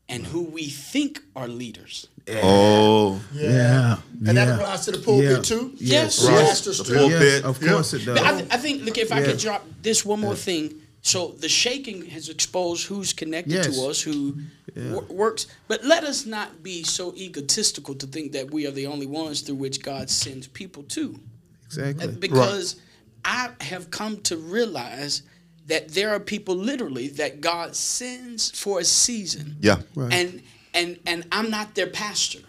and 0.10 0.26
who 0.26 0.44
we 0.44 0.64
think 0.66 1.22
are 1.36 1.48
leaders. 1.48 2.08
Oh, 2.32 3.22
Yeah. 3.34 3.98
And 4.26 4.38
that 4.38 4.48
applies 4.48 4.86
to 4.86 4.92
the 4.92 4.98
pulpit 5.00 5.30
Yeah. 5.30 5.42
too? 5.42 5.74
Yes. 5.78 6.18
The 6.26 6.32
Right. 6.32 6.46
pastor's 6.48 6.78
The 6.80 6.94
pulpit. 6.96 7.22
Yes, 7.22 7.44
of 7.44 7.60
course 7.62 7.94
it 7.94 8.06
does. 8.06 8.18
I, 8.20 8.32
th- 8.40 8.52
I 8.52 8.58
think, 8.58 8.84
look, 8.84 8.98
if 8.98 9.12
I 9.12 9.24
could 9.24 9.38
drop 9.38 9.66
this 9.82 10.04
one 10.06 10.20
more 10.22 10.36
thing. 10.36 10.74
So 11.06 11.28
the 11.38 11.50
shaking 11.50 12.06
has 12.06 12.30
exposed 12.30 12.88
who's 12.88 13.12
connected 13.12 13.54
Yes. 13.54 13.76
to 13.76 13.88
us, 13.90 14.02
who 14.02 14.34
mm-hmm. 14.72 14.94
wor- 14.94 15.04
works. 15.10 15.48
But 15.68 15.84
let 15.84 16.06
us 16.06 16.26
not 16.26 16.64
be 16.64 16.84
so 16.84 17.14
egotistical 17.16 17.94
to 17.96 18.08
think 18.08 18.32
that 18.32 18.52
we 18.52 18.66
are 18.66 18.72
the 18.72 18.88
only 18.88 19.06
ones 19.06 19.42
through 19.42 19.56
which 19.56 19.82
God 19.84 20.10
sends 20.10 20.48
people 20.48 20.84
to. 20.84 21.20
exactly. 21.66 22.08
because 22.08 22.78
I 23.26 23.50
have 23.62 23.92
come 23.92 24.22
to 24.22 24.38
realize 24.38 25.24
that 25.68 25.90
there 25.90 26.10
are 26.12 26.20
people 26.20 26.56
literally 26.56 27.08
that 27.10 27.42
God 27.42 27.76
sends 27.76 28.52
for 28.52 28.80
a 28.80 28.84
season. 28.86 29.58
yeah. 29.60 29.82
Right. 29.96 30.14
And 30.14 30.42
and 30.74 31.00
and 31.06 31.26
I'm 31.32 31.50
not 31.50 31.76
their 31.76 31.88
pastor. 31.88 32.40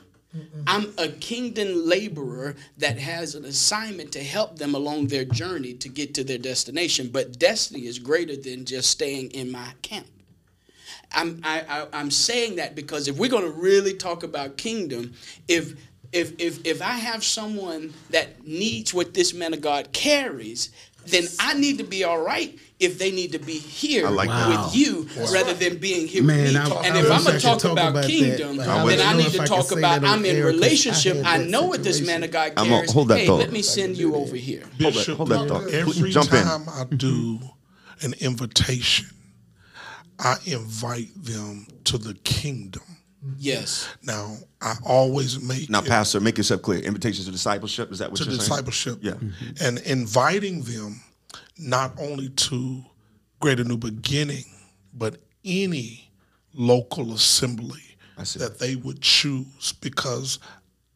I'm 0.67 0.93
a 0.99 1.09
kingdom 1.09 1.87
laborer 1.87 2.57
that 2.79 2.99
has 2.99 3.35
an 3.35 3.45
assignment 3.45 4.13
to 4.13 4.23
help 4.23 4.59
them 4.59 4.75
along 4.75 5.09
their 5.09 5.25
journey 5.25 5.75
to 5.75 5.89
get 5.89 6.15
to 6.15 6.25
their 6.25 6.39
destination. 6.39 7.11
But 7.13 7.39
destiny 7.39 7.87
is 7.87 7.99
greater 7.99 8.37
than 8.37 8.65
just 8.65 8.91
staying 8.91 9.31
in 9.31 9.51
my 9.51 9.73
camp. 9.83 10.07
I'm 11.13 11.41
I, 11.45 11.61
I, 11.69 11.87
I'm 11.93 12.11
saying 12.11 12.57
that 12.57 12.75
because 12.75 13.09
if 13.09 13.17
we're 13.17 13.31
going 13.31 13.45
to 13.45 13.59
really 13.59 13.95
talk 13.95 14.23
about 14.23 14.57
kingdom, 14.57 15.13
if 15.47 15.75
if 16.13 16.33
if 16.39 16.65
if 16.67 16.83
I 16.83 16.97
have 16.97 17.23
someone 17.23 17.93
that 18.11 18.47
needs 18.47 18.93
what 18.93 19.15
this 19.15 19.33
man 19.35 19.55
of 19.55 19.61
God 19.61 19.93
carries, 19.93 20.71
then 21.07 21.25
I 21.39 21.55
need 21.55 21.79
to 21.79 21.85
be 21.85 22.05
all 22.05 22.21
right 22.21 22.59
if 22.81 22.99
they 22.99 23.11
need 23.13 23.33
to 23.33 23.39
be 23.39 23.55
here 23.59 24.09
like. 24.11 24.29
Wow. 24.29 24.65
with 24.67 24.77
you 24.77 25.09
rather 25.33 25.55
than 25.55 25.79
being 25.79 26.07
here 26.09 26.23
Man, 26.25 26.45
with 26.45 26.53
me. 26.55 26.59
I- 26.59 26.87
and 26.87 26.97
I 26.97 27.01
if 27.01 27.05
wish 27.09 27.13
I'm 27.19 27.25
gonna 27.25 27.41
talk, 27.41 27.59
talk 27.61 27.73
about, 27.73 27.91
about 27.91 28.05
kingdom, 28.07 28.57
Like, 28.57 28.69
I 28.69 28.87
then 28.87 29.01
I 29.01 29.13
I 29.13 29.17
need 29.17 29.31
to 29.33 29.43
I 29.43 29.47
talk 29.47 29.71
about 29.73 30.05
I'm 30.05 30.25
in 30.25 30.37
air 30.37 30.43
'cause 30.43 30.53
I 30.53 30.55
relationship. 30.55 31.17
I, 31.25 31.39
that 31.39 31.49
know 31.49 31.63
what 31.65 31.83
this 31.85 32.05
man 32.05 32.23
of 32.25 32.31
God 32.33 32.53
I'm 32.57 32.67
carries. 32.67 32.81
gonna 32.87 32.93
hold 32.93 33.09
that 33.09 33.19
hey, 33.19 33.27
thought. 33.27 33.39
let 33.39 33.53
me 33.53 33.63
send 33.63 33.97
you 33.97 34.15
over 34.17 34.37
here. 34.37 34.65
Hold 34.81 34.95
that- 34.95 35.07
hold 35.17 35.29
that 35.31 35.49
thought. 35.49 35.69
every 35.71 36.11
Jump 36.11 36.33
in. 36.33 36.43
time 36.45 36.69
I 36.69 36.85
do 36.95 37.39
an 38.03 38.15
invitation, 38.21 39.07
I 40.19 40.37
invite 40.45 41.11
them 41.25 41.67
to 41.85 41.97
the 41.99 42.15
kingdom. 42.15 42.83
Yes. 43.39 43.89
Now, 44.03 44.37
I 44.61 44.75
always 44.85 45.41
make 45.41 45.71
Now, 45.71 45.79
it 45.81 45.87
Pastor, 45.87 46.21
make 46.21 46.37
yourself 46.37 46.61
clear. 46.61 46.81
Invitations 46.81 47.25
to 47.27 47.33
discipleship. 47.33 47.91
Is 47.91 47.99
that 48.01 48.11
what 48.11 48.19
to 48.19 48.25
you're 48.25 48.33
saying? 48.35 48.41
To 48.41 48.49
discipleship. 48.51 48.99
Yeah. 49.01 49.15
And 49.61 49.79
inviting 49.79 50.63
them 50.63 51.01
not 51.59 51.93
only 51.99 52.29
to 52.31 52.85
Greater 53.41 53.65
New 53.65 53.77
Beginning, 53.77 54.45
but 54.93 55.17
any 55.45 56.11
local 56.53 57.13
assembly 57.13 57.81
that 58.39 58.59
they 58.59 58.77
would 58.77 59.01
choose 59.01 59.73
because 59.81 60.39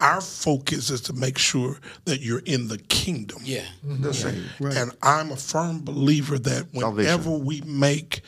our 0.01 0.21
focus 0.21 0.91
is 0.91 1.01
to 1.03 1.13
make 1.13 1.37
sure 1.37 1.79
that 2.05 2.21
you're 2.21 2.43
in 2.45 2.69
the 2.69 2.79
kingdom. 2.79 3.39
Yeah. 3.43 3.65
Listen, 3.83 4.45
And 4.61 4.93
I'm 5.03 5.33
a 5.33 5.37
firm 5.37 5.83
believer 5.85 6.39
that 6.39 6.67
whenever 6.73 7.31
we 7.31 7.61
make 7.63 8.21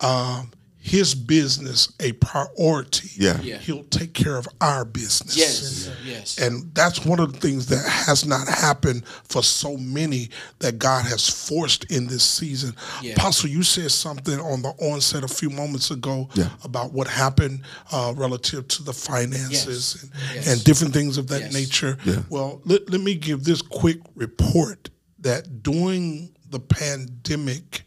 um, 0.00 0.52
his 0.86 1.16
business 1.16 1.92
a 1.98 2.12
priority, 2.12 3.10
Yeah. 3.16 3.40
Yeah. 3.42 3.58
he'll 3.58 3.82
take 3.84 4.14
care 4.14 4.36
of 4.36 4.46
our 4.60 4.84
business. 4.84 5.36
Yes. 5.36 5.90
Yes. 6.04 6.38
And 6.38 6.72
that's 6.76 7.04
one 7.04 7.18
of 7.18 7.32
the 7.32 7.40
things 7.40 7.66
that 7.66 7.84
has 7.88 8.24
not 8.24 8.46
happened 8.46 9.02
for 9.24 9.42
so 9.42 9.76
many 9.78 10.30
that 10.60 10.78
God 10.78 11.04
has 11.06 11.28
forced 11.28 11.90
in 11.90 12.06
this 12.06 12.22
season. 12.22 12.76
Yeah. 13.02 13.14
Apostle, 13.14 13.50
you 13.50 13.64
said 13.64 13.90
something 13.90 14.38
on 14.38 14.62
the 14.62 14.68
onset 14.80 15.24
a 15.24 15.28
few 15.28 15.50
moments 15.50 15.90
ago 15.90 16.28
Yeah. 16.34 16.50
about 16.62 16.92
what 16.92 17.08
happened 17.08 17.62
uh, 17.90 18.14
relative 18.16 18.68
to 18.68 18.84
the 18.84 18.92
finances 18.92 19.94
Yes. 19.94 20.02
and, 20.02 20.12
Yes. 20.36 20.46
and 20.46 20.62
different 20.64 20.94
things 20.94 21.18
of 21.18 21.26
that 21.28 21.40
Yes. 21.40 21.52
nature. 21.52 21.98
Yeah. 22.04 22.22
Well, 22.30 22.60
let, 22.64 22.88
let 22.90 23.00
me 23.00 23.16
give 23.16 23.42
this 23.42 23.60
quick 23.60 23.98
report 24.14 24.90
that 25.18 25.64
during 25.64 26.30
the 26.48 26.60
pandemic, 26.60 27.82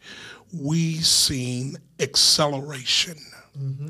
we 0.52 0.94
seen 0.96 1.76
acceleration. 1.98 3.16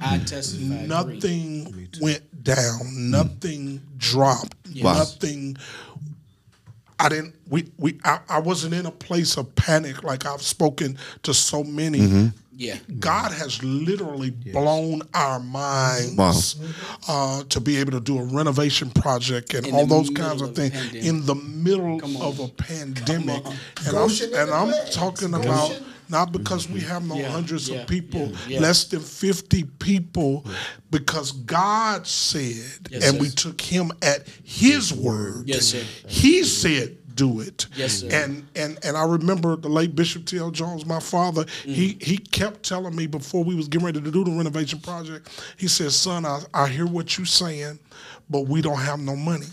I 0.00 0.18
testify. 0.18 0.74
agree. 0.74 0.86
Nothing 0.86 1.88
went 2.00 2.44
down. 2.44 3.10
Nothing 3.10 3.80
dropped. 3.98 4.54
Wow. 4.82 4.94
Nothing. 4.94 5.56
I 6.98 7.08
didn't. 7.08 7.34
We 7.48 7.70
we. 7.78 7.98
I, 8.04 8.20
I 8.28 8.38
wasn't 8.40 8.74
in 8.74 8.86
a 8.86 8.90
place 8.90 9.36
of 9.36 9.54
panic 9.54 10.02
like 10.02 10.26
I've 10.26 10.42
spoken 10.42 10.98
to 11.22 11.34
so 11.34 11.62
many. 11.64 12.30
Yeah. 12.60 12.76
God 12.98 13.32
has 13.32 13.62
literally 13.64 14.30
blown 14.30 15.00
our 15.14 15.40
minds 15.40 16.56
uh, 17.08 17.42
to 17.48 17.58
be 17.58 17.78
able 17.78 17.92
to 17.92 18.00
do 18.00 18.18
a 18.18 18.22
renovation 18.22 18.90
project 18.90 19.54
and 19.54 19.66
In 19.66 19.74
all 19.74 19.86
those 19.86 20.10
kinds 20.10 20.42
of 20.42 20.50
of 20.50 20.56
things 20.56 20.72
pandemic. 20.72 21.04
in 21.06 21.24
the 21.24 21.36
middle 21.36 22.22
of 22.22 22.38
a 22.38 22.48
pandemic. 22.48 23.46
And 23.86 23.96
I'm, 23.96 24.10
and 24.10 24.50
I'm 24.50 24.68
place. 24.68 24.94
talking 24.94 25.32
about 25.32 25.70
Goshen. 25.70 25.84
Not 26.10 26.32
because 26.32 26.68
we 26.68 26.80
have 26.80 27.06
no 27.06 27.16
Yeah, 27.16 27.28
hundreds 27.30 27.68
yeah, 27.68 27.78
of 27.82 27.86
people, 27.88 28.32
yeah, 28.48 28.60
less 28.60 28.84
than 28.84 29.00
50 29.00 29.64
people, 29.78 30.44
because 30.90 31.32
God 31.32 32.06
said, 32.06 32.88
Yes, 32.90 33.08
and 33.10 33.20
we 33.20 33.28
took 33.30 33.60
him 33.60 33.92
at 34.02 34.26
his 34.44 34.92
word. 34.92 35.44
Yes, 35.48 35.66
sir. 35.66 35.82
He 36.08 36.42
said, 36.44 36.96
do 37.14 37.40
it. 37.40 37.66
Yes, 37.76 38.00
sir. 38.00 38.08
And 38.12 38.46
and 38.54 38.78
and 38.84 38.96
I 38.96 39.04
remember 39.04 39.54
the 39.56 39.68
late 39.68 39.94
Bishop 39.94 40.24
T.L. 40.24 40.50
Jones, 40.52 40.86
my 40.86 41.00
father, 41.00 41.44
Mm. 41.44 41.74
he 41.74 41.98
he 42.00 42.16
kept 42.16 42.62
telling 42.62 42.94
me 42.96 43.06
before 43.06 43.44
we 43.44 43.54
was 43.54 43.68
getting 43.68 43.84
ready 43.84 44.00
to 44.00 44.10
do 44.10 44.24
the 44.24 44.30
renovation 44.30 44.78
project, 44.80 45.28
he 45.58 45.68
said, 45.68 45.92
son, 45.92 46.24
I, 46.24 46.40
I 46.54 46.68
hear 46.68 46.86
what 46.86 47.18
you're 47.18 47.26
saying, 47.26 47.78
but 48.30 48.42
we 48.46 48.62
don't 48.62 48.78
have 48.78 49.00
no 49.00 49.16
money. 49.16 49.46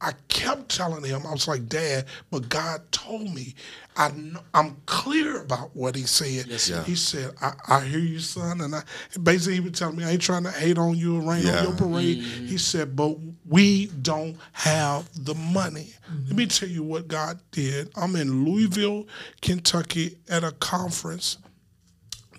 I 0.00 0.12
kept 0.28 0.68
telling 0.76 1.02
him, 1.04 1.26
I 1.26 1.32
was 1.32 1.48
like, 1.48 1.68
Dad, 1.68 2.04
but 2.30 2.48
God 2.48 2.80
told 2.92 3.34
me. 3.34 3.54
I 3.98 4.12
I'm 4.52 4.76
clear 4.84 5.40
about 5.40 5.74
what 5.74 5.94
he 5.96 6.02
said. 6.02 6.46
Yes, 6.48 6.64
sir. 6.64 6.82
He 6.82 6.94
said, 6.94 7.30
I, 7.40 7.52
I 7.66 7.80
hear 7.80 7.98
you, 7.98 8.18
son. 8.18 8.60
And 8.60 8.74
I 8.74 8.82
basically 9.22 9.54
he 9.54 9.60
was 9.60 9.72
telling 9.72 9.96
me, 9.96 10.04
I 10.04 10.10
ain't 10.10 10.20
trying 10.20 10.42
to 10.44 10.50
hate 10.50 10.76
on 10.76 10.96
you 10.96 11.16
or 11.16 11.22
rain 11.32 11.46
Yeah. 11.46 11.60
on 11.60 11.64
your 11.64 11.72
parade. 11.72 12.18
Mm-hmm. 12.18 12.46
He 12.46 12.58
said, 12.58 12.94
but 12.94 13.16
we 13.48 13.86
don't 14.02 14.36
have 14.52 15.08
the 15.24 15.34
money. 15.34 15.94
Let 16.26 16.36
me 16.36 16.46
tell 16.46 16.68
you 16.68 16.82
what 16.82 17.08
God 17.08 17.40
did. 17.52 17.90
I'm 17.96 18.16
in 18.16 18.44
Louisville, 18.44 19.06
Kentucky 19.40 20.18
at 20.28 20.44
a 20.44 20.52
conference 20.52 21.38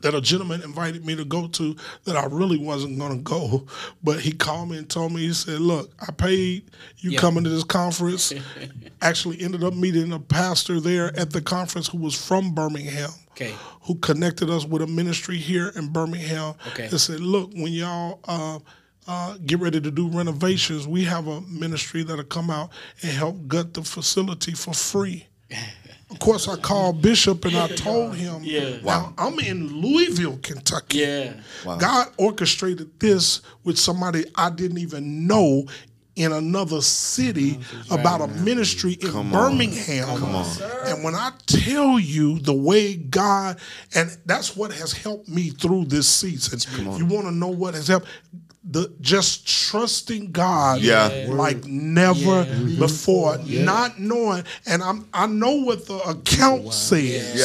that 0.01 0.13
a 0.15 0.21
gentleman 0.21 0.61
invited 0.61 1.05
me 1.05 1.15
to 1.15 1.25
go 1.25 1.47
to 1.47 1.75
that 2.05 2.15
I 2.15 2.25
really 2.25 2.57
wasn't 2.57 2.99
going 2.99 3.11
to 3.17 3.23
go. 3.23 3.65
But 4.03 4.19
he 4.19 4.31
called 4.31 4.69
me 4.69 4.77
and 4.77 4.89
told 4.89 5.11
me, 5.13 5.21
he 5.27 5.33
said, 5.33 5.59
Look, 5.59 5.91
I 5.99 6.11
paid 6.11 6.69
you 6.97 7.11
Yeah. 7.11 7.19
coming 7.19 7.43
to 7.43 7.49
this 7.49 7.63
conference. 7.63 8.33
Actually, 9.01 9.41
ended 9.41 9.63
up 9.63 9.73
meeting 9.73 10.11
a 10.11 10.19
pastor 10.19 10.79
there 10.79 11.15
at 11.19 11.31
the 11.31 11.41
conference 11.41 11.87
who 11.87 11.97
was 11.97 12.15
from 12.15 12.53
Birmingham. 12.53 13.09
Okay. 13.31 13.53
Who 13.83 13.95
connected 13.95 14.49
us 14.49 14.65
with 14.65 14.81
a 14.81 14.87
ministry 14.87 15.37
here 15.37 15.71
in 15.75 15.89
Birmingham 15.89 16.55
Okay. 16.69 16.85
and 16.87 16.99
said, 16.99 17.19
Look, 17.19 17.51
when 17.53 17.71
y'all 17.71 18.19
uh, 18.25 18.59
uh, 19.07 19.37
get 19.45 19.59
ready 19.59 19.79
to 19.79 19.91
do 19.91 20.07
renovations, 20.09 20.87
we 20.87 21.03
have 21.05 21.27
a 21.27 21.41
ministry 21.41 22.03
that'll 22.03 22.23
come 22.25 22.49
out 22.49 22.71
and 23.03 23.11
help 23.11 23.47
gut 23.47 23.73
the 23.75 23.83
facility 23.83 24.53
for 24.53 24.73
free. 24.73 25.27
Of 26.09 26.19
course, 26.19 26.47
I 26.47 26.55
called 26.55 27.01
Bishop 27.01 27.43
and 27.45 27.57
I 27.57 27.67
told 27.67 28.15
him, 28.15 28.41
Yeah. 28.43 28.77
now 28.81 29.13
I'm 29.17 29.37
in 29.39 29.81
Louisville, 29.81 30.39
Kentucky. 30.41 30.99
Yeah. 30.99 31.33
God 31.65 32.07
orchestrated 32.17 32.97
this 32.99 33.41
with 33.65 33.77
somebody 33.77 34.23
I 34.35 34.49
didn't 34.49 34.77
even 34.77 35.27
know 35.27 35.65
in 36.15 36.31
another 36.31 36.81
city 36.81 37.59
about 37.91 38.21
a 38.21 38.27
ministry 38.27 38.93
in 38.93 39.11
Birmingham. 39.31 40.09
And 40.85 41.03
when 41.03 41.13
I 41.13 41.31
tell 41.45 41.99
you 41.99 42.39
the 42.39 42.53
way 42.53 42.95
God, 42.95 43.59
and 43.93 44.17
that's 44.25 44.55
what 44.55 44.71
has 44.73 44.93
helped 44.93 45.27
me 45.29 45.49
through 45.51 45.85
this 45.85 46.07
season. 46.07 46.59
You 46.97 47.05
want 47.05 47.25
to 47.27 47.31
know 47.31 47.49
what 47.49 47.75
has 47.75 47.87
helped? 47.89 48.07
The 48.69 48.91
just 48.99 49.47
trusting 49.47 50.31
God 50.31 50.81
Yeah. 50.81 51.27
like 51.29 51.63
never 51.65 52.43
before, 52.77 53.37
not 53.45 53.97
knowing, 53.99 54.43
and 54.65 54.83
I'm 54.83 55.07
I 55.13 55.25
know 55.25 55.53
what 55.63 55.85
the 55.87 55.97
account 55.99 56.73
says. 56.73 57.35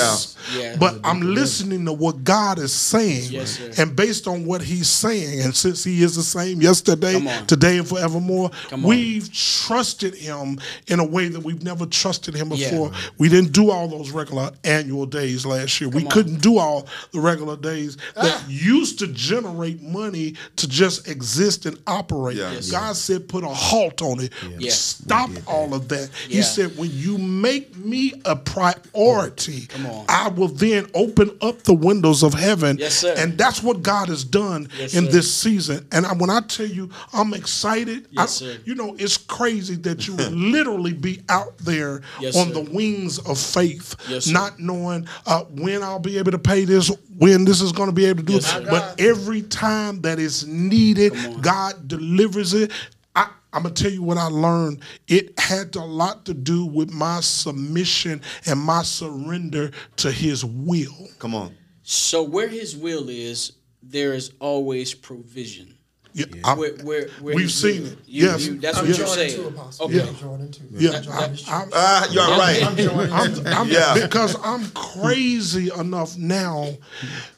Yeah. 0.53 0.61
Yeah. 0.61 0.77
But 0.81 0.99
I'm 1.05 1.21
listening 1.21 1.85
to 1.85 1.93
what 1.93 2.25
God 2.25 2.59
is 2.59 2.73
saying. 2.73 3.31
Yes. 3.31 3.61
And 3.79 3.95
based 3.95 4.27
on 4.27 4.45
what 4.45 4.63
he's 4.63 4.89
saying, 4.89 5.41
and 5.43 5.55
since 5.55 5.85
he 5.85 6.03
is 6.03 6.17
the 6.17 6.23
same 6.25 6.61
yesterday, 6.61 7.21
today, 7.47 7.79
and 7.79 7.89
forevermore, 7.89 8.51
we've 8.83 9.33
trusted 9.33 10.15
him 10.17 10.59
in 10.89 10.99
a 10.99 11.05
way 11.05 11.29
that 11.29 11.41
we've 11.41 11.63
never 11.63 11.87
trusted 11.87 12.35
him 12.35 12.51
Yeah. 12.53 12.71
before. 12.71 12.93
We 13.19 13.29
didn't 13.29 13.53
do 13.53 13.71
all 13.71 13.87
those 13.87 14.11
regular 14.11 14.51
annual 14.65 15.07
days 15.07 15.47
last 15.47 15.81
year. 15.81 15.89
we 15.89 16.05
on. 16.05 16.11
couldn't 16.11 16.41
do 16.43 16.59
all 16.59 16.87
the 17.13 17.21
regular 17.21 17.57
days 17.57 17.97
that 18.17 18.43
used 18.49 18.99
to 18.99 19.07
generate 19.07 19.81
money 19.83 20.35
to 20.57 20.67
just 20.67 21.07
exist 21.13 21.67
and 21.67 21.79
operate. 21.87 22.37
Yeah. 22.37 22.51
Yes, 22.53 22.71
God 22.71 22.97
said, 22.97 23.29
put 23.29 23.45
a 23.45 23.49
halt 23.49 24.03
on 24.03 24.19
it. 24.21 24.33
Yeah. 24.59 24.71
Stop 24.71 25.31
all 25.47 25.73
of 25.75 25.87
that. 25.89 26.11
He 26.29 26.43
said, 26.43 26.77
when 26.77 26.91
you 26.93 27.19
make 27.19 27.77
me 27.77 28.13
a 28.25 28.35
priority, 28.35 29.67
Come 29.67 29.87
on. 29.87 30.05
I 30.09 30.29
will 30.29 30.49
then 30.49 30.87
open 30.95 31.31
up 31.41 31.63
the 31.63 31.75
windows 31.75 32.23
of 32.23 32.35
heaven. 32.35 32.77
Yes, 32.79 32.95
sir. 32.97 33.15
And 33.17 33.37
that's 33.39 33.63
what 33.63 33.83
God 33.83 34.09
has 34.09 34.25
done 34.25 34.69
Yes, 34.79 34.95
in 34.95 35.07
sir. 35.07 35.11
this 35.13 35.33
season. 35.33 35.87
And 35.93 36.07
I, 36.07 36.13
when 36.15 36.31
I 36.31 36.41
tell 36.41 36.67
you, 36.67 36.91
I'm 37.13 37.35
excited. 37.35 38.09
Yes, 38.11 38.43
I- 38.43 38.45
sir. 38.47 38.59
You 38.65 38.75
know, 38.75 38.97
it's 38.99 39.17
crazy 39.17 39.77
that 39.77 40.07
you 40.07 40.17
would 40.17 40.33
literally 40.57 40.93
be 40.93 41.23
out 41.29 41.57
there 41.59 42.03
Yes, 42.21 42.37
on 42.37 42.49
sir. 42.49 42.55
the 42.55 42.71
wings 42.71 43.19
of 43.21 43.39
faith, 43.39 43.95
Yes, 44.09 44.27
not 44.29 44.59
knowing 44.59 45.07
uh, 45.27 45.45
when 45.45 45.83
I'll 45.83 45.99
be 45.99 46.19
able 46.19 46.33
to 46.33 46.39
pay 46.39 46.65
this, 46.65 46.91
when 47.17 47.45
this 47.45 47.61
is 47.61 47.73
going 47.73 47.89
to 47.89 47.95
be 47.95 48.07
able 48.07 48.21
to 48.21 48.27
do 48.27 48.33
Yes, 48.35 48.57
it. 48.57 48.67
But 48.69 49.01
every 49.01 49.43
time 49.43 50.01
that 50.03 50.19
it's 50.19 50.45
needed, 50.45 51.13
God 51.41 51.89
delivers 51.89 52.55
it. 52.55 52.73
I, 53.15 53.29
I'm 53.53 53.65
gonna 53.65 53.75
tell 53.75 53.91
you 53.91 54.03
what 54.03 54.17
I 54.17 54.27
learned. 54.27 54.81
It 55.09 55.39
had 55.39 55.77
a 55.77 55.85
lot 55.85 56.25
to 56.27 56.35
do 56.35 56.65
with 56.65 56.91
my 56.91 57.21
submission 57.21 58.23
and 58.47 58.59
my 58.59 58.83
surrender 58.83 59.71
to 59.97 60.11
His 60.11 60.45
will. 60.45 61.09
Come 61.19 61.35
on. 61.35 61.55
So 61.83 62.23
where 62.23 62.49
his 62.49 62.77
will 62.77 63.09
is, 63.09 63.53
there 63.83 64.15
is 64.15 64.33
always 64.39 64.95
provision. 64.95 65.77
Yeah, 66.15 66.27
I'm- 66.45 66.59
Where, 66.59 66.73
where, 66.83 67.09
where 67.21 67.35
We've 67.35 67.45
his 67.47 67.55
seen 67.55 67.83
will- 67.85 67.93
it. 67.93 67.99
you- 68.07 68.27
Yes. 68.27 68.47
you- 68.47 68.59
that's 68.61 68.77
I'm 68.79 68.87
what 68.87 68.99
you're 68.99 69.07
saying. 69.07 69.35
too, 69.35 69.47
Okay. 69.81 70.01
I'm 70.01 70.51
too. 70.51 70.61
yeah, 70.73 70.91
I'm 70.91 70.97
I, 70.97 71.01
joining. 71.01 71.45
I'm, 71.49 71.69
Ah, 71.73 72.09
you're 72.11 72.23
right. 72.39 72.63
I'm 72.63 72.77
joining 72.77 73.13
I'm. 73.13 73.47
I'm- 73.47 73.69
Yeah. 73.71 73.95
because 73.95 74.37
I'm 74.43 74.67
crazy 74.73 75.71
enough 75.79 76.17
now 76.19 76.69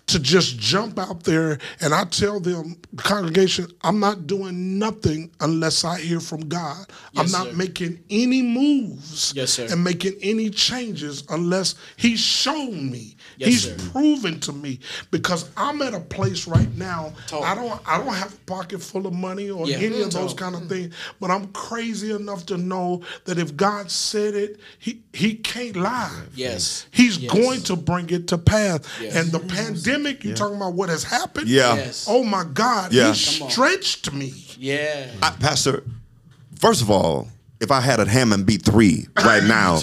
to 0.06 0.18
just 0.18 0.58
jump 0.58 0.98
out 0.98 1.22
there 1.24 1.58
and 1.80 1.94
I 1.94 2.04
tell 2.04 2.38
them, 2.40 2.76
congregation, 2.96 3.68
I'm 3.82 4.00
not 4.00 4.26
doing 4.26 4.78
nothing 4.78 5.30
unless 5.40 5.84
I 5.84 5.98
hear 6.00 6.20
from 6.20 6.40
God. 6.48 6.86
I'm 7.16 7.30
not 7.30 7.46
sir. 7.48 7.52
making 7.54 8.00
any 8.10 8.42
moves 8.42 9.32
Yes, 9.36 9.52
sir. 9.52 9.68
and 9.70 9.82
making 9.84 10.14
any 10.20 10.50
changes 10.50 11.22
unless 11.30 11.76
He's 11.96 12.20
shown 12.20 12.90
me. 12.90 13.16
Yes, 13.36 13.48
He's 13.48 13.62
sir. 13.64 13.90
proven 13.90 14.40
to 14.40 14.52
me 14.52 14.78
because 15.10 15.50
I'm 15.56 15.82
at 15.82 15.94
a 15.94 16.00
place 16.00 16.46
right 16.46 16.72
now. 16.76 17.12
Talk. 17.26 17.44
I 17.44 17.54
don't 17.54 17.80
I 17.86 17.98
don't 17.98 18.14
have 18.14 18.32
a 18.34 18.36
pocket 18.46 18.82
full 18.82 19.06
of 19.06 19.12
money 19.12 19.50
or 19.50 19.66
Yeah. 19.66 19.78
any 19.78 20.02
of 20.02 20.12
those 20.12 20.34
kind 20.34 20.54
of 20.54 20.62
mm. 20.62 20.68
things, 20.68 20.94
but 21.20 21.30
I'm 21.30 21.48
crazy 21.48 22.12
enough 22.12 22.46
to 22.46 22.56
know 22.56 23.02
that 23.24 23.38
if 23.38 23.56
God 23.56 23.90
said 23.90 24.34
it, 24.34 24.60
He 24.78 25.00
He 25.12 25.34
can't 25.34 25.76
lie. 25.76 26.22
Yes. 26.34 26.86
He's 26.90 27.18
Yes. 27.18 27.32
going 27.32 27.62
to 27.62 27.76
bring 27.76 28.10
it 28.10 28.28
to 28.28 28.38
pass. 28.38 28.80
Yes. 29.00 29.16
And 29.16 29.32
the 29.32 29.40
mm. 29.40 29.48
pandemic, 29.48 30.24
you 30.24 30.34
talking 30.34 30.56
about 30.56 30.74
what 30.74 30.88
has 30.88 31.04
happened? 31.04 31.48
Yeah. 31.48 31.74
Yes. 31.76 32.06
Oh 32.08 32.24
my 32.24 32.44
God. 32.44 32.92
Yeah. 32.92 33.12
He 33.12 33.14
stretched 33.50 34.12
me. 34.12 34.32
Yeah. 34.58 35.10
I, 35.22 35.30
Pastor, 35.30 35.82
first 36.60 36.82
of 36.82 36.90
all, 36.90 37.28
if 37.60 37.70
I 37.70 37.80
had 37.80 38.00
a 38.00 38.06
Hammond 38.08 38.46
B3 38.46 39.24
right 39.24 39.42
now, 39.58 39.80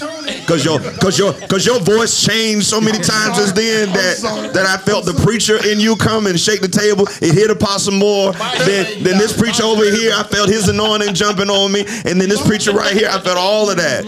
Cause 0.48 0.66
your 0.66 0.80
cause 0.80 1.18
your 1.18 1.34
cause 1.48 1.66
your 1.66 1.80
voice 1.80 2.26
changed 2.26 2.68
so 2.68 2.82
many 2.82 3.00
times 3.00 3.38
since 3.38 3.52
then 3.52 3.90
that 3.94 4.52
that 4.54 4.66
I 4.66 4.78
felt 4.78 5.06
the 5.06 5.14
preacher 5.24 5.58
in 5.70 5.80
you 5.80 5.96
come 5.96 6.28
and 6.28 6.40
shake 6.40 6.62
the 6.62 6.68
table. 6.68 7.08
It 7.22 7.34
hit 7.34 7.50
Apostle 7.50 7.94
Moore. 7.94 8.34
Then 8.34 9.04
then 9.04 9.18
this 9.18 9.38
preacher 9.38 9.64
over 9.64 9.84
here, 9.84 10.14
I 10.16 10.24
felt 10.24 10.50
his 10.50 10.68
anointing 10.68 11.14
jumping 11.14 11.50
on 11.50 11.72
me. 11.72 11.82
And 12.06 12.20
then 12.20 12.30
this 12.30 12.46
preacher 12.46 12.72
right 12.74 12.94
here, 12.94 13.10
I 13.10 13.20
felt 13.20 13.38
all 13.38 13.70
of 13.70 13.78
that. 13.78 14.06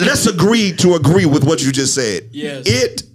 Let's 0.00 0.26
agree 0.26 0.72
to 0.76 0.94
agree 0.94 1.26
with 1.26 1.44
what 1.44 1.62
you 1.62 1.72
just 1.72 1.94
said. 1.94 2.28
Yes. 2.32 2.64
It 2.66 3.09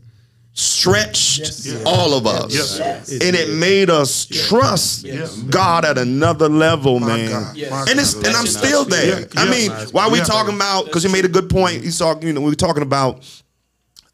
stretched 0.55 1.39
Yes. 1.39 1.83
all 1.85 2.13
of 2.13 2.25
us. 2.25 2.53
Yes. 2.53 3.11
And 3.11 3.35
it 3.35 3.49
made 3.53 3.89
us 3.89 4.25
trust 4.25 5.05
God 5.49 5.83
at 5.83 5.97
another 5.97 6.47
level, 6.49 6.99
man. 7.01 7.29
God. 7.29 7.55
Yes. 7.57 7.89
And 7.89 7.99
it's 7.99 8.13
and 8.15 8.27
I'm 8.27 8.47
still 8.47 8.85
there. 8.85 9.27
I 9.35 9.49
mean, 9.49 9.69
while 9.91 10.09
we 10.09 10.19
talking 10.21 10.55
about 10.55 10.85
because 10.85 11.03
you 11.03 11.11
made 11.11 11.25
a 11.25 11.29
good 11.29 11.49
point. 11.49 11.83
He's 11.83 11.99
talking, 11.99 12.27
you 12.27 12.33
know, 12.33 12.41
we 12.41 12.49
were 12.49 12.55
talking 12.55 12.83
about 12.83 13.23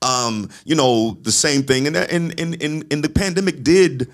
um, 0.01 0.49
you 0.65 0.73
know, 0.75 1.17
the 1.21 1.31
same 1.31 1.61
thing. 1.61 1.85
And 1.87 1.95
and 1.95 2.39
and 2.39 2.61
and, 2.61 2.85
and 2.91 3.03
the 3.03 3.09
pandemic 3.09 3.63
did 3.63 4.09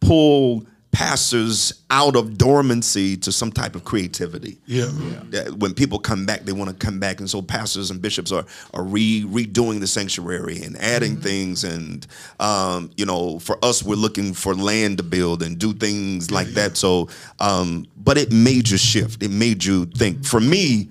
pull 0.00 0.66
pastors 0.90 1.84
out 1.90 2.16
of 2.16 2.38
dormancy 2.38 3.16
to 3.16 3.30
some 3.30 3.52
type 3.52 3.74
of 3.76 3.84
creativity 3.84 4.58
Yeah. 4.66 4.90
that 5.30 5.52
when 5.58 5.74
people 5.74 5.98
come 5.98 6.24
back, 6.26 6.44
they 6.44 6.52
want 6.52 6.70
to 6.70 6.76
come 6.76 6.98
back, 6.98 7.20
and 7.20 7.28
so 7.28 7.42
pastors 7.42 7.90
and 7.90 8.00
bishops 8.02 8.32
are 8.32 8.44
are 8.74 8.82
re 8.82 9.22
redoing 9.24 9.80
the 9.80 9.86
sanctuary 9.86 10.62
and 10.62 10.76
adding 10.78 11.20
things, 11.20 11.62
and 11.64 12.06
um, 12.40 12.90
you 12.96 13.04
know, 13.06 13.38
for 13.38 13.62
us, 13.64 13.82
we're 13.82 13.96
looking 13.96 14.32
for 14.34 14.54
land 14.54 14.96
to 14.98 15.02
build 15.04 15.42
and 15.42 15.58
do 15.58 15.72
things 15.72 16.30
like 16.30 16.48
that. 16.48 16.76
So, 16.76 17.08
um, 17.38 17.86
but 17.96 18.16
it 18.18 18.32
made 18.32 18.68
you 18.68 18.78
shift. 18.78 19.22
It 19.22 19.30
made 19.30 19.64
you 19.64 19.84
think. 19.86 20.24
For 20.24 20.40
me, 20.40 20.88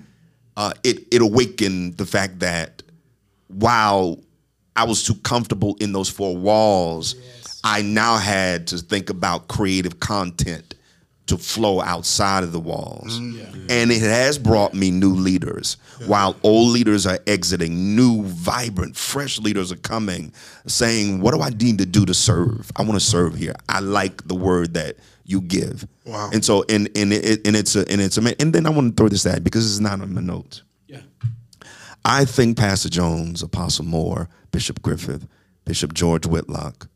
uh, 0.56 0.72
it 0.84 1.06
it 1.10 1.22
awakened 1.22 1.96
the 1.96 2.06
fact 2.06 2.38
that 2.40 2.82
while 3.48 4.18
I 4.76 4.84
was 4.84 5.02
too 5.02 5.14
comfortable 5.16 5.76
in 5.80 5.92
those 5.92 6.08
four 6.08 6.36
walls, 6.36 7.16
I 7.64 7.82
now 7.82 8.16
had 8.16 8.68
to 8.68 8.78
think 8.78 9.10
about 9.10 9.48
creative 9.48 10.00
content 10.00 10.74
to 11.28 11.36
flow 11.36 11.80
outside 11.80 12.42
of 12.42 12.52
the 12.52 12.60
walls. 12.60 13.20
Mm. 13.20 13.66
And 13.70 13.92
it 13.92 14.00
has 14.00 14.38
brought 14.38 14.72
me 14.72 14.90
new 14.90 15.14
leaders. 15.14 15.76
While 16.06 16.36
old 16.42 16.70
leaders 16.70 17.06
are 17.06 17.18
exiting, 17.26 17.94
new, 17.94 18.22
vibrant, 18.22 18.96
fresh 18.96 19.38
leaders 19.38 19.70
are 19.70 19.76
coming 19.76 20.32
saying, 20.66 21.20
What 21.20 21.34
do 21.34 21.42
I 21.42 21.50
need 21.50 21.78
to 21.78 21.86
do 21.86 22.06
to 22.06 22.14
serve? 22.14 22.70
I 22.76 22.82
want 22.82 22.94
to 22.94 23.00
serve 23.00 23.34
here. 23.34 23.54
I 23.68 23.80
like 23.80 24.26
the 24.26 24.34
word 24.34 24.74
that 24.74 24.96
you 25.24 25.42
give. 25.42 25.86
Wow. 26.06 26.30
And 26.32 26.42
so 26.42 26.64
and 26.68 26.88
and 26.96 27.12
it 27.12 27.46
and 27.46 27.54
it's 27.54 27.76
a 27.76 27.80
and 27.90 28.00
it's 28.00 28.16
a 28.16 28.40
and 28.40 28.52
then 28.52 28.66
I 28.66 28.70
want 28.70 28.96
to 28.96 29.00
throw 29.00 29.08
this 29.08 29.26
out 29.26 29.44
because 29.44 29.70
it's 29.70 29.80
not 29.80 30.00
on 30.00 30.14
my 30.14 30.22
notes. 30.22 30.62
Yeah. 30.86 31.00
I 32.04 32.24
think 32.24 32.56
Pastor 32.56 32.88
Jones, 32.88 33.42
Apostle 33.42 33.84
Moore, 33.84 34.30
Bishop 34.50 34.80
Griffith, 34.80 35.28
Bishop 35.66 35.92
George 35.92 36.26
Whitlock, 36.26 36.88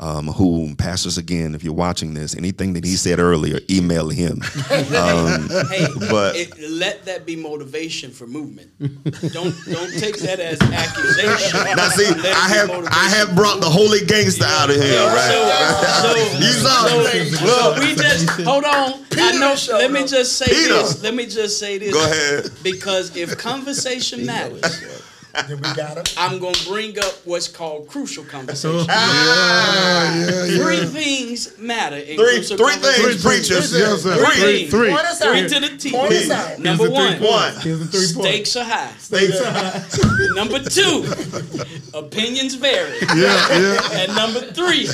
um, 0.00 0.28
who 0.28 0.74
pastors 0.76 1.18
again, 1.18 1.54
if 1.54 1.64
you're 1.64 1.74
watching 1.74 2.14
this, 2.14 2.36
anything 2.36 2.72
that 2.74 2.84
he 2.84 2.94
said 2.96 3.18
earlier, 3.18 3.58
email 3.70 4.08
him. 4.08 4.40
Um, 4.98 5.48
Hey, 5.68 5.86
But- 6.10 6.36
it, 6.36 6.58
let 6.70 7.04
that 7.06 7.26
be 7.26 7.36
motivation 7.36 8.10
for 8.10 8.26
movement. 8.26 8.70
Don't 9.32 9.54
don't 9.66 9.92
take 9.98 10.18
that 10.18 10.38
as 10.40 10.60
accusation. 10.60 11.60
now, 11.76 11.88
see, 11.88 12.12
Let 12.14 12.36
I 12.36 12.48
have. 12.48 12.70
I 12.70 13.08
have 13.16 13.34
brought 13.34 13.60
the 13.60 13.68
holy 13.68 14.04
gangster 14.06 14.44
out 14.46 14.70
of 14.70 14.76
here, 14.76 15.06
right? 15.06 15.34
So, 15.98 16.38
You 16.38 16.52
saw 16.52 16.86
so, 16.86 17.02
so 17.46 17.80
we 17.80 17.94
just 17.94 18.28
hold 18.42 18.64
on. 18.64 19.04
I 19.16 19.32
know. 19.38 19.54
Let 19.78 19.90
me 19.90 20.06
just 20.06 20.36
say 20.38 20.46
Peter. 20.46 20.74
this. 20.74 21.02
Let 21.02 21.14
me 21.14 21.26
just 21.26 21.58
say 21.58 21.78
this. 21.78 21.92
Go 21.92 22.04
ahead. 22.04 22.50
Because 22.62 23.16
if 23.16 23.36
conversation 23.38 24.24
matters, 24.26 24.62
Then 25.46 25.56
we 25.58 25.74
got 25.74 25.96
it. 25.98 26.14
I'm 26.18 26.38
gonna 26.38 26.56
bring 26.66 26.98
up 26.98 27.12
what's 27.24 27.48
called 27.48 27.88
crucial 27.88 28.24
conversation. 28.24 28.86
Yeah, 28.98 30.26
yeah, 30.26 30.62
Three 30.62 30.78
yeah. 30.78 30.84
things 30.86 31.58
matter 31.58 31.96
in 31.96 32.16
Three 32.16 32.34
crucial 32.36 32.56
three 32.56 32.72
conversation. 32.72 33.10
things, 33.10 33.22
preachers. 33.24 33.72
Yes, 33.72 34.02
sir. 34.02 34.16
Three 34.16 34.66
Three. 34.68 34.90
Point 34.90 35.04
us 35.06 35.18
Three 35.20 35.48
to 35.48 35.60
the 35.60 35.76
T. 35.76 35.90
Point 35.92 36.12
us 36.12 36.30
out. 36.30 36.58
Number 36.58 36.90
one, 36.90 37.20
One. 37.20 37.54
Here's 37.60 37.78
the 37.78 37.86
three 37.86 38.22
points. 38.22 38.50
stakes 38.50 38.56
are 38.56 38.64
high. 38.64 38.92
They- 39.10 39.28
Number 40.34 40.58
two, 40.60 41.04
opinions 41.94 42.54
vary. 42.54 42.96
Yeah, 43.14 43.58
yeah. 43.58 43.90
And 43.92 44.14
number 44.14 44.40
three, 44.40 44.86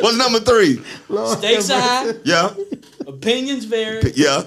What's 0.00 0.16
number 0.16 0.40
three? 0.40 0.82
stakes 1.38 1.70
are 1.70 1.80
high, 1.80 2.12
Yeah, 2.24 2.54
opinions 3.06 3.64
vary, 3.64 4.12
yeah. 4.14 4.42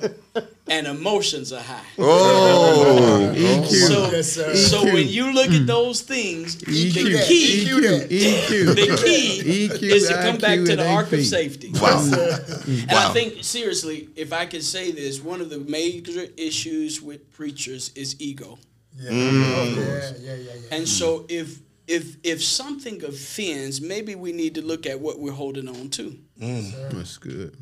And 0.70 0.88
emotions 0.88 1.54
are 1.54 1.62
high. 1.62 1.82
Oh, 1.98 3.64
So, 3.66 4.12
Yes, 4.12 4.34
sir. 4.34 4.56
so 4.56 4.84
when 4.84 5.08
you 5.08 5.34
look 5.34 5.50
at 5.50 5.66
those 5.68 6.02
things, 6.02 6.58
the 6.58 6.66
that. 6.66 7.26
key, 7.28 7.66
EQ 7.66 7.82
that. 7.82 8.10
EQ. 8.10 8.76
the 8.76 9.04
key 9.04 9.68
EQ, 9.70 9.82
is 9.84 10.08
to 10.08 10.14
come 10.16 10.38
back 10.38 10.60
to 10.66 10.76
the 10.76 10.88
arc 10.90 11.12
of 11.12 11.24
safety. 11.26 11.72
wow. 11.74 12.00
And 12.02 12.92
Wow. 12.92 13.10
I 13.10 13.14
think 13.14 13.44
seriously, 13.44 14.10
if 14.16 14.34
I 14.34 14.46
can 14.46 14.62
say 14.62 14.92
this, 14.92 15.22
one 15.22 15.42
of 15.42 15.50
the 15.50 15.60
major 15.60 16.28
issues 16.38 17.02
with 17.02 17.32
preachers 17.32 17.92
is 17.96 18.16
ego. 18.20 18.60
Yeah, 19.00 19.12
mm. 19.12 19.76
yeah, 19.76 20.12
yeah, 20.20 20.34
yeah, 20.36 20.54
yeah. 20.54 20.76
And 20.78 20.88
so 20.88 21.26
if 21.30 21.60
if 21.88 22.18
if 22.24 22.44
something 22.44 23.04
offends, 23.04 23.80
maybe 23.80 24.16
we 24.16 24.32
need 24.32 24.56
to 24.56 24.62
look 24.62 24.86
at 24.86 25.00
what 25.00 25.20
we're 25.20 25.32
holding 25.32 25.70
on 25.70 25.90
to. 25.90 26.18
Mm. 26.42 26.92
That's 26.92 27.18
good. 27.18 27.56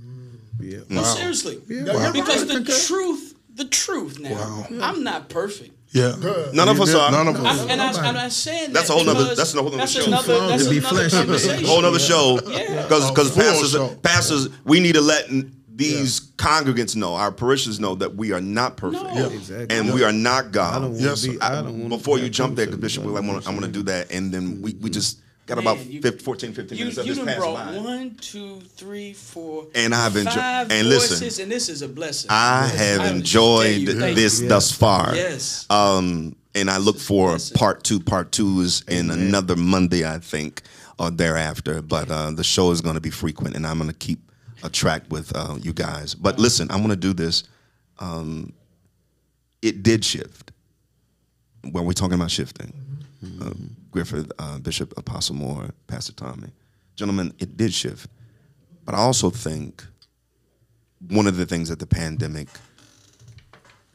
Yeah. 0.59 0.79
No, 0.89 1.03
seriously. 1.03 1.57
Wow. 1.69 2.11
Because 2.11 2.47
the 2.47 2.55
Concur. 2.55 2.73
truth, 2.87 3.35
the 3.55 3.65
truth 3.65 4.19
now, 4.19 4.31
Wow. 4.33 4.67
I'm 4.81 5.03
not 5.03 5.29
perfect. 5.29 5.71
Yeah. 5.91 6.15
None 6.53 6.67
of 6.67 6.81
us 6.81 6.93
are. 6.93 7.09
None 7.11 7.27
of 7.29 7.45
I, 7.45 7.49
us. 7.49 7.65
and 7.67 7.81
I, 7.81 8.07
I'm 8.07 8.15
not 8.15 8.31
saying 8.31 8.73
That's 8.73 8.87
that 8.87 8.93
a 8.93 8.95
whole 8.97 9.05
nother- 9.05 9.23
because 9.23 9.37
that's 9.37 9.53
a 9.53 9.61
whole 9.61 9.65
nother 9.71 9.77
that's 9.77 9.91
show. 9.93 10.05
another 10.05 10.47
that's 10.47 10.65
another 10.67 11.09
conversation. 11.09 11.65
whole 11.65 11.81
nother 11.81 11.99
show 11.99 12.35
because 12.37 13.09
because 13.11 13.31
oh, 13.31 13.33
full 13.33 13.43
pastors 13.43 13.71
show. 13.71 13.95
pastors 14.03 14.49
we 14.65 14.81
need 14.81 14.95
to 14.95 15.01
let 15.01 15.29
n- 15.29 15.55
these 15.73 16.19
congregants 16.37 16.95
know 16.97 17.15
our 17.15 17.31
parishioners 17.31 17.79
know 17.79 17.95
that 17.95 18.15
we 18.15 18.33
are 18.33 18.41
not 18.41 18.75
perfect 18.77 19.03
No. 19.03 19.13
Yeah. 19.13 19.27
Exactly. 19.27 19.77
and 19.77 19.93
we 19.93 20.03
are 20.03 20.11
not 20.11 20.39
I 20.39 20.41
don't 20.43 20.51
God. 20.51 20.81
want 20.83 20.99
Yes, 20.99 21.21
to 21.21 21.31
be. 21.31 21.41
I 21.41 21.61
don't 21.61 21.77
want 21.79 21.89
Before 21.89 22.19
you 22.19 22.29
jump 22.29 22.55
there, 22.57 22.67
Bishop, 22.67 23.05
I'm 23.05 23.13
gonna, 23.13 23.37
I'm 23.45 23.55
gonna 23.55 23.67
do 23.69 23.83
that, 23.83 24.11
and 24.11 24.33
then 24.33 24.61
we, 24.61 24.71
we 24.73 24.73
mm-hmm. 24.73 24.87
just 24.91 25.19
got 25.45 25.57
about 25.59 25.77
Man, 25.77 25.91
you- 25.91 26.01
15, 26.01 26.19
14, 26.23 26.53
15 26.53 26.77
You, 26.77 26.83
minutes 26.85 26.97
of 26.97 27.05
you 27.05 27.11
this 27.13 27.17
done 27.17 27.27
past 27.27 27.39
brought 27.39 27.65
by. 27.67 27.77
one, 27.77 28.15
two, 28.15 28.61
three, 28.75 29.13
four, 29.13 29.67
And 29.75 29.93
I've 29.93 30.15
enjoyed- 30.15 30.33
five 30.33 30.71
and 30.71 30.89
listen, 30.89 31.43
and 31.43 31.51
this 31.51 31.69
is 31.69 31.81
a 31.81 31.87
blessing. 31.87 32.29
I 32.31 32.67
have 32.67 32.99
I 33.01 33.03
would 33.13 33.23
just 33.23 33.35
enjoyed 33.35 33.77
you, 33.81 33.99
thank 33.99 34.15
this 34.15 34.41
you. 34.41 34.47
thus 34.47 34.71
far. 34.71 35.15
Yes. 35.15 35.65
Um, 35.69 36.35
and 36.55 36.69
I 36.69 36.77
look 36.77 36.97
for 36.99 37.29
blessing. 37.31 37.57
part 37.57 37.83
two. 37.83 37.99
Part 37.99 38.31
two 38.31 38.61
is 38.61 38.81
in 38.87 39.11
another 39.11 39.55
Monday, 39.55 40.05
I 40.09 40.19
think, 40.19 40.61
or 40.97 41.11
thereafter. 41.11 41.81
But 41.81 42.09
uh, 42.09 42.31
the 42.31 42.43
show 42.43 42.71
is 42.71 42.81
going 42.81 42.95
to 42.95 43.01
be 43.01 43.09
frequent, 43.11 43.55
and 43.55 43.67
I'm 43.67 43.77
going 43.77 43.89
to 43.89 43.95
keep 43.95 44.31
a 44.63 44.69
track 44.69 45.03
with 45.09 45.35
uh, 45.35 45.57
you 45.61 45.73
guys. 45.73 46.15
But 46.15 46.39
listen, 46.39 46.71
I'm 46.71 46.77
going 46.77 46.89
to 46.89 46.95
do 46.95 47.13
this. 47.13 47.43
Um, 47.99 48.53
it 49.61 49.83
did 49.83 50.03
shift. 50.05 50.51
When 51.69 51.83
we're 51.85 51.93
talking 51.93 52.13
about 52.15 52.31
shifting, 52.31 52.71
uh, 53.41 53.51
Griffith, 53.95 54.29
uh, 54.39 54.59
Bishop 54.59 54.93
Apostle 54.97 55.35
Moore, 55.35 55.69
Pastor 55.87 56.11
Tommy, 56.11 56.49
gentlemen, 56.97 57.33
it 57.39 57.55
did 57.55 57.73
shift. 57.73 58.09
But 58.83 58.93
I 58.93 58.97
also 58.97 59.29
think 59.29 59.85
one 61.07 61.27
of 61.27 61.37
the 61.37 61.45
things 61.45 61.69
that 61.69 61.79
the 61.79 61.87
pandemic 61.87 62.49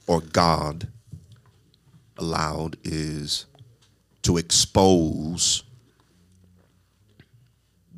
or 0.07 0.23
God 0.23 0.89
allowed 2.17 2.79
is 2.83 3.45
to 4.23 4.39
expose 4.39 5.65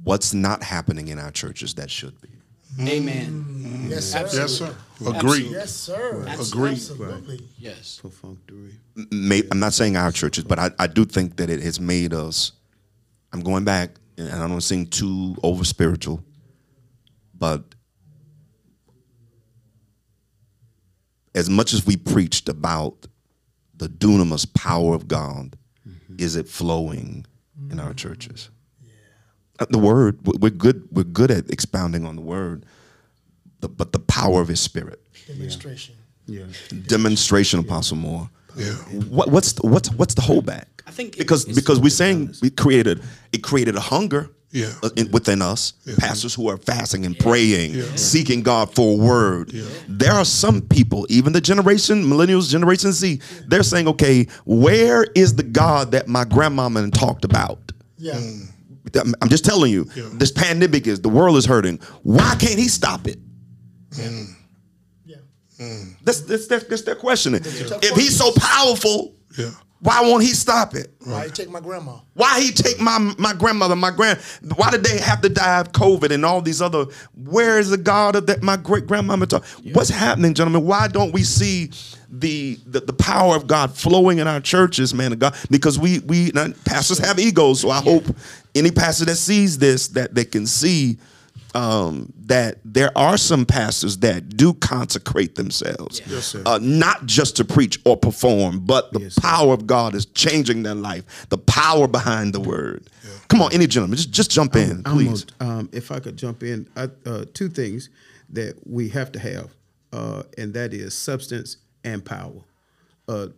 what's 0.03 0.35
not 0.35 0.65
happening 0.65 1.07
in 1.07 1.21
our 1.21 1.31
churches 1.31 1.75
that 1.75 1.89
should 1.89 2.21
be. 2.21 2.32
Amen. 2.81 3.45
Mm. 3.49 3.63
Mm. 3.63 3.91
Yes, 3.91 4.05
sir. 4.07 4.29
Yes, 4.33 4.53
sir. 4.53 4.77
Absolutely. 5.01 5.19
Agreed. 5.19 5.51
Yes, 5.51 5.73
sir. 5.73 6.27
Agreed. 6.41 6.73
Absolutely. 6.73 7.49
Yes. 7.59 8.01
Perfunctory. 8.03 8.75
May, 9.11 9.43
I'm 9.51 9.61
not 9.61 9.73
saying 9.73 9.97
our 9.97 10.13
churches, 10.13 10.45
but 10.45 10.59
I, 10.59 10.71
I 10.79 10.87
do 10.87 11.05
think 11.05 11.37
that 11.37 11.51
it 11.51 11.61
has 11.61 11.81
made 11.81 12.15
us. 12.15 12.53
I'm 13.33 13.41
going 13.41 13.65
back, 13.65 13.91
and 14.17 14.29
I 14.29 14.39
don't 14.39 14.51
want 14.51 14.63
to 14.63 14.67
seem 14.67 14.87
too 14.87 15.37
over 15.43 15.65
spiritual, 15.65 16.23
but 17.35 17.75
as 21.35 21.49
much 21.49 21.73
as 21.73 21.87
we 21.87 21.97
preached 21.97 22.49
about 22.49 23.07
the 23.75 23.89
dunamis 23.89 24.53
power 24.55 24.95
of 24.95 25.09
God, 25.09 25.57
mm-hmm. 25.89 26.17
is 26.19 26.37
it 26.37 26.49
flowing 26.49 27.27
in 27.71 27.81
our 27.81 27.95
churches? 27.95 28.51
Uh, 29.59 29.67
The 29.71 29.79
word, 29.79 30.19
we- 30.25 30.39
we're 30.41 30.51
good. 30.51 30.89
We're 30.91 31.05
good 31.05 31.31
at 31.31 31.51
expounding 31.51 32.07
on 32.07 32.17
the 32.17 32.23
word, 32.23 32.65
the, 33.61 33.69
but 33.69 33.93
the 33.93 33.99
power 33.99 34.41
of 34.41 34.49
His 34.49 34.61
Spirit, 34.61 35.01
Demonstration. 35.29 35.95
Yeah. 36.27 36.45
demonstration, 36.87 37.61
Apostle 37.61 37.97
Moore. 37.97 38.31
Yeah. 38.57 38.73
What, 39.09 39.31
what's 39.31 39.53
the, 39.55 39.67
what's 39.67 39.91
what's 39.93 40.15
the 40.15 40.23
holdback? 40.23 40.65
I 40.87 40.91
think 40.91 41.17
because 41.19 41.43
it's- 41.43 41.55
because 41.57 41.81
we're 41.81 41.91
saying 41.91 42.35
we 42.43 42.51
created 42.51 43.03
it 43.33 43.43
created 43.43 43.77
a 43.77 43.81
hunger 43.81 44.31
Yeah. 44.51 44.73
uh, 44.83 44.91
in- 44.97 45.11
within 45.11 45.41
us, 45.43 45.73
pastors 45.99 46.35
who 46.35 46.49
are 46.49 46.57
fasting 46.59 47.07
and 47.07 47.19
praying, 47.19 47.83
seeking 47.97 48.43
God 48.43 48.75
for 48.75 48.93
a 48.93 48.97
word. 48.97 49.53
There 49.89 50.13
are 50.13 50.25
some 50.27 50.61
people, 50.63 51.07
even 51.09 51.33
the 51.33 51.41
generation, 51.41 52.05
millennials, 52.05 52.49
Generation 52.51 52.93
Z, 52.93 53.21
they're 53.49 53.63
saying, 53.63 53.89
okay, 53.89 54.27
where 54.45 55.05
is 55.15 55.35
the 55.37 55.43
God 55.45 55.93
that 55.93 56.09
my 56.09 56.25
grandmama 56.25 56.91
talked 56.91 57.25
about? 57.25 57.59
Yeah. 57.99 58.17
I'm 58.19 58.49
I'm 58.97 59.29
just 59.29 59.45
telling 59.45 59.71
you, 59.73 59.85
this 60.15 60.31
pandemic 60.33 60.87
is, 60.87 61.01
the 61.01 61.09
world 61.09 61.37
is 61.37 61.47
hurting. 61.47 61.79
Why 62.03 62.35
can't 62.39 62.59
he 62.59 62.69
stop 62.69 63.07
it? 63.07 63.19
Mm. 63.91 64.35
Yeah. 65.05 65.17
Mm. 65.59 65.97
That's, 66.03 66.21
that's, 66.23 66.47
that's, 66.47 66.65
that's 66.65 66.83
their 66.83 66.95
question. 66.97 67.35
If 67.35 67.97
he's 67.97 68.17
so 68.17 68.33
powerful, 68.37 69.15
Yeah. 69.39 69.51
Why 69.83 70.01
won't 70.03 70.23
he 70.23 70.29
stop 70.29 70.77
it? 70.77 70.93
Why 71.05 71.25
he 71.25 71.31
take 71.33 71.51
my 71.51 71.59
grandma? 71.59 71.99
Why 72.15 72.41
he 72.41 72.53
take 72.53 72.79
my 72.81 72.99
my 73.19 73.33
grandmother, 73.33 73.75
my 73.75 73.91
grand? 73.91 74.21
Why 74.55 74.71
did 74.71 74.85
they 74.85 74.99
have 74.99 75.21
to 75.23 75.29
die 75.29 75.59
of 75.59 75.73
COVID 75.73 76.13
and 76.13 76.25
all 76.25 76.41
these 76.41 76.63
other? 76.63 76.87
Where 77.17 77.59
is 77.59 77.71
the 77.71 77.79
God 77.79 78.15
of 78.15 78.29
that 78.29 78.45
my 78.45 78.57
great 78.57 78.87
grandmama? 78.87 79.27
Talk? 79.27 79.45
What's 79.73 79.91
happening, 79.91 80.35
gentlemen? 80.35 80.65
Why 80.65 80.87
don't 80.87 81.13
we 81.13 81.25
see 81.25 81.73
the, 82.09 82.61
the 82.65 82.79
the 82.79 82.93
power 82.93 83.35
of 83.35 83.49
God 83.49 83.77
flowing 83.77 84.19
in 84.19 84.29
our 84.29 84.39
churches, 84.41 84.95
man 84.95 85.13
of 85.13 85.19
God? 85.19 85.35
Because 85.51 85.81
we 85.81 85.99
we 85.99 86.31
pastors 86.65 86.99
have 86.99 87.19
egos, 87.19 87.61
so 87.61 87.71
I 87.71 87.81
hope 87.81 88.05
any 88.55 88.71
pastor 88.71 89.05
that 89.07 89.17
sees 89.17 89.59
this 89.59 89.89
that 89.89 90.15
they 90.15 90.25
can 90.25 90.47
see 90.47 90.97
um, 91.55 92.13
that 92.27 92.59
there 92.65 92.97
are 92.97 93.17
some 93.17 93.45
pastors 93.45 93.99
that 93.99 94.37
do 94.37 94.55
consecrate 94.55 95.35
themselves, 95.35 96.01
Yes, 96.07 96.27
sir. 96.29 96.43
uh, 96.47 96.59
not 96.63 97.07
just 97.07 97.37
to 97.37 97.45
preach 97.45 97.79
or 97.85 97.97
perform, 97.97 98.61
but 98.61 98.93
the 98.93 99.15
power 99.21 99.53
of 99.53 99.67
God 99.67 99.95
is 99.95 100.07
changing 100.07 100.63
their 100.63 100.75
life. 100.75 101.27
The 101.29 101.39
power 101.39 101.87
behind 101.87 102.33
the 102.33 102.41
word. 102.41 102.89
Come 103.29 103.43
on, 103.43 103.53
any 103.53 103.67
gentleman, 103.67 103.97
just 103.97 104.11
just 104.11 104.31
jump 104.31 104.57
in, 104.57 104.83
I'm 104.87 104.95
please. 104.97 105.25
gonna, 105.25 105.59
um, 105.61 105.69
if 105.73 105.91
I 105.91 106.01
could 106.01 106.17
jump 106.17 106.43
in, 106.43 106.69
I, 106.77 106.89
uh, 107.07 107.25
two 107.35 107.49
things 107.49 107.89
that 108.31 108.57
we 108.67 108.89
have 108.91 109.13
to 109.13 109.19
have, 109.19 109.51
uh, 109.93 110.23
and 110.39 110.55
that 110.55 110.73
is 110.75 110.95
substance 110.95 111.59
and 111.85 112.05
power. 112.05 112.43
Uh, 113.09 113.29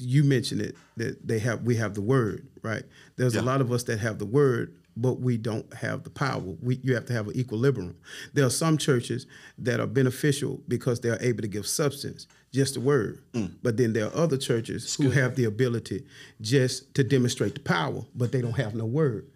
you 0.00 0.24
mentioned 0.24 0.60
it 0.60 0.76
that 0.96 1.26
they 1.26 1.38
have 1.40 1.62
we 1.62 1.76
have 1.76 1.94
the 1.94 2.00
word, 2.02 2.46
right? 2.62 2.82
There's 3.16 3.34
Yeah. 3.34 3.40
a 3.40 3.42
lot 3.42 3.60
of 3.60 3.72
us 3.72 3.82
that 3.84 3.98
have 3.98 4.18
the 4.18 4.26
word, 4.26 4.74
but 4.96 5.20
we 5.20 5.36
don't 5.36 5.72
have 5.74 6.02
the 6.04 6.10
power. 6.10 6.42
We 6.60 6.78
you 6.82 6.94
have 6.94 7.06
to 7.06 7.12
have 7.12 7.28
an 7.28 7.36
equilibrium. 7.36 7.96
There 8.34 8.44
are 8.46 8.50
some 8.50 8.76
churches 8.78 9.26
that 9.58 9.80
are 9.80 9.86
beneficial 9.86 10.60
because 10.68 11.00
they 11.00 11.08
are 11.10 11.18
able 11.20 11.42
to 11.42 11.48
give 11.48 11.66
substance, 11.66 12.26
just 12.52 12.74
the 12.74 12.80
word. 12.80 13.22
But 13.62 13.76
then 13.76 13.92
there 13.92 14.06
are 14.06 14.14
other 14.16 14.36
churches 14.36 14.94
who 14.94 15.10
have 15.10 15.36
the 15.36 15.44
ability 15.44 16.04
just 16.40 16.94
to 16.94 17.04
demonstrate 17.04 17.54
the 17.54 17.60
power, 17.60 18.04
but 18.14 18.32
they 18.32 18.40
don't 18.42 18.56
have 18.56 18.74
no 18.74 18.84
word. 18.84 19.26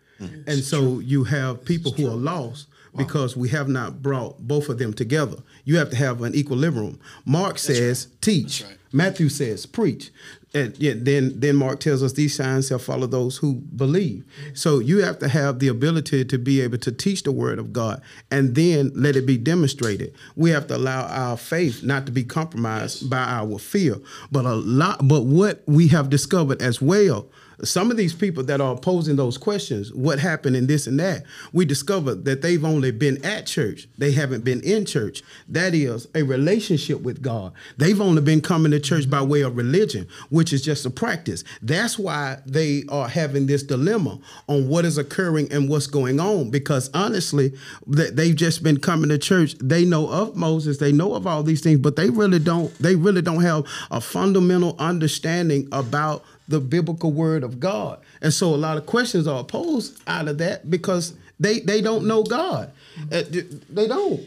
And 0.47 0.63
so 0.65 0.99
you 1.01 1.25
have 1.25 1.65
people 1.65 1.93
who 1.93 2.07
are 2.09 2.17
lost 2.17 2.69
because 2.97 3.37
we 3.37 3.51
have 3.51 3.69
not 3.69 4.01
brought 4.03 4.39
both 4.49 4.71
of 4.71 4.79
them 4.79 4.95
together. 4.95 5.37
You 5.65 5.77
have 5.77 5.91
to 5.91 5.97
have 5.97 6.23
an 6.23 6.35
equilibrium. 6.35 6.99
Mark 7.27 7.59
says 7.59 8.09
teach. 8.23 8.65
Matthew 8.93 9.29
says 9.29 9.67
preach. 9.67 10.11
Then 10.57 11.39
then 11.39 11.57
Mark 11.57 11.81
tells 11.81 12.03
us 12.03 12.13
these 12.15 12.35
signs 12.35 12.69
shall 12.69 12.79
follow 12.79 13.07
those 13.07 13.37
who 13.37 13.55
believe. 13.55 14.25
So 14.55 14.79
you 14.79 14.99
have 14.99 15.19
to 15.19 15.29
have 15.29 15.59
the 15.59 15.69
ability 15.69 16.25
to 16.25 16.39
be 16.39 16.61
able 16.61 16.79
to 16.79 16.93
teach 16.93 17.23
the 17.23 17.33
word 17.33 17.59
of 17.59 17.73
God 17.73 18.01
and 18.31 18.55
then 18.55 18.91
let 18.95 19.17
it 19.17 19.27
be 19.27 19.37
demonstrated. 19.37 20.15
We 20.35 20.51
have 20.51 20.67
to 20.69 20.77
allow 20.77 21.07
our 21.07 21.37
faith 21.37 21.83
not 21.83 22.07
to 22.07 22.13
be 22.13 22.25
compromised 22.25 23.11
by 23.11 23.19
our 23.19 23.59
fear. 23.59 23.97
But 24.31 24.47
a 24.47 24.55
lot 24.55 25.07
but 25.07 25.25
what 25.25 25.63
we 25.67 25.89
have 25.89 26.11
discovered 26.11 26.63
as 26.63 26.81
well 26.81 27.29
some 27.63 27.91
of 27.91 27.97
these 27.97 28.15
people 28.15 28.43
that 28.45 28.61
are 28.61 28.77
posing 28.77 29.17
those 29.17 29.39
questions, 29.39 29.93
what 29.93 30.19
happened 30.19 30.57
in 30.57 30.67
this 30.67 30.87
and 30.87 31.01
that, 31.01 31.25
we 31.53 31.65
discovered 31.65 32.25
that 32.25 32.43
they've 32.43 32.65
only 32.65 32.91
been 32.91 33.25
at 33.25 33.47
church. 33.47 33.89
They 33.99 34.13
haven't 34.13 34.45
been 34.45 34.61
in 34.63 34.85
church. 34.85 35.23
That 35.49 35.75
is 35.75 36.07
a 36.15 36.23
relationship 36.23 37.01
with 37.01 37.23
God. 37.23 37.53
They've 37.79 38.01
only 38.01 38.23
been 38.23 38.41
coming 38.41 38.73
to 38.73 38.81
church 38.81 39.09
by 39.09 39.23
way 39.23 39.41
of 39.41 39.57
religion, 39.57 40.09
which 40.31 40.53
is 40.53 40.63
just 40.63 40.85
a 40.85 40.91
practice. 40.91 41.45
That's 41.63 41.99
why 41.99 42.39
they 42.45 42.85
are 42.89 43.09
having 43.09 43.47
this 43.47 43.63
dilemma 43.63 44.19
on 44.49 44.69
what 44.69 44.85
is 44.85 44.99
occurring 44.99 45.53
and 45.53 45.69
what's 45.69 45.87
going 45.87 46.21
on. 46.21 46.51
Because 46.51 46.91
honestly, 46.93 47.53
that 47.87 48.17
they've 48.17 48.37
just 48.37 48.63
been 48.63 48.79
coming 48.79 49.09
to 49.09 49.19
church. 49.19 49.55
They 49.59 49.85
know 49.85 50.09
of 50.09 50.37
Moses, 50.37 50.79
they 50.79 50.93
know 50.93 51.15
of 51.15 51.27
all 51.27 51.43
these 51.43 51.63
things, 51.63 51.81
but 51.81 51.97
they 51.97 52.11
really 52.11 52.39
don't, 52.39 52.77
they 52.79 52.97
really 52.97 53.23
don't 53.23 53.43
have 53.43 53.67
a 53.91 54.01
fundamental 54.01 54.77
understanding 54.79 55.69
about 55.73 56.25
the 56.49 56.61
biblical 56.61 57.13
word 57.13 57.43
of 57.43 57.59
God. 57.61 58.01
And 58.23 58.33
so 58.33 58.55
a 58.55 58.57
lot 58.57 58.77
of 58.77 58.87
questions 58.87 59.27
are 59.27 59.45
posed 59.45 60.01
out 60.07 60.29
of 60.29 60.39
that 60.39 60.71
because 60.71 61.15
they 61.39 61.61
they 61.61 61.81
don't 61.81 62.07
know 62.07 62.23
God. 62.23 62.73
Uh, 63.13 63.23
They 63.69 63.87
don't. 63.87 64.21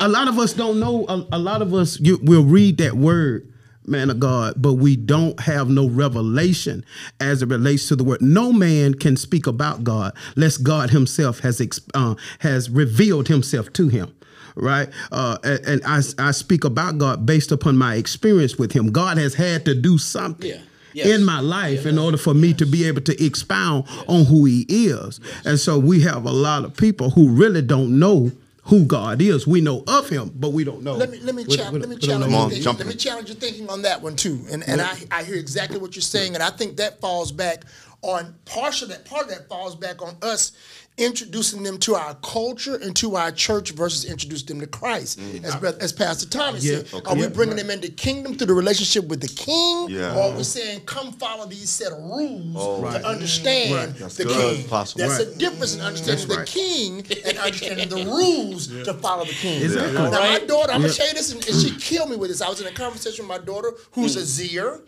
A 0.00 0.08
lot 0.08 0.28
of 0.28 0.38
us 0.38 0.54
don't 0.54 0.80
know. 0.80 1.04
A 1.32 1.38
lot 1.38 1.60
of 1.60 1.74
us 1.74 2.00
will 2.00 2.44
read 2.44 2.78
that 2.78 2.94
word, 2.94 3.46
man 3.86 4.08
of 4.08 4.18
God, 4.20 4.54
but 4.56 4.74
we 4.74 4.96
don't 4.96 5.38
have 5.40 5.68
no 5.68 5.86
revelation 5.86 6.84
as 7.20 7.42
it 7.42 7.48
relates 7.48 7.88
to 7.88 7.96
the 7.96 8.04
word. 8.04 8.22
No 8.22 8.52
man 8.52 8.94
can 8.94 9.16
speak 9.16 9.46
about 9.46 9.84
God 9.84 10.14
lest 10.34 10.62
God 10.62 10.90
Himself 10.90 11.40
has 11.40 11.60
uh, 11.94 12.14
has 12.38 12.70
revealed 12.70 13.28
Himself 13.28 13.72
to 13.74 13.88
him 13.88 14.14
right? 14.56 14.88
Uh, 15.12 15.38
and 15.44 15.60
and 15.66 15.82
I, 15.84 16.00
I 16.18 16.30
speak 16.32 16.64
about 16.64 16.98
God 16.98 17.24
based 17.24 17.52
upon 17.52 17.76
my 17.76 17.94
experience 17.94 18.56
with 18.56 18.72
Him. 18.72 18.90
God 18.90 19.16
has 19.18 19.34
had 19.34 19.64
to 19.66 19.74
do 19.74 19.96
something. 19.98 20.50
Yeah. 20.50 20.60
Yes. 20.92 21.06
In 21.08 21.24
my 21.24 21.40
life, 21.40 21.86
in 21.86 21.98
order 21.98 22.16
for 22.16 22.34
me 22.34 22.52
to 22.54 22.66
be 22.66 22.86
able 22.86 23.00
to 23.02 23.24
expound 23.24 23.84
on 24.08 24.24
who 24.24 24.44
He 24.44 24.66
is, 24.68 25.20
and 25.44 25.58
so 25.58 25.78
we 25.78 26.00
have 26.02 26.24
a 26.24 26.32
lot 26.32 26.64
of 26.64 26.76
people 26.76 27.10
who 27.10 27.28
really 27.30 27.62
don't 27.62 27.98
know 27.98 28.32
who 28.64 28.84
God 28.84 29.20
is. 29.20 29.46
We 29.46 29.60
know 29.60 29.82
of 29.86 30.08
Him, 30.08 30.32
but 30.34 30.52
we 30.52 30.64
don't 30.64 30.82
know. 30.82 30.94
Let 30.94 31.10
me 31.10 31.18
let 31.20 31.34
me, 31.34 31.44
cha- 31.44 31.70
let 31.70 31.88
me 31.88 31.96
challenge 31.96 32.30
know 32.30 32.36
your 32.36 32.44
on, 32.44 32.50
thinking. 32.50 32.76
Let 32.76 32.86
me 32.86 32.94
challenge 32.94 33.28
your 33.28 33.36
thinking 33.36 33.68
on 33.68 33.82
that 33.82 34.02
one 34.02 34.16
too. 34.16 34.40
And 34.50 34.62
and 34.68 34.80
I, 34.80 34.96
I 35.10 35.24
hear 35.24 35.36
exactly 35.36 35.78
what 35.78 35.96
you're 35.96 36.02
saying, 36.02 36.34
and 36.34 36.42
I 36.42 36.50
think 36.50 36.76
that 36.76 37.00
falls 37.00 37.32
back 37.32 37.64
on 38.02 38.34
partial 38.46 38.88
that 38.88 39.04
part 39.04 39.24
of 39.24 39.28
that 39.30 39.48
falls 39.48 39.76
back 39.76 40.00
on 40.02 40.16
us 40.22 40.52
introducing 41.00 41.62
them 41.62 41.78
to 41.78 41.94
our 41.94 42.14
culture 42.16 42.76
and 42.76 42.94
to 42.94 43.16
our 43.16 43.32
church 43.32 43.72
versus 43.72 44.04
introducing 44.04 44.46
them 44.48 44.60
to 44.60 44.66
Christ. 44.66 45.18
Mm. 45.18 45.44
As, 45.44 45.54
as 45.78 45.92
Pastor 45.92 46.28
Thomas 46.28 46.64
Yeah, 46.64 46.82
said, 46.84 47.06
are 47.06 47.16
we 47.16 47.26
bringing 47.28 47.56
them 47.56 47.70
into 47.70 47.90
kingdom 47.90 48.36
through 48.36 48.48
the 48.48 48.54
relationship 48.54 49.08
with 49.08 49.20
the 49.20 49.28
king, 49.28 49.88
Yeah. 49.88 50.14
or 50.14 50.32
are 50.32 50.36
we 50.36 50.44
saying 50.44 50.82
come 50.82 51.12
follow 51.12 51.46
these 51.46 51.70
set 51.70 51.92
of 51.92 51.98
rules 52.02 52.54
oh, 52.56 52.82
to 52.82 53.06
understand 53.06 53.94
That's 53.94 54.16
the 54.16 54.24
good, 54.24 54.56
king? 54.56 54.66
That's 54.68 54.96
Right. 54.96 55.20
a 55.20 55.34
difference 55.36 55.74
in 55.74 55.80
understanding 55.80 56.28
the 56.28 56.44
king 56.44 56.98
and 57.24 57.38
understanding 57.38 57.88
the 57.88 58.04
rules 58.04 58.66
to 58.66 58.94
follow 58.94 59.24
the 59.24 59.32
king. 59.32 59.62
Exactly. 59.62 59.94
Now, 59.94 60.10
my 60.10 60.38
daughter, 60.40 60.72
I'm 60.72 60.82
gonna 60.82 60.92
tell 60.92 61.08
you 61.08 61.14
this, 61.14 61.32
and, 61.32 61.46
and 61.46 61.56
she 61.60 61.74
killed 61.76 62.10
me 62.10 62.16
with 62.16 62.30
this. 62.30 62.42
I 62.42 62.48
was 62.48 62.60
in 62.60 62.66
a 62.66 62.72
conversation 62.72 63.26
with 63.26 63.38
my 63.38 63.44
daughter, 63.44 63.72
who's 63.92 64.16
a 64.16 64.20
mm. 64.20 64.50
Zier. 64.50 64.80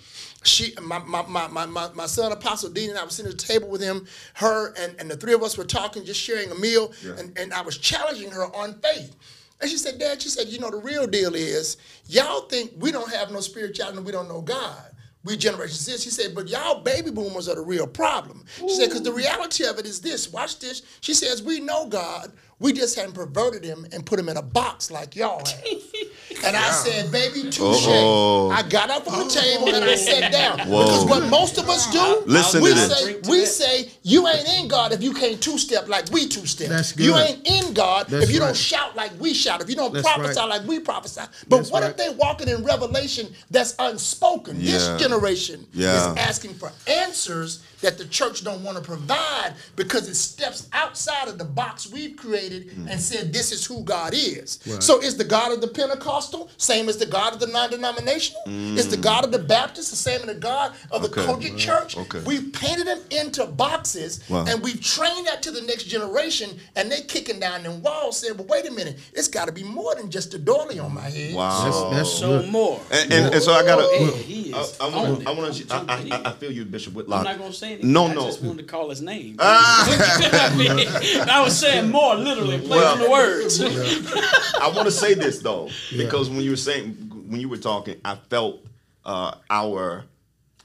She, 0.44 0.74
my, 0.82 0.98
my, 0.98 1.22
my, 1.26 1.66
my, 1.66 1.88
my, 1.94 2.06
son 2.06 2.32
Apostle 2.32 2.70
Dean 2.70 2.90
and 2.90 2.98
I 2.98 3.04
was 3.04 3.14
sitting 3.14 3.30
at 3.30 3.38
the 3.38 3.46
table 3.46 3.68
with 3.68 3.80
him, 3.80 4.06
her, 4.34 4.74
and, 4.74 4.96
and 4.98 5.10
the 5.10 5.16
three 5.16 5.34
of 5.34 5.42
us 5.42 5.56
were 5.56 5.64
talking, 5.64 6.04
just 6.04 6.20
sharing 6.20 6.50
a 6.50 6.54
meal, 6.56 6.92
and, 7.16 7.38
and 7.38 7.54
I 7.54 7.60
was 7.62 7.78
challenging 7.78 8.30
her 8.30 8.46
on 8.54 8.74
faith. 8.80 9.14
And 9.60 9.70
she 9.70 9.76
said, 9.76 10.00
Dad, 10.00 10.20
she 10.20 10.28
said, 10.28 10.48
you 10.48 10.58
know, 10.58 10.70
the 10.70 10.78
real 10.78 11.06
deal 11.06 11.36
is 11.36 11.76
y'all 12.06 12.42
think 12.42 12.72
we 12.78 12.90
don't 12.90 13.12
have 13.12 13.30
no 13.30 13.40
spirituality 13.40 13.96
and 13.98 14.04
we 14.04 14.10
don't 14.10 14.28
know 14.28 14.40
God. 14.40 14.90
We 15.24 15.36
Generation 15.36 15.76
Z. 15.76 15.98
She 15.98 16.10
said, 16.10 16.34
but 16.34 16.48
y'all 16.48 16.80
baby 16.80 17.12
boomers 17.12 17.48
are 17.48 17.54
the 17.54 17.62
real 17.62 17.86
problem. 17.86 18.44
She 18.56 18.68
said, 18.70 18.88
because 18.88 19.02
the 19.02 19.12
reality 19.12 19.64
of 19.64 19.78
it 19.78 19.86
is 19.86 20.00
this. 20.00 20.32
Watch 20.32 20.58
this. 20.58 20.82
She 21.00 21.14
says, 21.14 21.44
we 21.44 21.60
know 21.60 21.86
God. 21.86 22.32
We 22.58 22.72
just 22.72 22.96
hadn't 22.96 23.14
perverted 23.14 23.62
him 23.62 23.86
and 23.92 24.04
put 24.04 24.18
him 24.18 24.28
in 24.28 24.36
a 24.36 24.42
box 24.42 24.90
like 24.90 25.14
y'all 25.14 25.44
have. 25.46 25.64
and 26.44 26.56
I 26.56 26.70
said, 26.70 27.10
baby, 27.12 27.42
touche. 27.50 27.86
Uh-oh. 27.86 28.50
I 28.50 28.62
got 28.62 28.90
up 28.90 29.04
from 29.04 29.28
the 29.28 29.28
table 29.34 29.74
and 29.74 29.84
I 29.84 29.94
sat 29.94 30.32
down. 30.32 30.60
Whoa. 30.68 30.84
Because 30.84 31.04
what 31.06 31.28
most 31.28 31.58
of 31.58 31.68
us 31.68 31.90
do, 31.92 32.22
Listen 32.26 32.62
we 32.62 32.70
to 32.70 32.74
this. 32.74 32.98
say, 32.98 33.20
we 33.28 33.44
say, 33.46 33.90
you 34.02 34.26
ain't 34.28 34.48
in 34.58 34.68
God 34.68 34.92
if 34.92 35.02
you 35.02 35.12
can't 35.12 35.40
two-step 35.42 35.88
like 35.88 36.10
we 36.10 36.26
two-step. 36.28 36.68
That's 36.68 36.96
You 36.96 37.16
ain't 37.16 37.46
in 37.46 37.72
God 37.74 38.06
That's 38.08 38.24
if 38.26 38.30
you 38.34 38.40
right. 38.40 38.46
don't 38.46 38.56
shout 38.56 38.96
like 38.96 39.12
we 39.20 39.34
shout, 39.34 39.60
if 39.62 39.68
you 39.68 39.76
don't 39.76 39.92
That's 39.92 40.06
prophesy 40.06 40.38
right. 40.40 40.48
like 40.48 40.66
we 40.66 40.80
prophesy. 40.80 41.22
But 41.48 41.58
That's 41.58 41.70
what 41.70 41.82
right. 41.82 41.90
if 41.90 41.96
they 41.96 42.10
walking 42.10 42.48
in 42.48 42.64
revelation 42.64 43.32
that's 43.50 43.74
unspoken? 43.78 44.56
Yeah. 44.58 44.72
This 44.72 45.00
generation 45.02 45.66
Yeah. 45.72 46.12
is 46.12 46.16
asking 46.18 46.54
for 46.54 46.72
answers 46.86 47.62
that 47.82 47.98
the 47.98 48.04
church 48.06 48.42
don't 48.42 48.62
want 48.64 48.76
to 48.78 48.82
provide 48.82 49.54
because 49.76 50.08
it 50.08 50.14
steps 50.14 50.68
outside 50.72 51.28
of 51.28 51.36
the 51.38 51.44
box 51.44 51.90
we've 51.92 52.16
created 52.16 52.70
Hmm. 52.72 52.88
and 52.88 53.00
said 53.00 53.32
this 53.32 53.52
is 53.52 53.64
who 53.66 53.82
God 53.84 54.14
is. 54.14 54.58
So 54.80 55.00
is 55.00 55.16
the 55.16 55.24
God 55.24 55.52
of 55.52 55.60
the 55.60 55.68
Pentecostal 55.68 56.50
same 56.56 56.88
as 56.88 56.96
the 56.96 57.06
God 57.06 57.34
of 57.34 57.40
the 57.40 57.46
non-denominational? 57.48 58.42
Is 58.78 58.88
the 58.88 58.96
God 58.96 59.24
of 59.24 59.32
the 59.32 59.38
Baptist 59.38 59.90
the 59.90 59.96
same 59.96 60.20
as 60.20 60.26
the 60.26 60.34
God 60.34 60.72
of 60.90 61.02
the. 61.02 61.08
Okay. 61.12 61.22
COGIC 61.26 61.58
church? 61.58 61.96
Okay. 61.98 62.20
We've 62.24 62.52
painted 62.52 62.86
them 62.86 63.00
into 63.10 63.44
boxes 63.46 64.20
Wow. 64.28 64.46
and 64.48 64.62
we've 64.62 64.80
trained 64.80 65.26
that 65.26 65.42
to 65.42 65.50
the 65.50 65.60
next 65.62 65.84
generation 65.84 66.58
and 66.76 66.90
they 66.90 67.02
kicking 67.02 67.38
down 67.40 67.62
them 67.64 67.82
walls 67.82 68.18
saying, 68.18 68.36
well, 68.38 68.46
wait 68.46 68.66
a 68.66 68.70
minute, 68.72 68.98
it's 69.12 69.28
got 69.28 69.46
to 69.46 69.52
be 69.52 69.62
more 69.64 69.94
than 69.94 70.10
just 70.10 70.32
a 70.34 70.38
doily 70.38 70.78
on 70.78 70.94
my 70.94 71.08
head. 71.10 71.34
Wow. 71.34 71.90
That's 71.92 72.08
So 72.10 72.42
more. 72.44 72.80
and, 72.90 73.12
and, 73.12 73.34
and 73.34 73.42
so 73.42 73.52
I 73.52 73.62
gotta. 73.64 73.82
I, 73.82 74.68
I 74.80 74.88
want. 74.88 75.26
I 75.26 75.30
want 75.32 75.54
to. 75.54 75.74
I, 75.74 75.84
I, 76.12 76.22
I 76.30 76.32
feel 76.32 76.52
you, 76.52 76.64
Bishop 76.64 76.94
Whitlock. 76.94 77.20
I'm 77.20 77.24
not 77.24 77.38
gonna 77.38 77.52
say 77.52 77.71
anything. 77.72 77.92
No, 77.92 78.06
I 78.06 78.14
no. 78.14 78.26
just 78.26 78.42
wanted 78.42 78.58
to 78.58 78.64
call 78.68 78.88
his 78.90 79.02
name. 79.02 79.36
I, 79.38 80.54
mean, 80.56 81.28
I 81.28 81.42
was 81.42 81.58
saying 81.58 81.90
more 81.90 82.14
literally, 82.14 82.58
play 82.60 82.78
Well- 82.78 82.94
on 82.94 83.00
the 83.00 83.10
words. 83.10 83.60
I 83.60 84.68
want 84.74 84.86
to 84.86 84.92
say 84.92 85.14
this 85.14 85.40
though, 85.40 85.68
because 85.96 86.30
when 86.30 86.40
you 86.40 86.50
were 86.50 86.56
saying 86.56 86.94
when 87.28 87.40
you 87.40 87.48
were 87.48 87.56
talking, 87.56 88.00
I 88.04 88.16
felt 88.28 88.64
uh, 89.04 89.34
our 89.50 90.04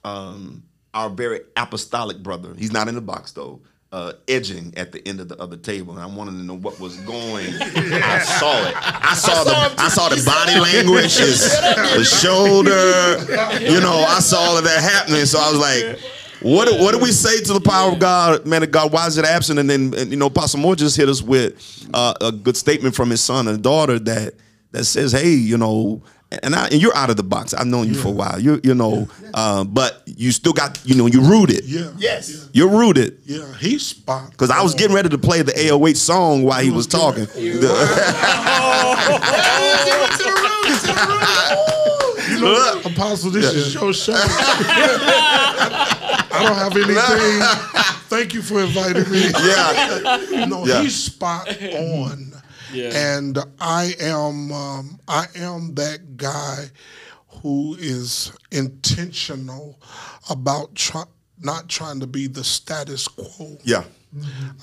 um, 0.04 0.64
our 0.94 1.10
very 1.10 1.42
apostolic 1.56 2.22
brother. 2.22 2.54
He's 2.58 2.72
not 2.72 2.88
in 2.88 2.96
the 2.96 3.02
box 3.02 3.32
though. 3.32 3.62
Uh, 3.90 4.12
edging 4.28 4.74
at 4.76 4.92
the 4.92 5.08
end 5.08 5.22
of 5.22 5.30
the 5.30 5.42
other 5.42 5.56
table, 5.56 5.94
and 5.94 6.02
I 6.04 6.08
wanted 6.08 6.32
to 6.32 6.44
know 6.44 6.58
what 6.58 6.78
was 6.78 6.98
going. 6.98 7.48
I 7.62 8.20
saw 8.20 8.68
it. 8.68 8.76
I 8.76 9.14
saw 9.16 9.46
the. 9.46 9.82
I 9.82 9.88
saw 9.88 10.10
the 10.10 10.22
body 10.26 10.60
language, 10.60 11.18
his, 11.18 11.40
the 11.62 12.04
shoulder. 12.04 12.76
You 13.64 13.80
know, 13.80 14.04
I 14.06 14.20
saw 14.20 14.40
all 14.40 14.58
of 14.58 14.66
that 14.66 14.82
happening. 14.82 15.26
So 15.26 15.40
I 15.40 15.50
was 15.50 15.60
like, 15.60 16.00
"What? 16.42 16.68
do- 16.68 16.76
What 16.82 16.94
do 16.94 17.00
we 17.00 17.12
say 17.12 17.42
to 17.42 17.54
the 17.54 17.62
power 17.62 17.92
of 17.92 18.00
God, 18.00 18.46
man 18.46 18.64
of 18.64 18.72
God? 18.72 18.92
Why 18.92 19.08
is 19.08 19.18
it 19.18 19.26
absent?" 19.26 19.60
And 19.60 19.70
then, 19.70 19.94
and, 19.98 20.12
you 20.12 20.18
know, 20.18 20.28
Apostle 20.28 20.60
Moore 20.60 20.76
just 20.76 20.96
hit 20.98 21.10
us 21.10 21.22
with 21.22 21.88
uh, 21.94 22.14
a 22.22 22.32
good 22.32 22.56
statement 22.58 22.96
from 22.96 23.10
his 23.10 23.22
son 23.24 23.48
and 23.48 23.62
daughter 23.64 24.00
that 24.00 24.34
that 24.72 24.86
says, 24.86 25.12
"Hey, 25.12 25.32
you 25.32 25.58
know." 25.58 26.02
And, 26.44 26.54
I, 26.56 26.66
and 26.68 26.82
you're 26.82 26.94
out 26.94 27.10
of 27.10 27.16
the 27.16 27.24
box. 27.24 27.54
I've 27.54 27.68
known 27.68 27.88
you 27.88 27.94
for 27.94 28.10
a 28.10 28.12
while. 28.12 28.38
You 28.38 28.60
you 28.62 28.76
know, 28.76 29.08
uh, 29.34 29.64
but 29.64 30.04
you 30.06 30.34
still 30.34 30.52
got 30.52 30.78
you 30.84 30.94
know 30.94 31.06
you 31.06 31.22
rooted. 31.22 31.64
Yeah. 31.64 31.90
Yes. 31.98 32.50
You're 32.52 32.68
rooted. 32.68 33.20
Yeah, 33.24 33.46
he's 33.60 33.86
spot. 33.86 34.32
Because 34.32 34.50
I 34.50 34.62
was 34.62 34.76
getting 34.76 34.94
ready 34.94 35.08
to 35.08 35.18
play 35.18 35.42
the 35.42 35.54
AOH 35.54 35.96
song 35.96 36.44
while 36.44 36.62
he 36.62 36.70
was 36.70 36.86
talking. 36.86 37.28
You 37.38 37.62
Apostle, 42.86 43.32
this 43.32 43.46
is 43.54 43.74
your 43.74 43.94
show. 43.94 44.14
I 46.38 46.44
don't 46.44 46.56
have 46.56 46.76
anything. 46.76 47.42
Thank 48.10 48.34
you 48.34 48.42
for 48.42 48.62
inviting 48.62 49.10
me. 49.12 49.26
yeah. 49.44 50.46
No, 50.48 50.66
Yeah. 50.66 50.82
he's 50.82 50.96
spot 50.96 51.48
on. 51.74 52.32
Yeah. 52.74 53.18
And 53.18 53.38
I 53.60 53.94
am 54.00 54.52
um, 54.52 55.00
I 55.08 55.26
am 55.36 55.74
that 55.76 56.18
guy 56.18 56.66
who 57.42 57.76
is 57.80 58.32
intentional 58.52 59.80
about 60.30 60.74
try, 60.76 61.04
not 61.40 61.68
trying 61.70 62.00
to 62.02 62.08
be 62.08 62.28
the 62.28 62.44
status 62.44 63.08
quo. 63.08 63.58
Yeah. 63.64 63.84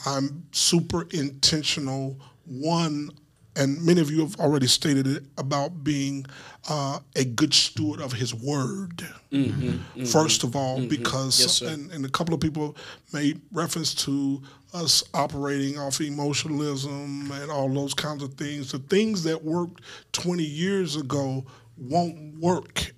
I'm 0.07 0.45
super 0.53 1.07
intentional. 1.13 2.19
One, 2.47 3.11
and 3.57 3.81
many 3.85 4.01
of 4.01 4.11
you 4.11 4.21
have 4.21 4.37
already 4.41 4.67
stated 4.67 5.07
it 5.07 5.25
about 5.39 5.85
being 5.85 6.27
uh, 6.69 6.99
a 7.17 7.25
good 7.25 7.55
steward 7.55 8.01
of 8.01 8.13
His 8.13 8.35
Word. 8.35 9.07
Mm-hmm, 9.31 9.69
mm-hmm. 9.69 10.05
First 10.05 10.45
of 10.45 10.57
all, 10.57 10.79
mm-hmm. 10.79 10.89
because 10.89 11.41
Yes, 11.41 11.61
and, 11.61 11.91
and 11.93 12.05
a 12.05 12.09
couple 12.09 12.35
of 12.35 12.41
people 12.41 12.77
made 13.13 13.41
reference 13.53 13.95
to 14.07 14.43
us 14.73 15.05
operating 15.15 15.79
off 15.79 16.01
emotionalism 16.01 17.31
and 17.31 17.51
all 17.51 17.69
those 17.69 17.95
kinds 17.95 18.23
of 18.23 18.35
things. 18.35 18.73
The 18.73 18.81
things 18.81 19.23
that 19.25 19.43
worked 19.43 19.83
20 20.13 20.43
years 20.43 20.97
ago 20.97 21.45
won't 21.77 22.39
work. 22.39 22.93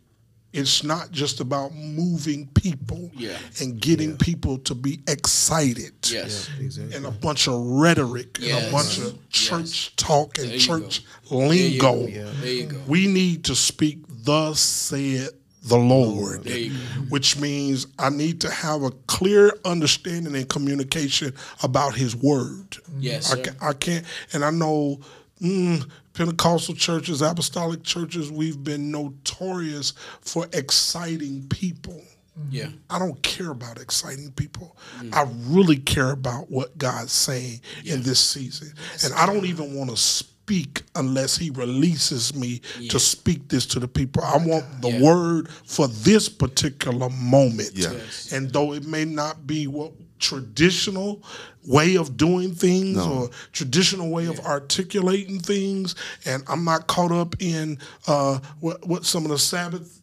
It's 0.57 0.83
not 0.83 1.11
just 1.13 1.41
about 1.41 1.75
moving 1.75 2.47
people 2.49 3.11
Yeah. 3.17 3.37
and 3.61 3.81
getting 3.81 4.17
people 4.17 4.59
to 4.59 4.75
be 4.75 5.01
excited 5.07 5.93
yes. 6.09 6.49
and 6.95 7.05
a 7.07 7.11
bunch 7.11 7.47
of 7.49 7.61
rhetoric 7.61 8.39
and 8.39 8.45
a 8.47 8.49
Yes. 8.49 8.73
bunch 8.73 8.99
of 8.99 9.31
church 9.31 9.95
talk 9.97 10.39
and 10.39 10.49
There 10.49 10.55
you 10.57 10.61
church 10.61 11.03
go. 11.29 11.37
lingo. 11.39 12.07
There 12.07 12.53
you 12.53 12.67
go. 12.67 12.79
We 12.87 13.07
need 13.07 13.45
to 13.45 13.55
speak 13.57 13.99
thus 14.09 14.61
said 14.61 15.29
the 15.65 15.77
Lord, 15.77 16.45
There 16.45 16.57
you 16.59 16.71
go. 16.71 16.77
which 17.09 17.37
means 17.39 17.89
I 17.99 18.09
need 18.11 18.41
to 18.43 18.51
have 18.51 18.83
a 18.85 18.93
clear 19.09 19.53
understanding 19.65 20.35
and 20.37 20.49
communication 20.49 21.33
about 21.63 21.97
His 21.97 22.15
Word. 22.15 22.77
Yes, 23.01 23.33
I, 23.33 23.37
sir. 23.37 23.43
ca- 23.43 23.67
I 23.69 23.73
can't, 23.73 24.05
and 24.33 24.45
I 24.45 24.51
know 24.51 25.01
mm, 25.41 25.89
Pentecostal 26.15 26.75
churches, 26.75 27.23
apostolic 27.23 27.83
churches, 27.83 28.31
we've 28.31 28.63
been 28.63 28.91
notorious 28.91 29.93
for 30.21 30.47
exciting 30.53 31.47
people. 31.49 32.03
Yeah. 32.51 32.69
I 32.91 32.99
don't 32.99 33.21
care 33.23 33.51
about 33.51 33.81
exciting 33.81 34.31
people. 34.33 34.77
I 35.13 35.27
really 35.47 35.77
care 35.77 36.11
about 36.11 36.51
what 36.51 36.77
God's 36.77 37.13
saying 37.13 37.61
in 37.85 38.03
this 38.03 38.21
season. 38.21 38.73
and 39.05 39.13
I 39.15 39.25
don't 39.27 39.47
even 39.47 39.75
want 39.75 39.89
to 39.91 39.97
speak 39.97 40.83
unless 40.95 41.37
He 41.37 41.49
releases 41.51 42.35
me 42.35 42.61
to 42.91 43.01
speak 43.01 43.49
this 43.49 43.65
to 43.67 43.81
the 43.81 43.89
people. 43.89 44.23
I 44.23 44.37
want 44.37 44.83
the 44.83 44.91
Yeah. 44.91 45.01
word 45.01 45.49
for 45.65 45.89
this 45.89 46.29
particular 46.29 47.09
moment. 47.09 47.71
Yeah. 47.75 47.93
Yes. 47.93 48.33
And 48.33 48.53
though 48.53 48.75
it 48.75 48.85
may 48.87 49.07
not 49.07 49.47
be 49.47 49.67
what 49.67 49.93
traditional 50.19 51.23
way 51.67 51.97
of 51.97 52.17
doing 52.17 52.55
things 52.55 52.97
or 52.99 53.29
traditional 53.53 54.11
way 54.11 54.27
of 54.27 54.39
articulating 54.41 55.41
things 55.41 55.95
and 56.25 56.43
i'm 56.49 56.65
not 56.65 56.87
caught 56.87 57.11
up 57.13 57.35
in 57.41 57.79
uh, 58.07 58.39
what, 58.61 58.87
what 58.87 59.05
some 59.05 59.25
of 59.25 59.31
the 59.31 59.39
sabbath 59.39 60.01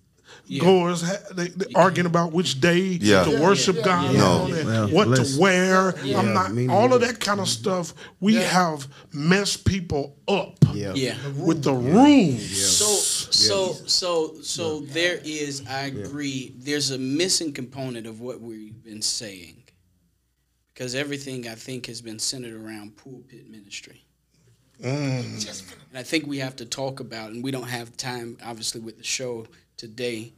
goers 0.60 1.02
ha- 1.02 1.24
they, 1.34 1.48
they 1.48 1.66
arguing 1.74 2.06
about 2.06 2.34
which 2.34 2.60
day 2.60 2.80
Yeah. 3.00 3.24
to 3.24 3.32
Yeah, 3.32 3.42
worship 3.42 3.82
god 3.84 4.14
No. 4.14 4.46
and 4.54 4.68
Well, 4.68 4.90
what 4.90 5.16
to 5.16 5.40
wear. 5.40 5.96
Yeah, 6.04 6.20
i'm 6.20 6.34
not 6.34 6.52
me 6.54 6.68
all 6.68 6.94
of 6.94 7.00
that 7.02 7.22
kind 7.22 7.40
of 7.40 7.48
stuff 7.48 7.94
we 8.20 8.36
have 8.36 8.86
messed 9.14 9.64
people 9.66 10.18
up 10.28 10.58
Yeah. 10.74 10.92
Yeah. 10.96 11.16
with 11.38 11.64
the 11.64 11.74
rules. 11.74 12.42
So 12.58 12.86
so 13.32 13.74
so 13.88 14.36
so 14.42 14.80
there 14.82 15.20
is 15.24 15.64
I 15.68 15.84
agree 15.86 16.54
there's 16.58 16.92
a 16.92 16.98
missing 16.98 17.54
component 17.54 18.06
of 18.06 18.20
what 18.20 18.42
we've 18.42 18.84
been 18.84 19.02
saying. 19.02 19.63
Because 20.74 20.96
everything 20.96 21.48
I 21.48 21.56
think 21.56 21.86
has 21.86 22.02
been 22.02 22.20
centered 22.20 22.54
around 22.54 22.98
pulpit 22.98 23.50
ministry. 23.50 24.04
Mm. 24.82 25.64
And 25.90 25.98
I 25.98 26.04
think 26.04 26.26
we 26.26 26.40
have 26.40 26.56
to 26.58 26.66
talk 26.66 27.00
about 27.00 27.32
and 27.32 27.44
we 27.44 27.52
don't 27.52 27.68
have 27.68 27.96
time 27.96 28.38
obviously 28.44 28.82
with 28.82 28.98
the 28.98 29.04
show 29.04 29.46
today, 29.78 30.34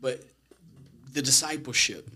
but 0.00 0.22
the 1.12 1.22
discipleship. 1.22 2.10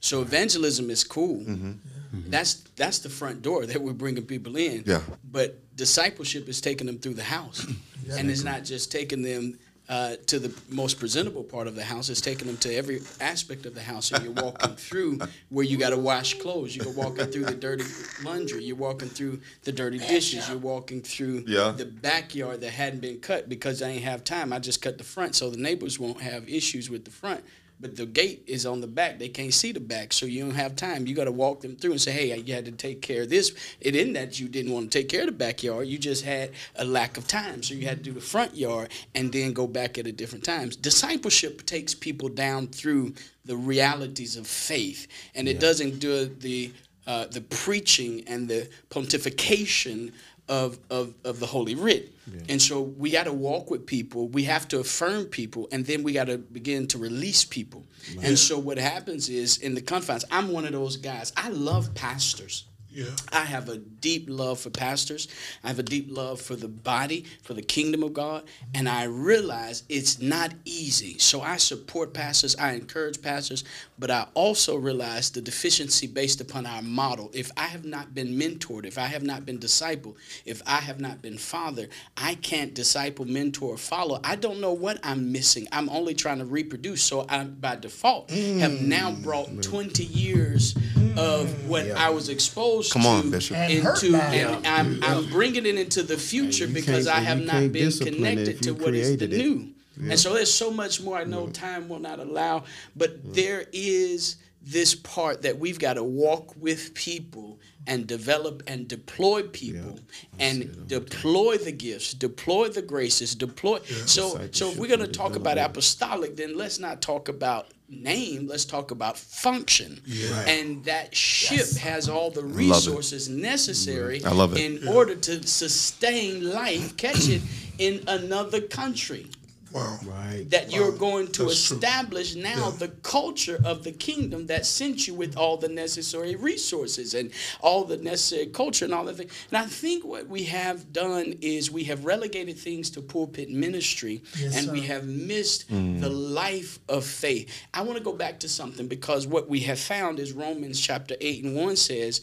So 0.00 0.20
evangelism 0.20 0.90
is 0.90 1.02
cool. 1.02 1.40
Mm-hmm. 1.40 1.72
Mm-hmm. 2.14 2.30
That's 2.30 2.54
that's 2.76 2.98
the 3.00 3.08
front 3.08 3.42
door 3.42 3.66
that 3.66 3.80
we're 3.80 3.92
bringing 3.92 4.24
people 4.24 4.56
in. 4.56 4.84
Yeah. 4.86 5.00
But 5.30 5.74
discipleship 5.74 6.48
is 6.48 6.60
taking 6.60 6.86
them 6.86 6.98
through 6.98 7.14
the 7.14 7.24
house, 7.24 7.66
and 8.12 8.30
it's 8.30 8.44
not 8.44 8.64
just 8.64 8.92
taking 8.92 9.22
them 9.22 9.58
uh, 9.88 10.16
to 10.26 10.38
the 10.38 10.54
most 10.70 10.98
presentable 10.98 11.44
part 11.44 11.66
of 11.66 11.74
the 11.74 11.84
house. 11.84 12.08
It's 12.08 12.20
taking 12.20 12.46
them 12.46 12.56
to 12.58 12.74
every 12.74 13.00
aspect 13.20 13.66
of 13.66 13.74
the 13.74 13.82
house. 13.82 14.10
And 14.12 14.24
you're 14.24 14.32
walking 14.32 14.74
through 14.76 15.18
where 15.50 15.64
you 15.64 15.76
got 15.76 15.90
to 15.90 15.98
wash 15.98 16.38
clothes. 16.38 16.74
You're 16.74 16.92
walking 16.92 17.26
through 17.26 17.44
the 17.44 17.54
dirty 17.54 17.84
laundry. 18.22 18.64
You're 18.64 18.76
walking 18.76 19.08
through 19.08 19.40
the 19.64 19.72
dirty 19.72 19.98
dishes. 19.98 20.48
You're 20.48 20.58
walking 20.58 21.02
through 21.02 21.44
Yeah. 21.46 21.72
the 21.76 21.84
backyard 21.84 22.62
that 22.62 22.70
hadn't 22.70 23.00
been 23.00 23.20
cut 23.20 23.48
because 23.48 23.82
I 23.82 23.90
ain't 23.90 24.04
have 24.04 24.24
time. 24.24 24.52
I 24.52 24.58
just 24.58 24.80
cut 24.80 24.96
the 24.98 25.04
front 25.04 25.34
so 25.34 25.50
the 25.50 25.58
neighbors 25.58 25.98
won't 25.98 26.20
have 26.22 26.48
issues 26.48 26.88
with 26.88 27.04
the 27.04 27.10
front. 27.10 27.44
But 27.80 27.96
the 27.96 28.06
gate 28.06 28.44
is 28.46 28.64
on 28.64 28.80
the 28.80 28.86
back. 28.86 29.18
They 29.18 29.28
can't 29.28 29.52
see 29.52 29.72
the 29.72 29.80
back, 29.80 30.12
so 30.12 30.26
you 30.26 30.44
don't 30.44 30.54
have 30.54 30.76
time. 30.76 31.06
You 31.06 31.14
got 31.14 31.24
to 31.24 31.32
walk 31.32 31.60
them 31.60 31.76
through 31.76 31.92
and 31.92 32.00
say, 32.00 32.12
"Hey, 32.12 32.38
you 32.38 32.54
had 32.54 32.64
to 32.66 32.72
take 32.72 33.02
care 33.02 33.22
of 33.22 33.30
this." 33.30 33.52
It 33.80 33.96
isn't 33.96 34.14
that 34.14 34.38
you 34.38 34.48
didn't 34.48 34.72
want 34.72 34.90
to 34.90 34.98
take 34.98 35.08
care 35.08 35.22
of 35.22 35.26
the 35.26 35.32
backyard. 35.32 35.88
You 35.88 35.98
just 35.98 36.24
had 36.24 36.52
a 36.76 36.84
lack 36.84 37.16
of 37.16 37.26
time, 37.26 37.62
so 37.62 37.74
you 37.74 37.86
had 37.86 37.98
to 37.98 38.04
do 38.04 38.12
the 38.12 38.20
front 38.20 38.56
yard 38.56 38.90
and 39.14 39.32
then 39.32 39.52
go 39.52 39.66
back 39.66 39.98
at 39.98 40.06
a 40.06 40.12
different 40.12 40.44
times. 40.44 40.76
Discipleship 40.76 41.66
takes 41.66 41.94
people 41.94 42.28
down 42.28 42.68
through 42.68 43.14
the 43.44 43.56
realities 43.56 44.36
of 44.36 44.46
faith, 44.46 45.06
and 45.34 45.48
it 45.48 45.60
doesn't 45.60 45.98
do 45.98 46.26
the 46.26 46.72
uh, 47.06 47.26
the 47.26 47.40
preaching 47.42 48.24
and 48.26 48.48
the 48.48 48.68
pontification 48.90 50.12
of, 50.48 50.78
of, 50.90 51.14
of 51.24 51.40
the 51.40 51.46
Holy 51.46 51.74
Writ. 51.74 52.12
And 52.48 52.60
so 52.60 52.80
we 52.80 53.10
got 53.10 53.24
to 53.24 53.32
walk 53.32 53.70
with 53.70 53.86
people. 53.86 54.28
We 54.28 54.44
have 54.44 54.66
to 54.68 54.78
affirm 54.80 55.26
people, 55.26 55.68
and 55.72 55.84
then 55.86 56.02
we 56.02 56.12
got 56.12 56.26
to 56.26 56.38
begin 56.38 56.86
to 56.88 56.98
release 56.98 57.44
people. 57.44 57.84
And 58.22 58.38
so 58.38 58.58
what 58.58 58.78
happens 58.78 59.28
is 59.28 59.58
in 59.58 59.74
the 59.74 59.80
confines, 59.82 60.24
I'm 60.30 60.48
one 60.52 60.64
of 60.64 60.72
those 60.72 60.96
guys. 60.96 61.32
I 61.36 61.48
love 61.50 61.94
pastors. 61.94 62.64
Yeah 62.94 63.06
I 63.32 63.44
have 63.44 63.68
a 63.68 63.78
deep 63.78 64.26
love 64.28 64.60
for 64.60 64.70
pastors. 64.70 65.28
I 65.64 65.68
have 65.68 65.78
a 65.78 65.82
deep 65.82 66.06
love 66.08 66.40
for 66.40 66.54
the 66.54 66.68
body, 66.68 67.24
for 67.42 67.54
the 67.54 67.62
kingdom 67.62 68.02
of 68.02 68.14
God, 68.14 68.44
and 68.74 68.88
I 68.88 69.04
realize 69.04 69.82
it's 69.88 70.20
not 70.20 70.52
easy. 70.64 71.18
So 71.18 71.40
I 71.40 71.56
support 71.56 72.14
pastors, 72.14 72.54
I 72.56 72.72
encourage 72.72 73.20
pastors, 73.20 73.64
but 73.98 74.10
I 74.10 74.26
also 74.34 74.76
realize 74.76 75.30
the 75.30 75.40
deficiency 75.40 76.06
based 76.06 76.40
upon 76.40 76.66
our 76.66 76.82
model. 76.82 77.30
If 77.34 77.50
I 77.56 77.64
have 77.64 77.84
not 77.84 78.14
been 78.14 78.38
mentored, 78.38 78.86
if 78.86 78.98
I 78.98 79.06
have 79.06 79.22
not 79.22 79.44
been 79.44 79.58
discipled, 79.58 80.16
if 80.44 80.62
I 80.66 80.80
have 80.80 81.00
not 81.00 81.20
been 81.20 81.38
fathered, 81.38 81.88
I 82.16 82.36
can't 82.36 82.74
disciple, 82.74 83.24
mentor, 83.24 83.76
follow. 83.76 84.20
I 84.22 84.36
don't 84.36 84.60
know 84.60 84.72
what 84.72 85.00
I'm 85.02 85.32
missing. 85.32 85.66
I'm 85.72 85.88
only 85.88 86.14
trying 86.14 86.38
to 86.38 86.44
reproduce. 86.44 87.02
So 87.02 87.26
I, 87.28 87.44
by 87.44 87.76
default, 87.76 88.30
have 88.30 88.80
now 88.80 89.10
mm. 89.10 89.22
brought 89.22 89.62
20 89.62 90.04
years 90.04 90.76
of 91.16 91.68
what 91.68 91.90
I 91.90 92.10
was 92.10 92.28
exposed 92.28 92.83
Come 92.90 93.02
to 93.02 93.08
on, 93.08 93.30
Bishop. 93.30 93.56
And 93.56 93.82
hurt 93.82 94.02
into, 94.02 94.18
by 94.18 94.34
it. 94.34 94.46
and 94.46 94.66
I'm, 94.66 95.04
I'm 95.04 95.28
bringing 95.30 95.66
it 95.66 95.76
into 95.76 96.02
the 96.02 96.16
future 96.16 96.66
you 96.66 96.74
because 96.74 97.06
I 97.06 97.20
have 97.20 97.40
not 97.40 97.72
been 97.72 97.90
connected 97.90 98.62
to 98.62 98.72
what 98.74 98.94
is 98.94 99.16
the 99.16 99.24
it. 99.24 99.30
new. 99.30 99.74
And 99.96 100.18
so 100.18 100.34
there's 100.34 100.52
so 100.52 100.70
much 100.70 101.00
more 101.00 101.18
I 101.18 101.24
know 101.24 101.46
time 101.48 101.88
will 101.88 102.00
not 102.00 102.18
allow, 102.18 102.64
but 102.96 103.34
there 103.34 103.66
is 103.72 104.36
this 104.60 104.94
part 104.94 105.42
that 105.42 105.58
we've 105.58 105.78
got 105.78 105.94
to 105.94 106.02
walk 106.02 106.54
with 106.56 106.94
people 106.94 107.60
and 107.86 108.06
develop 108.06 108.62
and 108.66 108.88
deploy 108.88 109.42
people 109.42 110.00
and 110.38 110.88
deploy 110.88 111.58
the 111.58 111.70
gifts, 111.70 112.14
deploy 112.14 112.68
the 112.68 112.80
graces, 112.82 113.34
deploy. 113.34 113.78
So, 114.06 114.40
so 114.52 114.70
if 114.70 114.78
we're 114.78 114.88
going 114.88 115.00
to 115.00 115.06
talk 115.06 115.36
about 115.36 115.58
apostolic, 115.58 116.36
then 116.36 116.56
let's 116.56 116.78
not 116.78 117.02
talk 117.02 117.28
about 117.28 117.68
name. 117.88 118.46
Let's 118.46 118.64
talk 118.64 118.90
about 118.90 119.16
function. 119.16 120.00
And 120.46 120.84
that 120.84 121.14
ship 121.14 121.76
has 121.76 122.08
all 122.08 122.30
the 122.30 122.44
resources 122.44 123.28
necessary 123.28 124.24
I 124.24 124.32
love 124.32 124.56
it. 124.56 124.60
in 124.60 124.88
order 124.88 125.14
to 125.14 125.46
sustain 125.46 126.50
life. 126.52 126.96
Catch 126.96 127.28
it 127.28 127.42
in 127.78 128.02
another 128.06 128.60
country 128.60 129.26
Wow. 129.74 129.98
Right. 130.06 130.46
that 130.50 130.72
you're 130.72 130.92
going 130.92 131.28
to 131.32 131.44
That's 131.46 131.66
true. 131.66 131.76
establish 131.78 132.34
now 132.36 132.68
Yeah. 132.70 132.76
the 132.78 132.88
culture 133.02 133.58
of 133.64 133.82
the 133.82 133.90
kingdom 133.92 134.46
that 134.46 134.66
sent 134.66 135.08
you 135.08 135.14
with 135.14 135.36
all 135.36 135.56
the 135.56 135.68
necessary 135.68 136.36
resources 136.36 137.12
and 137.14 137.30
all 137.60 137.84
the 137.84 137.96
necessary 137.96 138.46
culture 138.46 138.84
and 138.84 138.94
all 138.94 139.04
the 139.04 139.14
things. 139.14 139.32
And 139.50 139.58
I 139.58 139.66
think 139.66 140.04
what 140.04 140.28
we 140.28 140.44
have 140.44 140.92
done 140.92 141.34
is 141.40 141.70
we 141.72 141.84
have 141.84 142.04
relegated 142.04 142.56
things 142.58 142.88
to 142.90 143.00
pulpit 143.02 143.50
ministry 143.50 144.22
Yes, 144.38 144.56
and 144.56 144.70
we 144.70 144.82
have 144.82 145.06
missed 145.06 145.68
Mm. 145.70 146.00
the 146.00 146.08
life 146.08 146.78
of 146.88 147.04
faith. 147.04 147.48
I 147.72 147.82
want 147.82 147.98
to 147.98 148.04
go 148.04 148.12
back 148.12 148.38
to 148.40 148.48
something 148.48 148.86
because 148.86 149.26
what 149.26 149.48
we 149.48 149.60
have 149.60 149.80
found 149.80 150.20
is 150.20 150.32
Romans 150.32 150.80
chapter 150.80 151.16
8 151.20 151.42
and 151.44 151.56
1 151.56 151.76
says, 151.76 152.20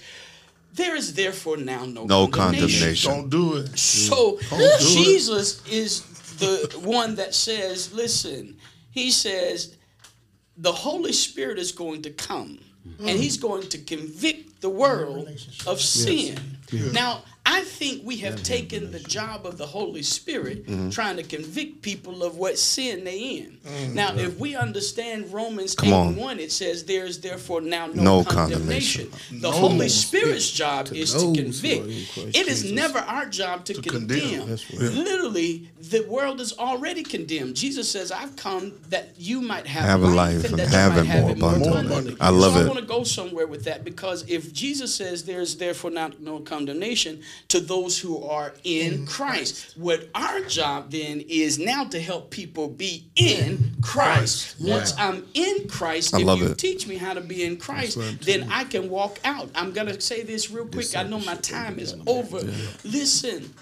There 0.73 0.95
is 0.95 1.15
therefore 1.15 1.57
now 1.57 1.83
no, 1.85 2.05
No 2.05 2.27
condemnation. 2.27 2.95
condemnation. 2.95 3.11
Don't 3.11 3.29
do 3.29 3.55
it. 3.57 3.77
So 3.77 4.39
Don't 4.49 4.59
do 4.59 4.65
it. 4.65 4.79
Jesus 5.03 5.61
is 5.69 6.03
the 6.41 6.79
one 6.83 7.15
that 7.15 7.33
says, 7.33 7.93
listen, 7.93 8.57
he 8.91 9.11
says, 9.11 9.77
the 10.57 10.71
Holy 10.71 11.13
Spirit 11.13 11.57
is 11.57 11.71
going 11.71 12.01
to 12.03 12.11
come 12.11 12.59
and 12.83 12.97
mm-hmm. 12.97 13.07
he's 13.07 13.37
going 13.37 13.67
to 13.69 13.77
convict 13.77 14.61
the 14.61 14.69
world 14.69 15.29
of 15.67 15.79
sin. 15.79 16.37
Now, 16.91 17.23
I 17.43 17.61
think 17.61 18.05
we 18.05 18.17
have 18.17 18.43
taken 18.43 18.91
the 18.91 18.99
job 18.99 19.47
of 19.47 19.57
the 19.57 19.65
Holy 19.65 20.03
Spirit 20.03 20.67
mm-hmm. 20.67 20.89
trying 20.89 21.17
to 21.17 21.23
convict 21.23 21.81
people 21.81 22.23
of 22.23 22.37
what 22.37 22.57
sin 22.59 23.03
they 23.03 23.17
in. 23.19 23.57
Mm-hmm. 23.65 23.95
Now, 23.95 24.15
if 24.15 24.39
we 24.39 24.55
understand 24.55 25.33
Romans 25.33 25.73
8 25.73 25.77
Come 25.77 25.93
on. 25.93 26.15
1, 26.15 26.39
it 26.39 26.51
says 26.51 26.83
there 26.83 27.05
is 27.05 27.19
therefore 27.19 27.61
now 27.61 27.87
no, 27.87 27.93
No 27.93 28.23
condemnation. 28.23 29.09
condemnation. 29.09 29.41
The 29.41 29.51
Holy 29.51 29.89
Spirit's 29.89 30.51
job 30.51 30.93
is 30.93 31.13
to 31.13 31.19
who 31.19 31.31
are 31.31 31.35
convict. 31.35 31.87
It 32.17 32.47
is 32.47 32.61
Jesus. 32.61 32.71
never 32.71 32.99
our 32.99 33.25
job 33.25 33.65
to, 33.65 33.73
condemn. 33.73 34.47
condemn. 34.47 34.49
Right. 34.49 34.91
Literally, 34.93 35.69
the 35.81 36.01
world 36.01 36.39
is 36.41 36.57
already 36.57 37.01
condemned. 37.01 37.55
Jesus 37.55 37.89
says, 37.89 38.11
"I've 38.11 38.35
come 38.35 38.73
that 38.89 39.13
you 39.17 39.41
might 39.41 39.65
have, 39.65 39.85
Have 39.85 40.03
a 40.03 40.07
life 40.07 40.45
and 40.45 40.59
that 40.59 40.67
have 40.69 40.95
you 40.95 41.11
it 41.11 41.21
more 41.21 41.31
it 41.31 41.37
more 41.39 41.55
abundantly." 41.57 41.79
abundantly." 41.79 42.17
I 42.21 42.29
love 42.29 42.53
so 42.53 42.59
it. 42.59 42.63
I 42.63 42.67
want 42.67 42.79
to 42.79 42.85
go 42.85 43.03
somewhere 43.03 43.47
with 43.47 43.63
that 43.63 43.83
because 43.83 44.23
if 44.27 44.53
Jesus 44.53 44.93
says 44.93 45.23
there's 45.23 45.55
therefore 45.55 45.91
not 45.91 46.21
no 46.21 46.39
condemnation 46.39 47.21
to 47.49 47.59
those 47.59 47.99
who 47.99 48.23
are 48.23 48.53
in 48.63 49.05
Christ, 49.05 49.77
what 49.77 50.09
our 50.15 50.41
job 50.41 50.91
then 50.91 51.21
is 51.27 51.59
now 51.59 51.83
to 51.85 51.99
help 52.01 52.31
people 52.31 52.67
be 52.69 53.05
in 53.15 53.73
Christ. 53.81 54.55
Once 54.59 54.93
I'm 54.97 55.25
in 55.33 55.67
Christ, 55.67 56.13
I 56.15 56.19
if 56.21 56.25
love 56.25 56.39
you 56.39 56.47
it. 56.47 56.57
teach 56.57 56.87
me 56.87 56.95
how 56.95 57.13
to 57.13 57.21
be 57.21 57.43
in 57.43 57.57
Christ, 57.57 57.97
then 58.21 58.47
I 58.51 58.63
can 58.63 58.89
walk 58.89 59.19
out. 59.23 59.49
I'm 59.55 59.71
gonna 59.73 59.99
say 59.99 60.23
this 60.23 60.49
real 60.51 60.65
quick. 60.65 60.95
I 60.95 61.03
know 61.03 61.19
my 61.19 61.35
time 61.35 61.79
is 61.79 61.95
over. 62.07 62.39
Listen. 62.83 63.53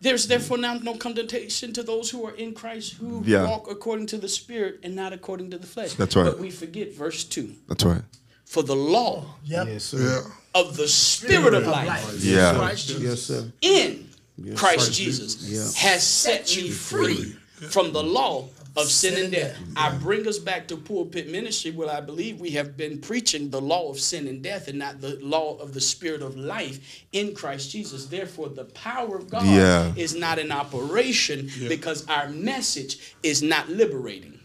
There's 0.00 0.26
therefore 0.28 0.58
now 0.58 0.74
no 0.74 0.94
condemnation 0.94 1.72
to 1.72 1.82
those 1.82 2.10
who 2.10 2.24
are 2.26 2.32
in 2.34 2.52
Christ 2.52 2.92
who 2.94 3.22
Yeah. 3.26 3.44
walk 3.48 3.70
according 3.70 4.06
to 4.08 4.18
the 4.18 4.28
Spirit 4.28 4.78
and 4.82 4.94
not 4.94 5.12
according 5.14 5.50
to 5.52 5.58
the 5.58 5.66
flesh. 5.66 5.94
That's 5.94 6.14
right. 6.14 6.26
But 6.26 6.38
we 6.38 6.50
forget 6.50 6.92
verse 6.94 7.24
2. 7.24 7.54
That's 7.66 7.82
right. 7.82 8.02
For 8.44 8.62
the 8.62 8.76
law 8.76 9.36
Yep. 9.46 9.66
Yes, 9.68 9.84
sir. 9.84 9.98
Yeah. 10.26 10.30
Of 10.56 10.76
the 10.76 10.88
Spirit 10.88 11.54
of 11.54 11.66
life 11.66 12.14
Yeah. 12.20 12.54
Christ 12.54 12.88
Jesus. 12.88 13.02
Yes, 13.02 13.22
sir. 13.22 13.52
in 13.60 14.08
Christ 14.54 14.58
Christ 14.58 14.92
Jesus 14.94 15.34
Jesus. 15.36 15.76
has 15.76 16.02
set 16.02 16.54
me 16.56 16.70
free 16.70 17.34
from 17.70 17.92
the 17.92 18.02
law 18.02 18.48
of 18.76 18.84
sin 18.90 19.22
and 19.22 19.32
death. 19.32 19.56
I 19.74 19.90
bring 19.96 20.28
us 20.28 20.38
back 20.38 20.68
to 20.68 20.76
pulpit 20.76 21.30
ministry 21.30 21.70
where 21.70 21.88
I 21.90 22.00
believe 22.02 22.38
we 22.40 22.50
have 22.50 22.76
been 22.76 22.98
preaching 23.00 23.48
the 23.48 23.60
law 23.60 23.88
of 23.90 23.98
sin 23.98 24.28
and 24.28 24.42
death 24.42 24.68
and 24.68 24.78
not 24.78 25.00
the 25.00 25.18
law 25.22 25.56
of 25.56 25.72
the 25.72 25.80
spirit 25.80 26.20
of 26.20 26.36
life 26.36 26.78
in 27.12 27.34
Christ 27.34 27.70
Jesus. 27.70 28.06
Therefore, 28.06 28.50
the 28.50 28.66
power 28.66 29.16
of 29.16 29.30
God 29.30 29.46
Yeah. 29.46 29.92
is 29.96 30.14
not 30.14 30.38
in 30.38 30.52
operation 30.52 31.50
because 31.68 32.06
our 32.08 32.28
message 32.28 33.14
is 33.22 33.42
not 33.42 33.70
liberating. 33.70 34.38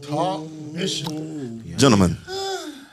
Talk, 0.00 0.48
Bishop. 0.74 1.08
Gentlemen, 1.76 2.16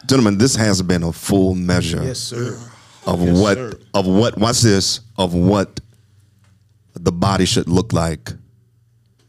gentlemen, 0.08 0.38
this 0.38 0.56
has 0.56 0.82
been 0.82 1.04
a 1.04 1.12
full 1.14 1.56
measure 1.56 2.04
Yes, 2.04 2.20
sir. 2.20 2.58
of 3.06 3.22
Yes, 3.22 3.38
what 3.40 3.56
sir. 3.58 3.74
of 3.94 4.06
what 4.08 4.38
watch 4.38 4.62
this 4.62 5.02
of 5.18 5.34
what 5.34 5.80
the 6.94 7.12
body 7.12 7.46
should 7.46 7.68
look 7.70 7.94
like 7.94 8.32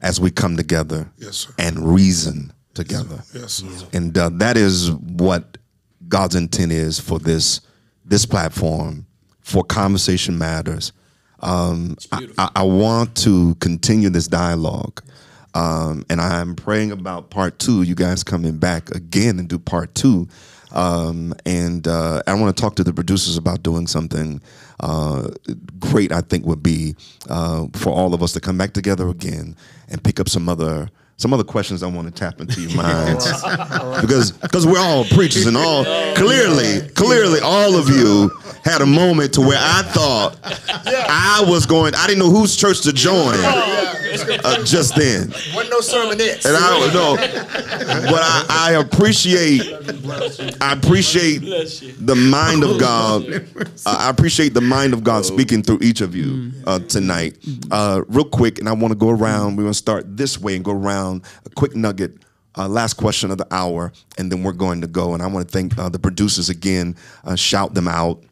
as 0.01 0.21
we 0.21 0.31
come 0.31 0.57
together 0.57 1.11
Yes, 1.17 1.47
and 1.59 1.79
reason 1.95 2.53
together. 2.75 3.23
Yes, 3.35 3.53
sir. 3.55 3.67
And 3.93 4.17
uh, 4.17 4.31
that 4.35 4.57
is 4.57 4.91
what 4.91 5.59
God's 6.09 6.35
intent 6.35 6.73
is 6.73 6.99
for 6.99 7.19
this 7.19 7.61
this 8.05 8.27
platform 8.27 9.07
for 9.41 9.63
conversation 9.65 10.37
matters. 10.39 10.93
Um, 11.41 11.97
I, 12.13 12.27
I, 12.39 12.51
I 12.57 12.63
want 12.63 13.17
to 13.19 13.55
continue 13.57 14.11
this 14.11 14.29
dialogue, 14.29 15.03
um, 15.55 16.05
and 16.09 16.21
I'm 16.21 16.55
praying 16.55 16.93
about 16.93 17.31
part 17.31 17.59
two. 17.59 17.83
You 17.83 17.95
guys 17.97 18.23
coming 18.23 18.59
back 18.59 18.91
again 18.95 19.39
and 19.41 19.49
do 19.49 19.59
part 19.59 19.93
two, 19.95 20.29
um, 20.73 21.35
and 21.47 21.87
uh, 21.87 22.23
I 22.27 22.35
want 22.35 22.57
to 22.57 22.61
talk 22.61 22.77
to 22.77 22.85
the 22.85 22.93
producers 22.93 23.37
about 23.37 23.63
doing 23.63 23.87
something 23.87 24.41
uh, 24.81 25.29
great. 25.79 26.13
I 26.13 26.21
think 26.23 26.47
would 26.47 26.63
be 26.63 26.97
uh, 27.29 27.67
for 27.75 27.91
all 27.91 28.15
of 28.15 28.23
us 28.23 28.33
to 28.33 28.41
come 28.41 28.59
back 28.59 28.73
together 28.73 29.09
again 29.09 29.57
and 29.89 30.03
pick 30.03 30.19
up 30.19 30.29
some 30.29 30.49
other 30.49 30.89
some 31.19 31.33
other 31.33 31.45
questions 31.45 31.83
I 31.83 31.87
want 31.87 32.09
to 32.09 32.13
tap 32.13 32.41
into 32.41 32.61
your 32.61 32.77
minds 32.77 33.27
because 34.01 34.33
because 34.33 34.67
we're 34.67 34.81
all 34.81 35.05
preachers 35.05 35.47
and 35.47 35.57
all 35.57 35.85
clearly 36.17 36.89
clearly 36.95 37.41
all 37.41 37.77
of 37.77 37.89
you 37.89 38.31
had 38.65 38.81
a 38.83 38.87
moment 38.87 39.35
to 39.35 39.41
where 39.41 39.59
I 39.61 39.83
thought 39.83 40.37
I 40.43 41.45
was 41.49 41.67
going 41.67 41.95
I 41.95 42.07
didn't 42.07 42.21
know 42.21 42.31
whose 42.31 42.57
church 42.57 42.83
to 42.83 42.93
join 42.93 43.35
uh, 43.37 44.63
just 44.65 44.95
then 44.95 45.29
Wasn't 45.55 45.71
no 45.71 45.81
sermonettes. 45.81 46.45
and 46.45 46.57
I 46.57 46.69
don't 46.81 46.95
know 46.95 47.17
but 48.11 48.21
I, 48.23 48.47
I 48.51 48.73
appreciate 48.73 49.63
I 50.61 50.73
appreciate 50.73 51.39
the 51.41 52.15
mind 52.15 52.65
of 52.65 52.79
God. 52.79 53.49
Uh, 53.85 53.97
I 53.99 54.11
appreciate 54.11 54.55
the 54.55 54.61
mind 54.61 54.93
of 54.93 55.03
God 55.03 55.25
speaking 55.25 55.61
through 55.63 55.81
each 55.83 56.01
of 56.03 56.15
you 56.15 56.53
uh, 56.69 56.79
tonight. 56.79 57.37
Uh, 57.71 58.03
real 58.07 58.25
quick, 58.25 58.61
and 58.61 58.69
I 58.69 58.73
want 58.73 58.93
to 58.93 58.97
go 58.97 59.11
around. 59.11 59.57
We're 59.57 59.65
going 59.65 59.73
to 59.73 59.79
start 59.79 60.17
this 60.17 60.39
way 60.39 60.55
and 60.55 60.65
go 60.65 60.71
around 60.71 61.23
a 61.45 61.51
quick 61.51 61.75
nugget. 61.75 62.19
Uh, 62.57 62.69
last 62.69 62.95
question 62.95 63.33
of 63.33 63.39
the 63.39 63.47
hour, 63.51 63.93
and 64.19 64.31
then 64.31 64.45
we're 64.45 64.53
going 64.53 64.81
to 64.83 64.87
go. 64.87 65.15
And 65.15 65.23
I 65.23 65.27
want 65.27 65.49
to 65.49 65.53
thank 65.53 65.77
uh, 65.77 65.89
the 65.89 65.99
producers 65.99 66.49
again. 66.49 66.95
Uh, 67.25 67.35
shout 67.35 67.75
them 67.75 67.89
out 67.89 68.23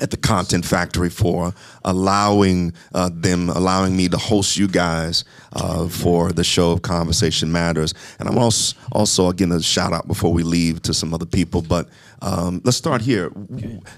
at 0.00 0.10
the 0.10 0.16
Content 0.16 0.64
Factory 0.64 1.10
for 1.10 1.54
allowing 1.84 2.72
uh, 2.94 3.10
them, 3.12 3.48
allowing 3.50 3.96
me 3.96 4.08
to 4.08 4.16
host 4.16 4.56
you 4.56 4.68
guys 4.68 5.24
uh, 5.52 5.88
for 5.88 6.32
the 6.32 6.44
show 6.44 6.72
of 6.72 6.82
Conversation 6.82 7.52
Matters. 7.52 7.94
And 8.18 8.28
I'm 8.28 8.38
also, 8.38 8.76
also 8.92 9.28
again, 9.28 9.52
a 9.52 9.62
shout 9.62 9.92
out 9.92 10.06
before 10.06 10.32
we 10.32 10.42
leave 10.42 10.82
to 10.82 10.94
some 10.94 11.14
other 11.14 11.26
people. 11.26 11.62
But 11.62 11.88
um, 12.22 12.60
let's 12.64 12.76
start 12.76 13.02
here. 13.02 13.30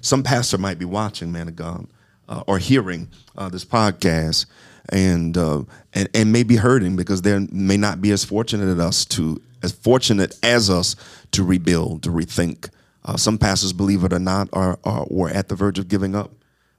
Some 0.01 0.23
pastor 0.23 0.59
might 0.59 0.79
be 0.79 0.85
watching, 0.85 1.33
man 1.33 1.49
of 1.49 1.57
God, 1.57 1.87
uh, 2.29 2.43
or 2.47 2.59
hearing 2.59 3.09
uh, 3.37 3.49
this 3.49 3.64
podcast. 3.64 4.47
And, 4.93 5.37
uh, 5.37 5.62
and 5.93 6.09
and 6.14 6.33
may 6.33 6.43
be 6.43 6.57
hurting 6.57 6.97
because 6.97 7.23
they 7.23 7.39
may 7.53 7.77
not 7.77 8.01
be 8.01 8.11
as 8.11 8.25
fortunate 8.25 8.73
as 8.73 8.79
us 8.81 9.05
to 9.07 9.41
as 9.62 9.71
fortunate 9.71 10.37
as 10.43 10.68
us 10.68 10.97
to 11.31 11.45
rebuild 11.45 12.03
to 12.03 12.11
rethink 12.11 12.71
uh, 13.05 13.16
some 13.16 13.38
pastors, 13.38 13.72
believe 13.72 14.05
it 14.05 14.12
or 14.12 14.18
not, 14.18 14.48
are, 14.53 14.78
are 14.84 15.07
were 15.09 15.30
at 15.30 15.48
the 15.48 15.55
verge 15.55 15.78
of 15.78 15.88
giving 15.88 16.14
up. 16.14 16.32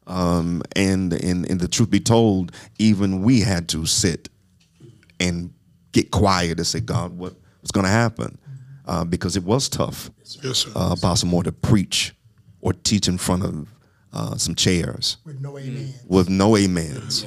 Um, 0.08 0.62
and, 0.76 1.14
and 1.14 1.50
and 1.50 1.60
the 1.60 1.68
truth 1.68 1.90
be 1.90 2.00
told, 2.00 2.52
even 2.80 3.22
we 3.24 3.42
had 3.42 3.68
to 3.70 3.86
sit 3.86 4.30
and 5.20 5.54
get 5.92 6.12
quiet 6.12 6.58
and 6.58 6.66
say, 6.68 6.80
God, 6.80 7.18
what, 7.18 7.34
what's 7.60 7.72
going 7.72 7.86
to 7.86 7.92
happen? 7.92 8.38
Uh, 8.86 9.04
because 9.06 9.36
it 9.38 9.44
was 9.44 9.70
tough, 9.70 10.10
Yes, 10.44 10.60
sir. 10.60 10.72
uh, 10.76 10.96
Apostle 10.98 11.30
Moore, 11.30 11.44
to 11.44 11.52
preach 11.52 12.14
or 12.62 12.74
teach 12.74 13.08
in 13.08 13.18
front 13.18 13.44
of 13.44 13.70
uh, 14.14 14.36
some 14.38 14.56
chairs 14.56 15.18
With 15.24 15.40
no 15.40 15.58
amen. 15.58 15.94
with 16.08 16.30
no 16.30 16.56
amens, 16.58 17.26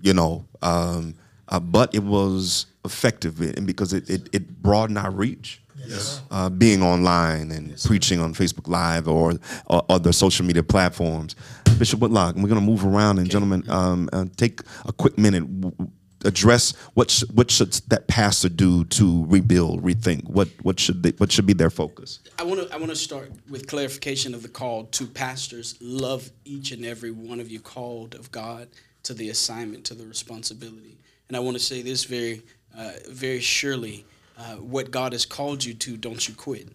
you 0.00 0.14
know. 0.14 0.44
Um, 0.62 1.14
uh, 1.48 1.58
but 1.60 1.94
it 1.94 2.02
was 2.04 2.66
effective, 2.84 3.40
and 3.40 3.66
because 3.66 3.92
it, 3.92 4.08
it, 4.08 4.28
it 4.32 4.62
broadened 4.62 4.98
our 4.98 5.10
reach. 5.10 5.60
Yes. 5.86 6.20
Uh, 6.30 6.48
being 6.48 6.82
online 6.82 7.50
and 7.50 7.76
preaching 7.82 8.20
on 8.20 8.34
Facebook 8.34 8.68
Live 8.68 9.08
or, 9.08 9.34
or 9.66 9.84
other 9.88 10.12
social 10.12 10.44
media 10.44 10.62
platforms. 10.62 11.34
Bishop 11.78 12.00
Whitlock, 12.00 12.36
we're 12.36 12.48
going 12.48 12.60
to 12.60 12.66
move 12.66 12.84
around, 12.84 13.18
and 13.18 13.30
gentlemen, 13.30 13.68
um, 13.68 14.08
uh, 14.12 14.26
take 14.36 14.60
a 14.84 14.92
quick 14.92 15.18
minute. 15.18 15.60
W- 15.60 15.90
address 16.24 16.72
what 16.94 17.10
sh- 17.10 17.24
what 17.32 17.50
should 17.50 17.72
that 17.88 18.06
pastor 18.06 18.48
do 18.48 18.84
to 18.84 19.24
rebuild, 19.26 19.82
rethink? 19.82 20.24
What 20.24 20.48
what 20.62 20.78
should 20.78 21.02
they, 21.02 21.10
what 21.12 21.32
should 21.32 21.46
be 21.46 21.52
their 21.52 21.70
focus? 21.70 22.20
I 22.38 22.44
want 22.44 22.60
to 22.60 22.72
I 22.74 22.78
want 22.78 22.90
to 22.90 22.96
start 22.96 23.32
with 23.50 23.66
clarification 23.66 24.34
of 24.34 24.42
the 24.42 24.48
call 24.48 24.84
to 24.84 25.06
pastors. 25.06 25.76
Love 25.80 26.30
each 26.44 26.72
and 26.72 26.84
every 26.84 27.10
one 27.10 27.40
of 27.40 27.50
you 27.50 27.60
called 27.60 28.14
of 28.14 28.30
God 28.30 28.68
to 29.04 29.14
the 29.14 29.30
assignment, 29.30 29.84
to 29.86 29.94
the 29.94 30.06
responsibility. 30.06 30.98
And 31.28 31.36
I 31.36 31.40
want 31.40 31.56
to 31.56 31.62
say 31.62 31.82
this 31.82 32.04
very 32.04 32.42
uh, 32.76 32.92
very 33.08 33.40
surely: 33.40 34.04
uh, 34.42 34.56
what 34.56 34.90
God 34.90 35.12
has 35.12 35.24
called 35.24 35.64
you 35.64 35.72
to, 35.74 35.96
don't 35.96 36.26
you 36.28 36.34
quit. 36.34 36.68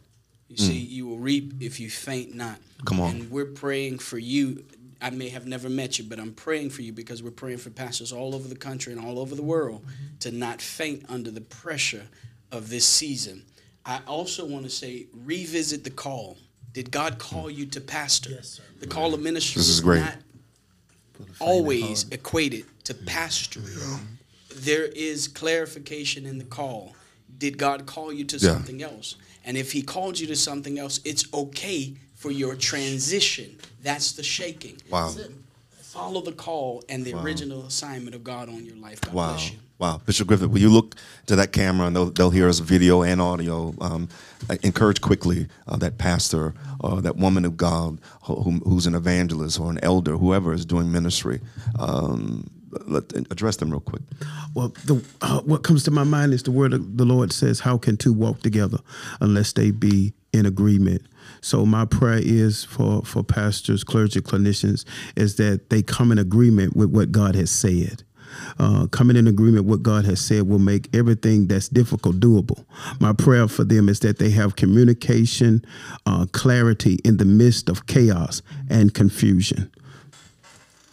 You 0.47 0.55
see, 0.55 0.77
you 0.77 1.05
will 1.05 1.17
reap 1.17 1.55
if 1.59 1.77
you 1.81 1.89
faint 1.89 2.33
not. 2.33 2.59
Come 2.85 3.01
on. 3.01 3.11
And 3.11 3.31
we're 3.31 3.45
praying 3.45 3.99
for 3.99 4.17
you. 4.17 4.63
I 5.01 5.09
may 5.09 5.27
have 5.29 5.45
never 5.45 5.69
met 5.69 5.99
you, 5.99 6.05
but 6.05 6.19
I'm 6.19 6.31
praying 6.33 6.69
for 6.69 6.81
you 6.81 6.93
because 6.93 7.21
we're 7.21 7.31
praying 7.31 7.57
for 7.57 7.69
pastors 7.69 8.13
all 8.13 8.33
over 8.33 8.47
the 8.47 8.55
country 8.55 8.93
and 8.93 9.05
all 9.05 9.19
over 9.19 9.35
the 9.35 9.43
world 9.43 9.85
to 10.21 10.31
not 10.31 10.61
faint 10.61 11.03
under 11.09 11.29
the 11.29 11.41
pressure 11.41 12.07
of 12.51 12.69
this 12.69 12.85
season. 12.85 13.43
I 13.85 13.99
also 14.07 14.45
want 14.45 14.63
to 14.63 14.69
say 14.69 15.07
revisit 15.13 15.83
the 15.83 15.89
call. 15.89 16.37
Did 16.71 16.91
God 16.91 17.19
call 17.19 17.49
you 17.49 17.65
to 17.65 17.81
pastor? 17.81 18.31
Yes, 18.31 18.47
sir. 18.49 18.63
The 18.79 18.87
call 18.87 19.13
of 19.13 19.19
ministry 19.19 19.59
This 19.59 19.67
is 19.67 19.75
is 19.75 19.81
great. 19.81 19.99
not 19.99 20.15
always 21.39 22.05
equated 22.11 22.65
to 22.85 22.93
pastoring. 22.93 23.99
There 24.55 24.85
is 24.85 25.27
clarification 25.27 26.25
in 26.25 26.37
the 26.37 26.45
call. 26.45 26.95
Did 27.37 27.57
God 27.57 27.85
call 27.85 28.11
you 28.13 28.23
to 28.25 28.37
Yeah. 28.37 28.53
something 28.53 28.81
else? 28.81 29.15
And 29.45 29.57
if 29.57 29.71
He 29.71 29.81
called 29.81 30.19
you 30.19 30.27
to 30.27 30.35
something 30.35 30.77
else, 30.79 30.99
it's 31.05 31.25
okay 31.33 31.93
for 32.15 32.31
your 32.31 32.55
transition. 32.55 33.55
That's 33.83 34.11
the 34.13 34.23
shaking. 34.23 34.77
Wow. 34.89 35.13
Follow 35.81 36.21
the 36.21 36.31
call 36.33 36.83
and 36.89 37.03
the 37.05 37.13
original 37.13 37.65
assignment 37.65 38.15
of 38.15 38.23
God 38.23 38.49
on 38.49 38.65
your 38.65 38.75
life. 38.75 39.01
God 39.01 39.13
Wow. 39.13 39.29
bless 39.33 39.51
you. 39.51 39.57
Wow. 39.79 40.01
Bishop 40.05 40.27
Griffith, 40.27 40.49
will 40.49 40.59
you 40.59 40.69
look 40.69 40.95
to 41.27 41.35
that 41.35 41.51
camera 41.51 41.87
and 41.87 41.95
they'll, 41.95 42.09
they'll 42.11 42.29
hear 42.31 42.49
us 42.49 42.59
video 42.59 43.03
and 43.03 43.21
audio? 43.21 43.73
Um, 43.79 44.09
encourage 44.63 45.01
quickly 45.01 45.47
uh, 45.67 45.77
that 45.77 45.97
pastor 45.97 46.53
or 46.79 47.01
that 47.01 47.15
woman 47.17 47.45
of 47.45 47.57
God 47.57 47.99
who, 48.23 48.59
who's 48.65 48.85
an 48.87 48.95
evangelist 48.95 49.59
or 49.59 49.69
an 49.71 49.79
elder, 49.83 50.17
whoever 50.17 50.53
is 50.53 50.65
doing 50.65 50.91
ministry. 50.91 51.41
Um, 51.77 52.49
let, 52.85 53.13
address 53.31 53.57
them 53.57 53.71
real 53.71 53.79
quick. 53.79 54.01
Well, 54.53 54.69
the, 54.85 55.03
uh, 55.21 55.41
what 55.41 55.63
comes 55.63 55.83
to 55.85 55.91
my 55.91 56.03
mind 56.03 56.33
is 56.33 56.43
the 56.43 56.51
word 56.51 56.73
of 56.73 56.97
the 56.97 57.05
Lord 57.05 57.31
says, 57.33 57.61
"How 57.61 57.77
can 57.77 57.97
two 57.97 58.13
walk 58.13 58.41
together 58.41 58.79
unless 59.21 59.53
they 59.53 59.71
be 59.71 60.13
in 60.33 60.45
agreement?" 60.45 61.01
So 61.41 61.65
my 61.65 61.85
prayer 61.85 62.21
is 62.21 62.63
for 62.63 63.03
for 63.03 63.23
pastors, 63.23 63.83
clergy, 63.83 64.21
clinicians, 64.21 64.85
is 65.15 65.35
that 65.35 65.69
they 65.69 65.81
come 65.81 66.11
in 66.11 66.19
agreement 66.19 66.75
with 66.75 66.89
what 66.89 67.11
God 67.11 67.35
has 67.35 67.51
said. 67.51 68.03
Uh, 68.59 68.87
coming 68.87 69.15
in 69.15 69.27
agreement 69.27 69.65
with 69.65 69.79
what 69.79 69.83
God 69.83 70.05
has 70.05 70.19
said 70.19 70.47
will 70.47 70.59
make 70.59 70.93
everything 70.95 71.47
that's 71.47 71.69
difficult 71.69 72.19
doable. 72.19 72.65
My 72.99 73.13
prayer 73.13 73.47
for 73.47 73.63
them 73.63 73.89
is 73.89 73.99
that 74.01 74.19
they 74.19 74.29
have 74.31 74.55
communication, 74.55 75.63
uh, 76.05 76.25
clarity 76.31 76.99
in 77.03 77.17
the 77.17 77.25
midst 77.25 77.69
of 77.69 77.87
chaos 77.87 78.41
and 78.69 78.93
confusion. 78.93 79.71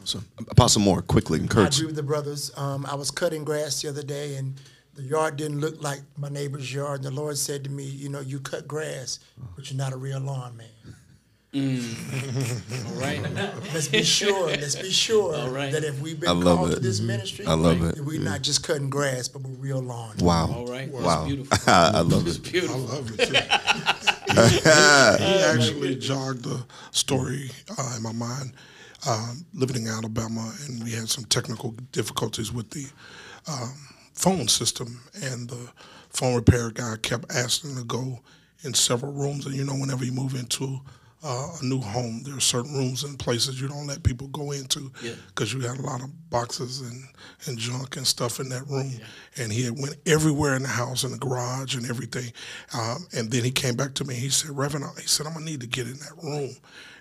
So, 0.04 0.20
Apostle 0.50 0.82
Moore, 0.82 1.02
quickly, 1.02 1.38
I 1.38 1.42
encourage. 1.42 1.76
agree 1.76 1.86
with 1.86 1.96
the 1.96 2.02
brothers. 2.02 2.50
Um, 2.56 2.84
I 2.86 2.94
was 2.94 3.10
cutting 3.10 3.44
grass 3.44 3.80
the 3.82 3.88
other 3.88 4.02
day, 4.02 4.36
and 4.36 4.54
the 4.94 5.02
yard 5.02 5.36
didn't 5.36 5.60
look 5.60 5.82
like 5.82 6.00
my 6.18 6.28
neighbor's 6.28 6.72
yard. 6.72 7.04
And 7.04 7.16
the 7.16 7.20
Lord 7.20 7.36
said 7.38 7.64
to 7.64 7.70
me, 7.70 7.84
"You 7.84 8.08
know, 8.10 8.20
you 8.20 8.38
cut 8.40 8.68
grass, 8.68 9.18
but 9.56 9.70
you're 9.70 9.78
not 9.78 9.92
a 9.92 9.96
real 9.96 10.20
lawn 10.20 10.56
man. 10.56 10.68
All 11.54 13.00
right. 13.00 13.22
Let's 13.72 13.86
be 13.86 14.02
sure. 14.02 14.48
Let's 14.48 14.74
be 14.74 14.90
sure 14.90 15.36
All 15.36 15.50
right. 15.50 15.70
that 15.72 15.84
if 15.84 16.00
we've 16.00 16.16
I 16.24 16.32
been 16.32 16.40
love 16.40 16.58
called 16.58 16.70
it. 16.72 16.74
to 16.74 16.80
this 16.80 17.00
ministry, 17.00 17.46
I 17.46 17.54
love 17.54 17.80
it. 17.82 18.00
we're 18.04 18.20
not 18.20 18.42
just 18.42 18.66
cutting 18.66 18.90
grass, 18.90 19.28
but 19.28 19.42
we're 19.42 19.54
real 19.54 19.80
lawn. 19.80 20.16
Wow. 20.18 20.52
All 20.52 20.66
right. 20.66 20.90
Wow. 20.90 21.24
beautiful. 21.26 21.56
I, 21.68 21.92
I 21.94 22.00
love 22.00 22.26
It's 22.26 22.38
it. 22.38 22.68
I 22.68 22.74
love 22.74 23.08
it 23.16 23.28
too. 23.28 23.34
he 25.24 25.42
actually 25.44 25.94
jogged 25.94 26.42
the 26.42 26.64
story 26.90 27.50
uh, 27.78 27.94
in 27.96 28.02
my 28.02 28.12
mind. 28.12 28.52
Um, 29.06 29.44
living 29.52 29.82
in 29.82 29.88
Alabama, 29.88 30.50
and 30.66 30.82
we 30.82 30.92
had 30.92 31.10
some 31.10 31.24
technical 31.24 31.72
difficulties 31.92 32.50
with 32.52 32.70
the 32.70 32.86
um, 33.46 33.74
phone 34.14 34.48
system, 34.48 35.00
and 35.22 35.48
the 35.48 35.68
phone 36.08 36.34
repair 36.34 36.70
guy 36.70 36.96
kept 37.02 37.30
asking 37.30 37.76
to 37.76 37.84
go 37.84 38.20
in 38.62 38.72
several 38.72 39.12
rooms. 39.12 39.44
And 39.44 39.54
you 39.54 39.64
know, 39.64 39.74
whenever 39.74 40.04
you 40.04 40.12
move 40.12 40.34
into 40.34 40.80
uh, 41.24 41.48
a 41.60 41.64
new 41.64 41.80
home, 41.80 42.22
there 42.22 42.36
are 42.36 42.40
certain 42.40 42.74
rooms 42.74 43.02
and 43.02 43.18
places 43.18 43.60
you 43.60 43.66
don't 43.66 43.86
let 43.86 44.02
people 44.02 44.28
go 44.28 44.52
into 44.52 44.92
Yeah. 45.02 45.14
because 45.28 45.52
you 45.54 45.60
got 45.62 45.78
a 45.78 45.82
lot 45.82 46.02
of 46.02 46.10
boxes 46.30 46.82
and, 46.82 47.02
and 47.46 47.56
junk 47.58 47.96
and 47.96 48.06
stuff 48.06 48.40
in 48.40 48.50
that 48.50 48.68
room. 48.68 48.92
And 49.38 49.50
he 49.50 49.62
had 49.64 49.78
went 49.78 49.96
everywhere 50.06 50.54
in 50.54 50.62
the 50.62 50.68
house, 50.68 51.02
in 51.02 51.12
the 51.12 51.18
garage 51.18 51.74
and 51.76 51.88
everything. 51.88 52.30
Um, 52.74 53.06
and 53.16 53.30
then 53.30 53.42
he 53.42 53.50
came 53.50 53.74
back 53.74 53.94
to 53.94 54.04
me. 54.04 54.14
He 54.14 54.28
said, 54.28 54.50
Reverend, 54.56 54.84
he 55.00 55.06
said, 55.06 55.26
I'm 55.26 55.32
gonna 55.32 55.46
need 55.46 55.60
to 55.62 55.66
get 55.66 55.86
in 55.86 55.94
that 55.94 56.12
room. 56.22 56.50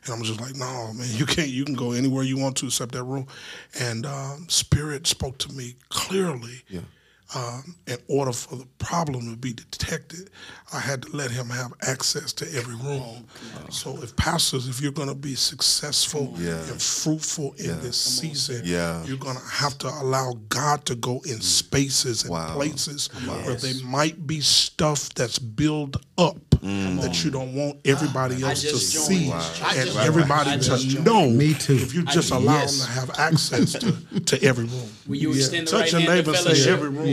And 0.06 0.14
I'm 0.14 0.24
just 0.24 0.40
like, 0.42 0.56
no, 0.56 0.92
man, 0.94 1.08
you 1.12 1.26
can't. 1.26 1.48
You 1.50 1.66
can 1.66 1.76
go 1.76 1.92
anywhere 1.92 2.24
you 2.24 2.38
want 2.38 2.58
to 2.58 2.66
except 2.68 2.92
that 2.94 3.04
room. 3.04 3.28
And 3.80 4.06
um, 4.06 4.46
Spirit 4.50 5.06
spoke 5.08 5.38
to 5.40 5.54
me 5.54 5.76
clearly. 5.90 6.64
Um, 7.36 7.76
in 7.88 7.98
order 8.08 8.32
for 8.32 8.58
the 8.58 8.66
problem 8.78 9.32
to 9.32 9.36
be 9.38 9.54
detected, 9.54 10.30
I 10.72 10.80
had 10.80 11.02
to 11.04 11.16
let 11.18 11.32
him 11.32 11.48
have 11.50 11.74
access 11.82 12.32
to 12.34 12.46
every 12.56 12.76
room. 12.76 13.26
So, 13.72 14.02
if 14.04 14.16
pastors, 14.16 14.68
if 14.68 14.82
you're 14.82 14.92
going 14.92 15.08
to 15.10 15.16
be 15.16 15.34
successful 15.36 16.34
Yeah. 16.38 16.60
and 16.70 16.80
fruitful 16.82 17.54
in 17.58 17.80
this 17.82 17.98
season, 17.98 18.62
Yeah. 18.66 19.04
you're 19.06 19.18
going 19.18 19.38
to 19.38 19.44
have 19.46 19.78
to 19.80 19.88
allow 19.88 20.34
God 20.50 20.86
to 20.86 20.96
go 20.96 21.22
in 21.26 21.42
spaces 21.42 22.22
and 22.24 22.32
Wow. 22.32 22.54
places 22.54 23.08
where 23.26 23.56
there 23.56 23.84
might 23.84 24.28
be 24.28 24.40
stuff 24.42 25.10
that's 25.16 25.40
built 25.40 25.98
up 26.18 26.53
Mm. 26.64 27.02
that 27.02 27.24
you 27.26 27.30
don't 27.30 27.54
want 27.54 27.78
everybody 27.84 28.42
I 28.44 28.50
else 28.52 28.62
to 28.62 28.70
just 28.70 29.06
see 29.06 29.26
joined. 29.28 29.34
I 29.62 29.76
and 29.76 29.86
just- 29.88 29.98
everybody 30.00 30.52
I 30.52 30.58
to 30.58 30.60
just 30.64 30.88
joined. 30.88 31.06
know. 31.06 31.30
Me 31.30 31.54
too. 31.54 31.74
If 31.76 31.94
you 31.94 32.04
just 32.04 32.32
I- 32.32 32.38
allow 32.38 32.54
yes. 32.54 32.78
them 32.78 32.88
to 32.88 32.92
have 33.02 33.10
access 33.20 33.74
to, 33.74 34.20
to 34.22 34.42
every 34.44 34.64
room. 34.66 34.90
Will 35.06 35.16
you 35.18 35.32
extend 35.34 35.68
the 35.68 35.72
Touch 35.72 35.82
right 35.82 35.92
your 35.92 36.02
hand 36.02 36.26
to 36.26 36.32
neighbor, 36.32 36.38
say 36.38 36.44
fellowship? 36.44 36.68
every 36.74 36.90
room. 36.90 37.08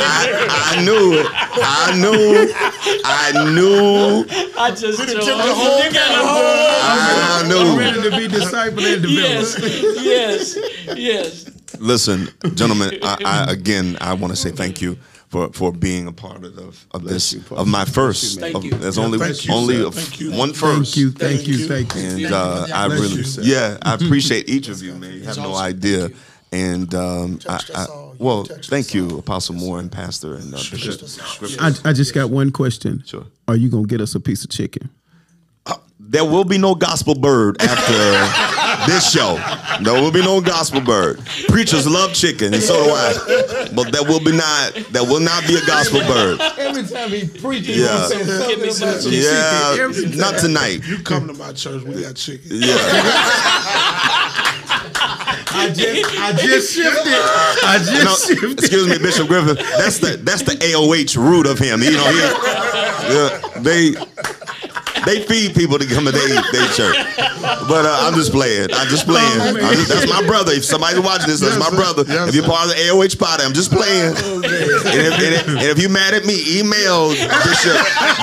I, 0.00 0.74
I 0.76 0.84
knew 0.84 1.12
it. 1.14 1.26
I 1.32 1.96
knew. 1.96 2.52
I 3.04 3.52
knew. 3.54 4.24
I 4.58 4.70
just 4.70 4.98
told 4.98 5.08
took 5.08 5.24
the 5.24 5.54
whole 5.54 5.82
I 6.84 7.44
knew. 7.46 7.78
ready 7.78 8.02
to 8.02 8.10
be 8.16 8.26
discipled 8.28 8.94
and 8.94 9.04
Yes, 9.08 9.58
yes, 10.02 10.56
yes. 10.96 11.50
Listen, 11.78 12.28
gentlemen. 12.54 12.98
I, 13.02 13.18
I 13.24 13.52
again, 13.52 13.96
I 14.00 14.14
want 14.14 14.32
to 14.32 14.36
say 14.36 14.50
thank 14.50 14.80
you 14.82 14.96
for, 15.32 15.50
for 15.50 15.72
being 15.72 16.06
a 16.06 16.12
part 16.12 16.44
of, 16.44 16.86
of 16.90 17.04
this 17.04 17.32
of 17.50 17.66
my 17.66 17.86
first. 17.86 18.38
Thank 18.38 18.54
of- 18.54 18.64
you. 18.66 18.72
There's 18.72 18.98
only 18.98 19.18
thank 19.18 19.46
you, 19.46 19.54
only 19.54 19.76
sir. 19.76 19.90
Thank 19.90 20.20
you. 20.20 20.32
one 20.32 20.52
first. 20.52 20.94
Thank 20.94 20.96
you, 20.98 21.10
thank 21.10 21.48
you, 21.48 21.66
thank 21.66 21.94
you. 21.94 22.26
And 22.26 22.34
uh, 22.34 22.66
I 22.72 22.86
really, 22.88 23.22
you, 23.22 23.24
yeah, 23.40 23.78
I 23.80 23.94
appreciate 23.94 24.50
each 24.50 24.68
of 24.68 24.82
you, 24.82 24.94
man. 24.94 25.14
You 25.14 25.24
have 25.24 25.38
no 25.38 25.54
idea. 25.54 26.10
And 26.52 26.94
um, 26.94 27.38
I, 27.48 27.60
I- 27.74 27.86
well, 28.18 28.44
thank 28.44 28.92
you. 28.92 29.18
Apostle 29.18 29.54
Moore 29.54 29.78
and 29.80 29.90
Pastor 29.90 30.34
and 30.34 30.54
uh, 30.54 30.58
Bishop. 30.70 31.00
I, 31.60 31.72
I 31.86 31.92
just 31.94 32.14
got 32.14 32.28
one 32.28 32.50
question. 32.52 33.02
Sure. 33.06 33.24
Are 33.48 33.56
you 33.56 33.70
gonna 33.70 33.86
get 33.86 34.02
us 34.02 34.14
a 34.14 34.20
piece 34.20 34.44
of 34.44 34.50
chicken? 34.50 34.90
There 35.98 36.24
will 36.26 36.44
be 36.44 36.58
no 36.58 36.74
gospel 36.74 37.14
bird 37.14 37.56
after 37.62 37.92
this 38.86 39.10
show. 39.12 39.36
There 39.82 40.00
will 40.00 40.10
be 40.12 40.20
no 40.22 40.40
gospel 40.40 40.80
bird. 40.80 41.20
Preachers 41.48 41.86
love 41.86 42.14
chicken, 42.14 42.54
and 42.54 42.62
so 42.62 42.84
do 42.84 42.90
I. 42.90 43.68
But 43.74 43.92
that 43.92 44.06
will 44.08 44.20
be 44.20 44.32
not. 44.32 44.74
that 44.92 45.06
will 45.08 45.20
not 45.20 45.46
be 45.46 45.56
a 45.56 45.64
gospel 45.66 46.00
bird. 46.00 46.40
Every 46.58 46.84
time 46.84 47.10
he 47.10 47.26
preaches, 47.26 47.78
Yeah. 47.78 48.08
Give 48.48 48.60
me 48.60 48.70
some 48.70 48.94
chicken. 49.00 49.12
Yeah, 49.12 50.16
not 50.16 50.38
tonight. 50.38 50.86
You 50.86 50.98
come 51.02 51.26
to 51.28 51.34
my 51.34 51.52
church, 51.52 51.82
we 51.82 52.02
got 52.02 52.16
chicken. 52.16 52.50
Yeah, 52.52 52.76
I 55.54 55.70
just, 55.74 56.18
I 56.18 56.32
just 56.32 56.74
shifted. 56.74 57.12
I 57.64 57.78
just 57.78 58.04
no, 58.04 58.14
shifted. 58.36 58.58
excuse 58.58 58.88
me, 58.88 58.98
Bishop 58.98 59.28
Griffin. 59.28 59.56
That's 59.56 59.98
the 59.98 60.16
that's 60.22 60.42
the 60.42 60.52
AOH 60.52 61.16
root 61.16 61.46
of 61.46 61.58
him. 61.58 61.82
You 61.82 61.92
know, 61.92 62.08
he, 62.10 62.18
yeah, 63.12 63.40
they 63.60 63.94
they 65.06 65.22
feed 65.24 65.54
people 65.54 65.78
to 65.78 65.86
come 65.86 66.04
to 66.04 66.12
their 66.12 66.28
they 66.52 66.66
church. 66.74 66.96
But 67.68 67.84
uh, 67.86 67.96
I'm 68.06 68.14
just 68.14 68.32
playing. 68.32 68.68
I'm 68.72 68.88
just 68.88 69.06
playing. 69.06 69.40
I'm 69.40 69.56
just- 69.74 69.88
that's 69.88 70.08
my 70.08 70.24
brother. 70.26 70.52
If 70.52 70.64
somebody's 70.64 71.00
watching 71.00 71.28
this, 71.28 71.40
that's 71.40 71.56
Yes, 71.56 71.70
my 71.70 71.76
brother. 71.76 72.04
Yes, 72.06 72.28
if 72.28 72.34
you're 72.34 72.44
sir. 72.44 72.50
part 72.50 72.68
of 72.70 72.76
the 72.76 72.82
AOH 72.82 73.18
party, 73.18 73.44
I'm 73.44 73.52
just 73.52 73.70
playing. 73.70 74.14
and, 74.16 74.44
if, 74.44 74.86
and, 74.86 75.34
if, 75.34 75.48
and 75.48 75.58
if 75.62 75.78
you 75.82 75.88
mad 75.88 76.14
at 76.14 76.24
me, 76.24 76.58
email 76.60 77.10
Bishop 77.10 77.76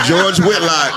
George 0.07 0.39
Whitlock 0.39 0.93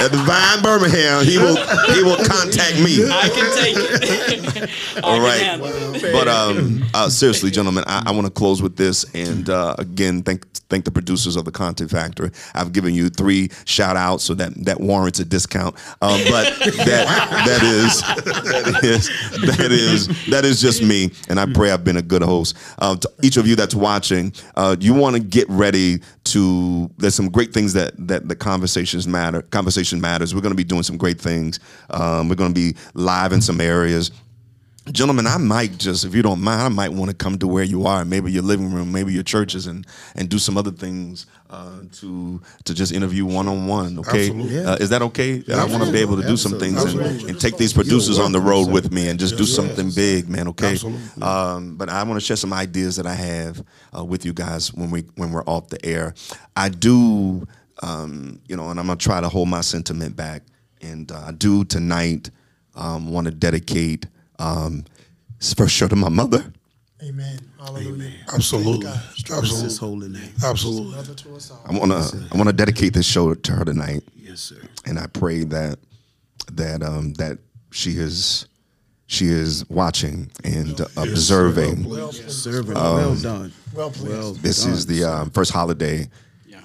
at 0.00 0.10
Divine 0.10 0.62
Birmingham. 0.62 1.24
He 1.24 1.38
will 1.38 1.56
he 1.94 2.02
will 2.02 2.16
contact 2.24 2.76
me. 2.82 3.04
I 3.08 3.28
can 3.28 3.48
take 3.56 3.76
it. 3.78 4.70
All 5.04 5.20
I 5.20 5.24
right. 5.24 5.40
can. 5.40 6.12
But 6.12 6.28
um, 6.28 6.84
uh, 6.94 7.08
seriously, 7.08 7.50
gentlemen, 7.50 7.84
I, 7.86 8.04
I 8.06 8.10
want 8.12 8.26
to 8.26 8.32
close 8.32 8.60
with 8.62 8.76
this, 8.76 9.04
and 9.14 9.48
uh, 9.48 9.74
again, 9.78 10.22
thank 10.22 10.46
thank 10.68 10.84
the 10.84 10.90
producers 10.90 11.36
of 11.36 11.44
the 11.44 11.52
Content 11.52 11.90
Factory. 11.90 12.30
I've 12.54 12.72
given 12.72 12.94
you 12.94 13.08
three 13.08 13.50
shout 13.66 13.96
outs, 13.96 14.24
so 14.24 14.34
that 14.34 14.52
that 14.64 14.80
warrants 14.80 15.11
it's 15.12 15.20
a 15.20 15.24
discount. 15.26 15.76
Um, 16.00 16.20
but 16.30 16.58
that 16.58 17.06
that 17.46 17.62
is 17.62 18.00
that 18.00 18.80
is 18.82 19.08
that 19.56 19.72
is 19.72 20.26
that 20.30 20.44
is 20.44 20.60
just 20.60 20.82
me, 20.82 21.10
and 21.28 21.38
I 21.38 21.46
pray 21.46 21.70
I've 21.70 21.84
been 21.84 21.98
a 21.98 22.02
good 22.02 22.22
host. 22.22 22.56
Uh, 22.78 22.96
to 22.96 23.12
each 23.22 23.36
of 23.36 23.46
you 23.46 23.54
that's 23.54 23.74
watching, 23.74 24.32
uh, 24.56 24.76
you 24.80 24.94
want 24.94 25.16
to 25.16 25.22
get 25.22 25.48
ready 25.50 26.00
to. 26.24 26.90
There's 26.96 27.14
some 27.14 27.28
great 27.28 27.52
things 27.52 27.74
that 27.74 27.92
that 28.08 28.28
the 28.28 28.36
conversations 28.36 29.06
matter. 29.06 29.42
Conversation 29.42 30.00
matters. 30.00 30.34
We're 30.34 30.40
going 30.40 30.52
to 30.52 30.56
be 30.56 30.64
doing 30.64 30.82
some 30.82 30.96
great 30.96 31.20
things. 31.20 31.60
Um, 31.90 32.28
we're 32.28 32.34
going 32.34 32.54
to 32.54 32.72
be 32.72 32.76
live 32.94 33.32
in 33.32 33.42
some 33.42 33.60
areas 33.60 34.10
gentlemen, 34.90 35.26
I 35.26 35.36
might 35.36 35.78
just, 35.78 36.04
if 36.04 36.14
you 36.14 36.22
don't 36.22 36.40
mind, 36.40 36.60
I 36.60 36.68
might 36.68 36.92
want 36.92 37.10
to 37.10 37.16
come 37.16 37.38
to 37.38 37.46
where 37.46 37.62
you 37.62 37.86
are, 37.86 38.04
maybe 38.04 38.32
your 38.32 38.42
living 38.42 38.72
room, 38.72 38.90
maybe 38.90 39.12
your 39.12 39.22
churches, 39.22 39.66
and 39.66 39.86
and 40.16 40.28
do 40.28 40.38
some 40.38 40.58
other 40.58 40.72
things 40.72 41.26
uh, 41.50 41.80
to 41.92 42.40
to 42.64 42.74
just 42.74 42.92
interview 42.92 43.24
one 43.24 43.46
on 43.48 43.66
one. 43.66 43.98
Okay, 44.00 44.28
Absolutely. 44.28 44.64
uh, 44.64 44.76
is 44.76 44.90
that 44.90 45.02
okay? 45.02 45.42
I 45.52 45.64
want 45.66 45.84
to 45.84 45.92
be 45.92 45.98
able 45.98 46.20
to 46.20 46.26
do 46.26 46.36
some 46.36 46.58
things 46.58 46.82
and, 46.82 47.00
and 47.28 47.40
take 47.40 47.56
these 47.56 47.72
producers 47.72 48.18
on 48.18 48.32
the 48.32 48.40
road 48.40 48.70
with 48.70 48.92
me 48.92 49.08
and 49.08 49.18
just 49.20 49.36
do 49.36 49.44
something 49.44 49.90
big, 49.90 50.28
man. 50.28 50.48
Okay, 50.48 50.72
Absolutely. 50.72 51.22
um, 51.22 51.76
but 51.76 51.88
I 51.88 52.02
want 52.02 52.18
to 52.18 52.24
share 52.24 52.36
some 52.36 52.52
ideas 52.52 52.96
that 52.96 53.06
I 53.06 53.14
have 53.14 53.64
uh, 53.96 54.04
with 54.04 54.24
you 54.24 54.32
guys 54.32 54.74
when 54.74 54.90
we 54.90 55.02
when 55.14 55.30
we're 55.30 55.44
off 55.44 55.68
the 55.68 55.84
air. 55.84 56.14
I 56.56 56.68
do, 56.70 57.46
um, 57.82 58.40
you 58.48 58.56
know, 58.56 58.70
and 58.70 58.80
I'm 58.80 58.86
gonna 58.86 58.96
try 58.96 59.20
to 59.20 59.28
hold 59.28 59.48
my 59.48 59.60
sentiment 59.60 60.16
back. 60.16 60.42
And 60.80 61.12
uh, 61.12 61.26
I 61.28 61.30
do 61.30 61.64
tonight 61.64 62.30
um, 62.74 63.12
want 63.12 63.26
to 63.26 63.30
dedicate 63.30 64.06
um, 64.42 64.84
this 65.38 65.54
first 65.54 65.74
show 65.74 65.88
to 65.88 65.96
my 65.96 66.08
mother. 66.08 66.52
Amen. 67.02 67.38
Hallelujah. 67.58 68.12
Absolutely. 68.32 68.86
His 69.16 69.30
Absolutely. 69.30 69.76
holy 69.78 70.08
name. 70.08 70.32
Absolutely. 70.44 70.94
Mother 70.94 71.14
to 71.14 71.34
us 71.34 71.50
all. 71.50 71.60
I 71.66 71.76
want 71.76 71.90
to 71.90 72.28
I 72.32 72.36
want 72.36 72.48
to 72.48 72.52
dedicate 72.52 72.92
this 72.94 73.06
show 73.06 73.34
to 73.34 73.52
her 73.52 73.64
tonight, 73.64 74.02
Yes, 74.14 74.40
sir. 74.40 74.60
and 74.86 74.98
I 74.98 75.06
pray 75.08 75.42
that 75.44 75.78
that 76.52 76.82
um, 76.82 77.14
that 77.14 77.38
she 77.72 77.92
is 77.92 78.46
she 79.06 79.26
is 79.26 79.68
watching 79.68 80.30
and 80.44 80.78
observing. 80.96 81.90
Serving. 82.28 82.76
Um, 82.76 82.94
well 82.96 83.14
done. 83.16 83.52
Well 83.74 83.90
pleased. 83.90 84.08
Well 84.08 84.32
This 84.34 84.62
done, 84.64 84.72
is 84.72 84.86
the 84.86 85.04
um, 85.04 85.30
first 85.30 85.50
holiday 85.52 86.08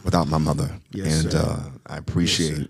without 0.03 0.27
my 0.29 0.37
mother, 0.37 0.69
Yes, 0.91 1.23
and 1.23 1.31
sir. 1.31 1.39
uh, 1.39 1.69
I 1.87 1.97
appreciate 1.97 2.69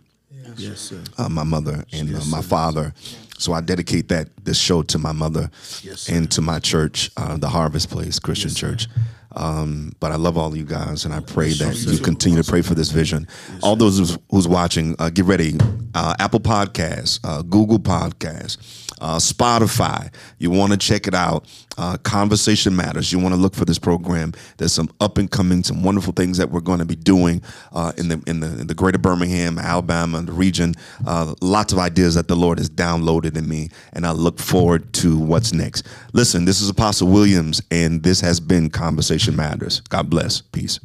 Yes, 0.55 0.79
sir. 0.79 1.03
uh, 1.17 1.29
my 1.29 1.43
mother 1.43 1.83
and 1.91 2.15
uh, 2.15 2.19
my 2.29 2.41
father. 2.41 2.93
So 3.37 3.53
I 3.53 3.61
dedicate 3.61 4.07
that 4.09 4.29
this 4.43 4.57
show 4.59 4.81
to 4.83 4.97
my 4.97 5.11
mother 5.11 5.49
Yes, 5.83 6.09
and 6.09 6.29
to 6.31 6.41
my 6.41 6.59
church, 6.59 7.11
uh, 7.17 7.37
the 7.37 7.49
Harvest 7.49 7.89
Place 7.89 8.17
Christian 8.19 8.49
Church. 8.51 8.87
Um, 9.35 9.91
but 9.99 10.11
I 10.11 10.15
love 10.15 10.37
all 10.37 10.47
of 10.47 10.57
you 10.57 10.63
guys, 10.65 11.05
and 11.05 11.13
I 11.13 11.19
pray 11.19 11.51
that 11.53 11.75
you 11.85 11.99
continue 11.99 12.41
to 12.41 12.49
pray 12.49 12.63
for 12.63 12.73
this 12.73 12.89
vision. 12.89 13.27
all 13.61 13.75
those 13.75 13.99
who's, 13.99 14.17
who's 14.31 14.47
watching, 14.47 14.95
uh, 14.97 15.11
get 15.11 15.25
ready. 15.25 15.55
Uh, 15.93 16.15
Apple 16.17 16.39
Podcasts, 16.39 17.19
uh, 17.23 17.43
Google 17.43 17.77
Podcasts, 17.77 18.57
uh, 19.01 19.17
Spotify. 19.17 20.13
You 20.37 20.51
want 20.51 20.71
to 20.71 20.77
check 20.77 21.07
it 21.07 21.13
out. 21.13 21.47
Uh, 21.77 21.97
Conversation 21.97 22.75
Matters. 22.75 23.11
You 23.11 23.19
want 23.19 23.35
to 23.35 23.39
look 23.39 23.53
for 23.53 23.65
this 23.65 23.77
program. 23.77 24.33
There's 24.57 24.73
some 24.73 24.89
up 24.99 25.17
and 25.17 25.29
coming, 25.29 25.63
some 25.63 25.83
wonderful 25.83 26.13
things 26.13 26.37
that 26.37 26.49
we're 26.49 26.61
going 26.61 26.79
to 26.79 26.85
be 26.85 26.95
doing 26.95 27.41
uh, 27.71 27.91
in 27.97 28.07
the 28.07 28.21
in 28.25 28.39
the 28.39 28.61
in 28.61 28.67
the 28.67 28.73
greater 28.73 28.97
Birmingham, 28.97 29.59
Alabama, 29.59 30.21
the 30.21 30.31
region. 30.31 30.73
Uh, 31.05 31.35
lots 31.41 31.73
of 31.73 31.79
ideas 31.79 32.15
that 32.15 32.27
the 32.27 32.35
Lord 32.35 32.57
has 32.57 32.69
downloaded 32.69 33.37
in 33.37 33.47
me, 33.47 33.69
and 33.93 34.07
I 34.07 34.11
look 34.11 34.39
forward 34.39 34.91
to 34.93 35.17
what's 35.17 35.53
next. 35.53 35.85
Listen, 36.13 36.45
this 36.45 36.61
is 36.61 36.69
Apostle 36.69 37.09
Williams, 37.09 37.61
and 37.69 38.01
this 38.03 38.21
has 38.21 38.39
been 38.39 38.69
Conversation 38.69 39.35
Matters. 39.35 39.81
God 39.81 40.09
bless. 40.09 40.41
Peace. 40.41 40.79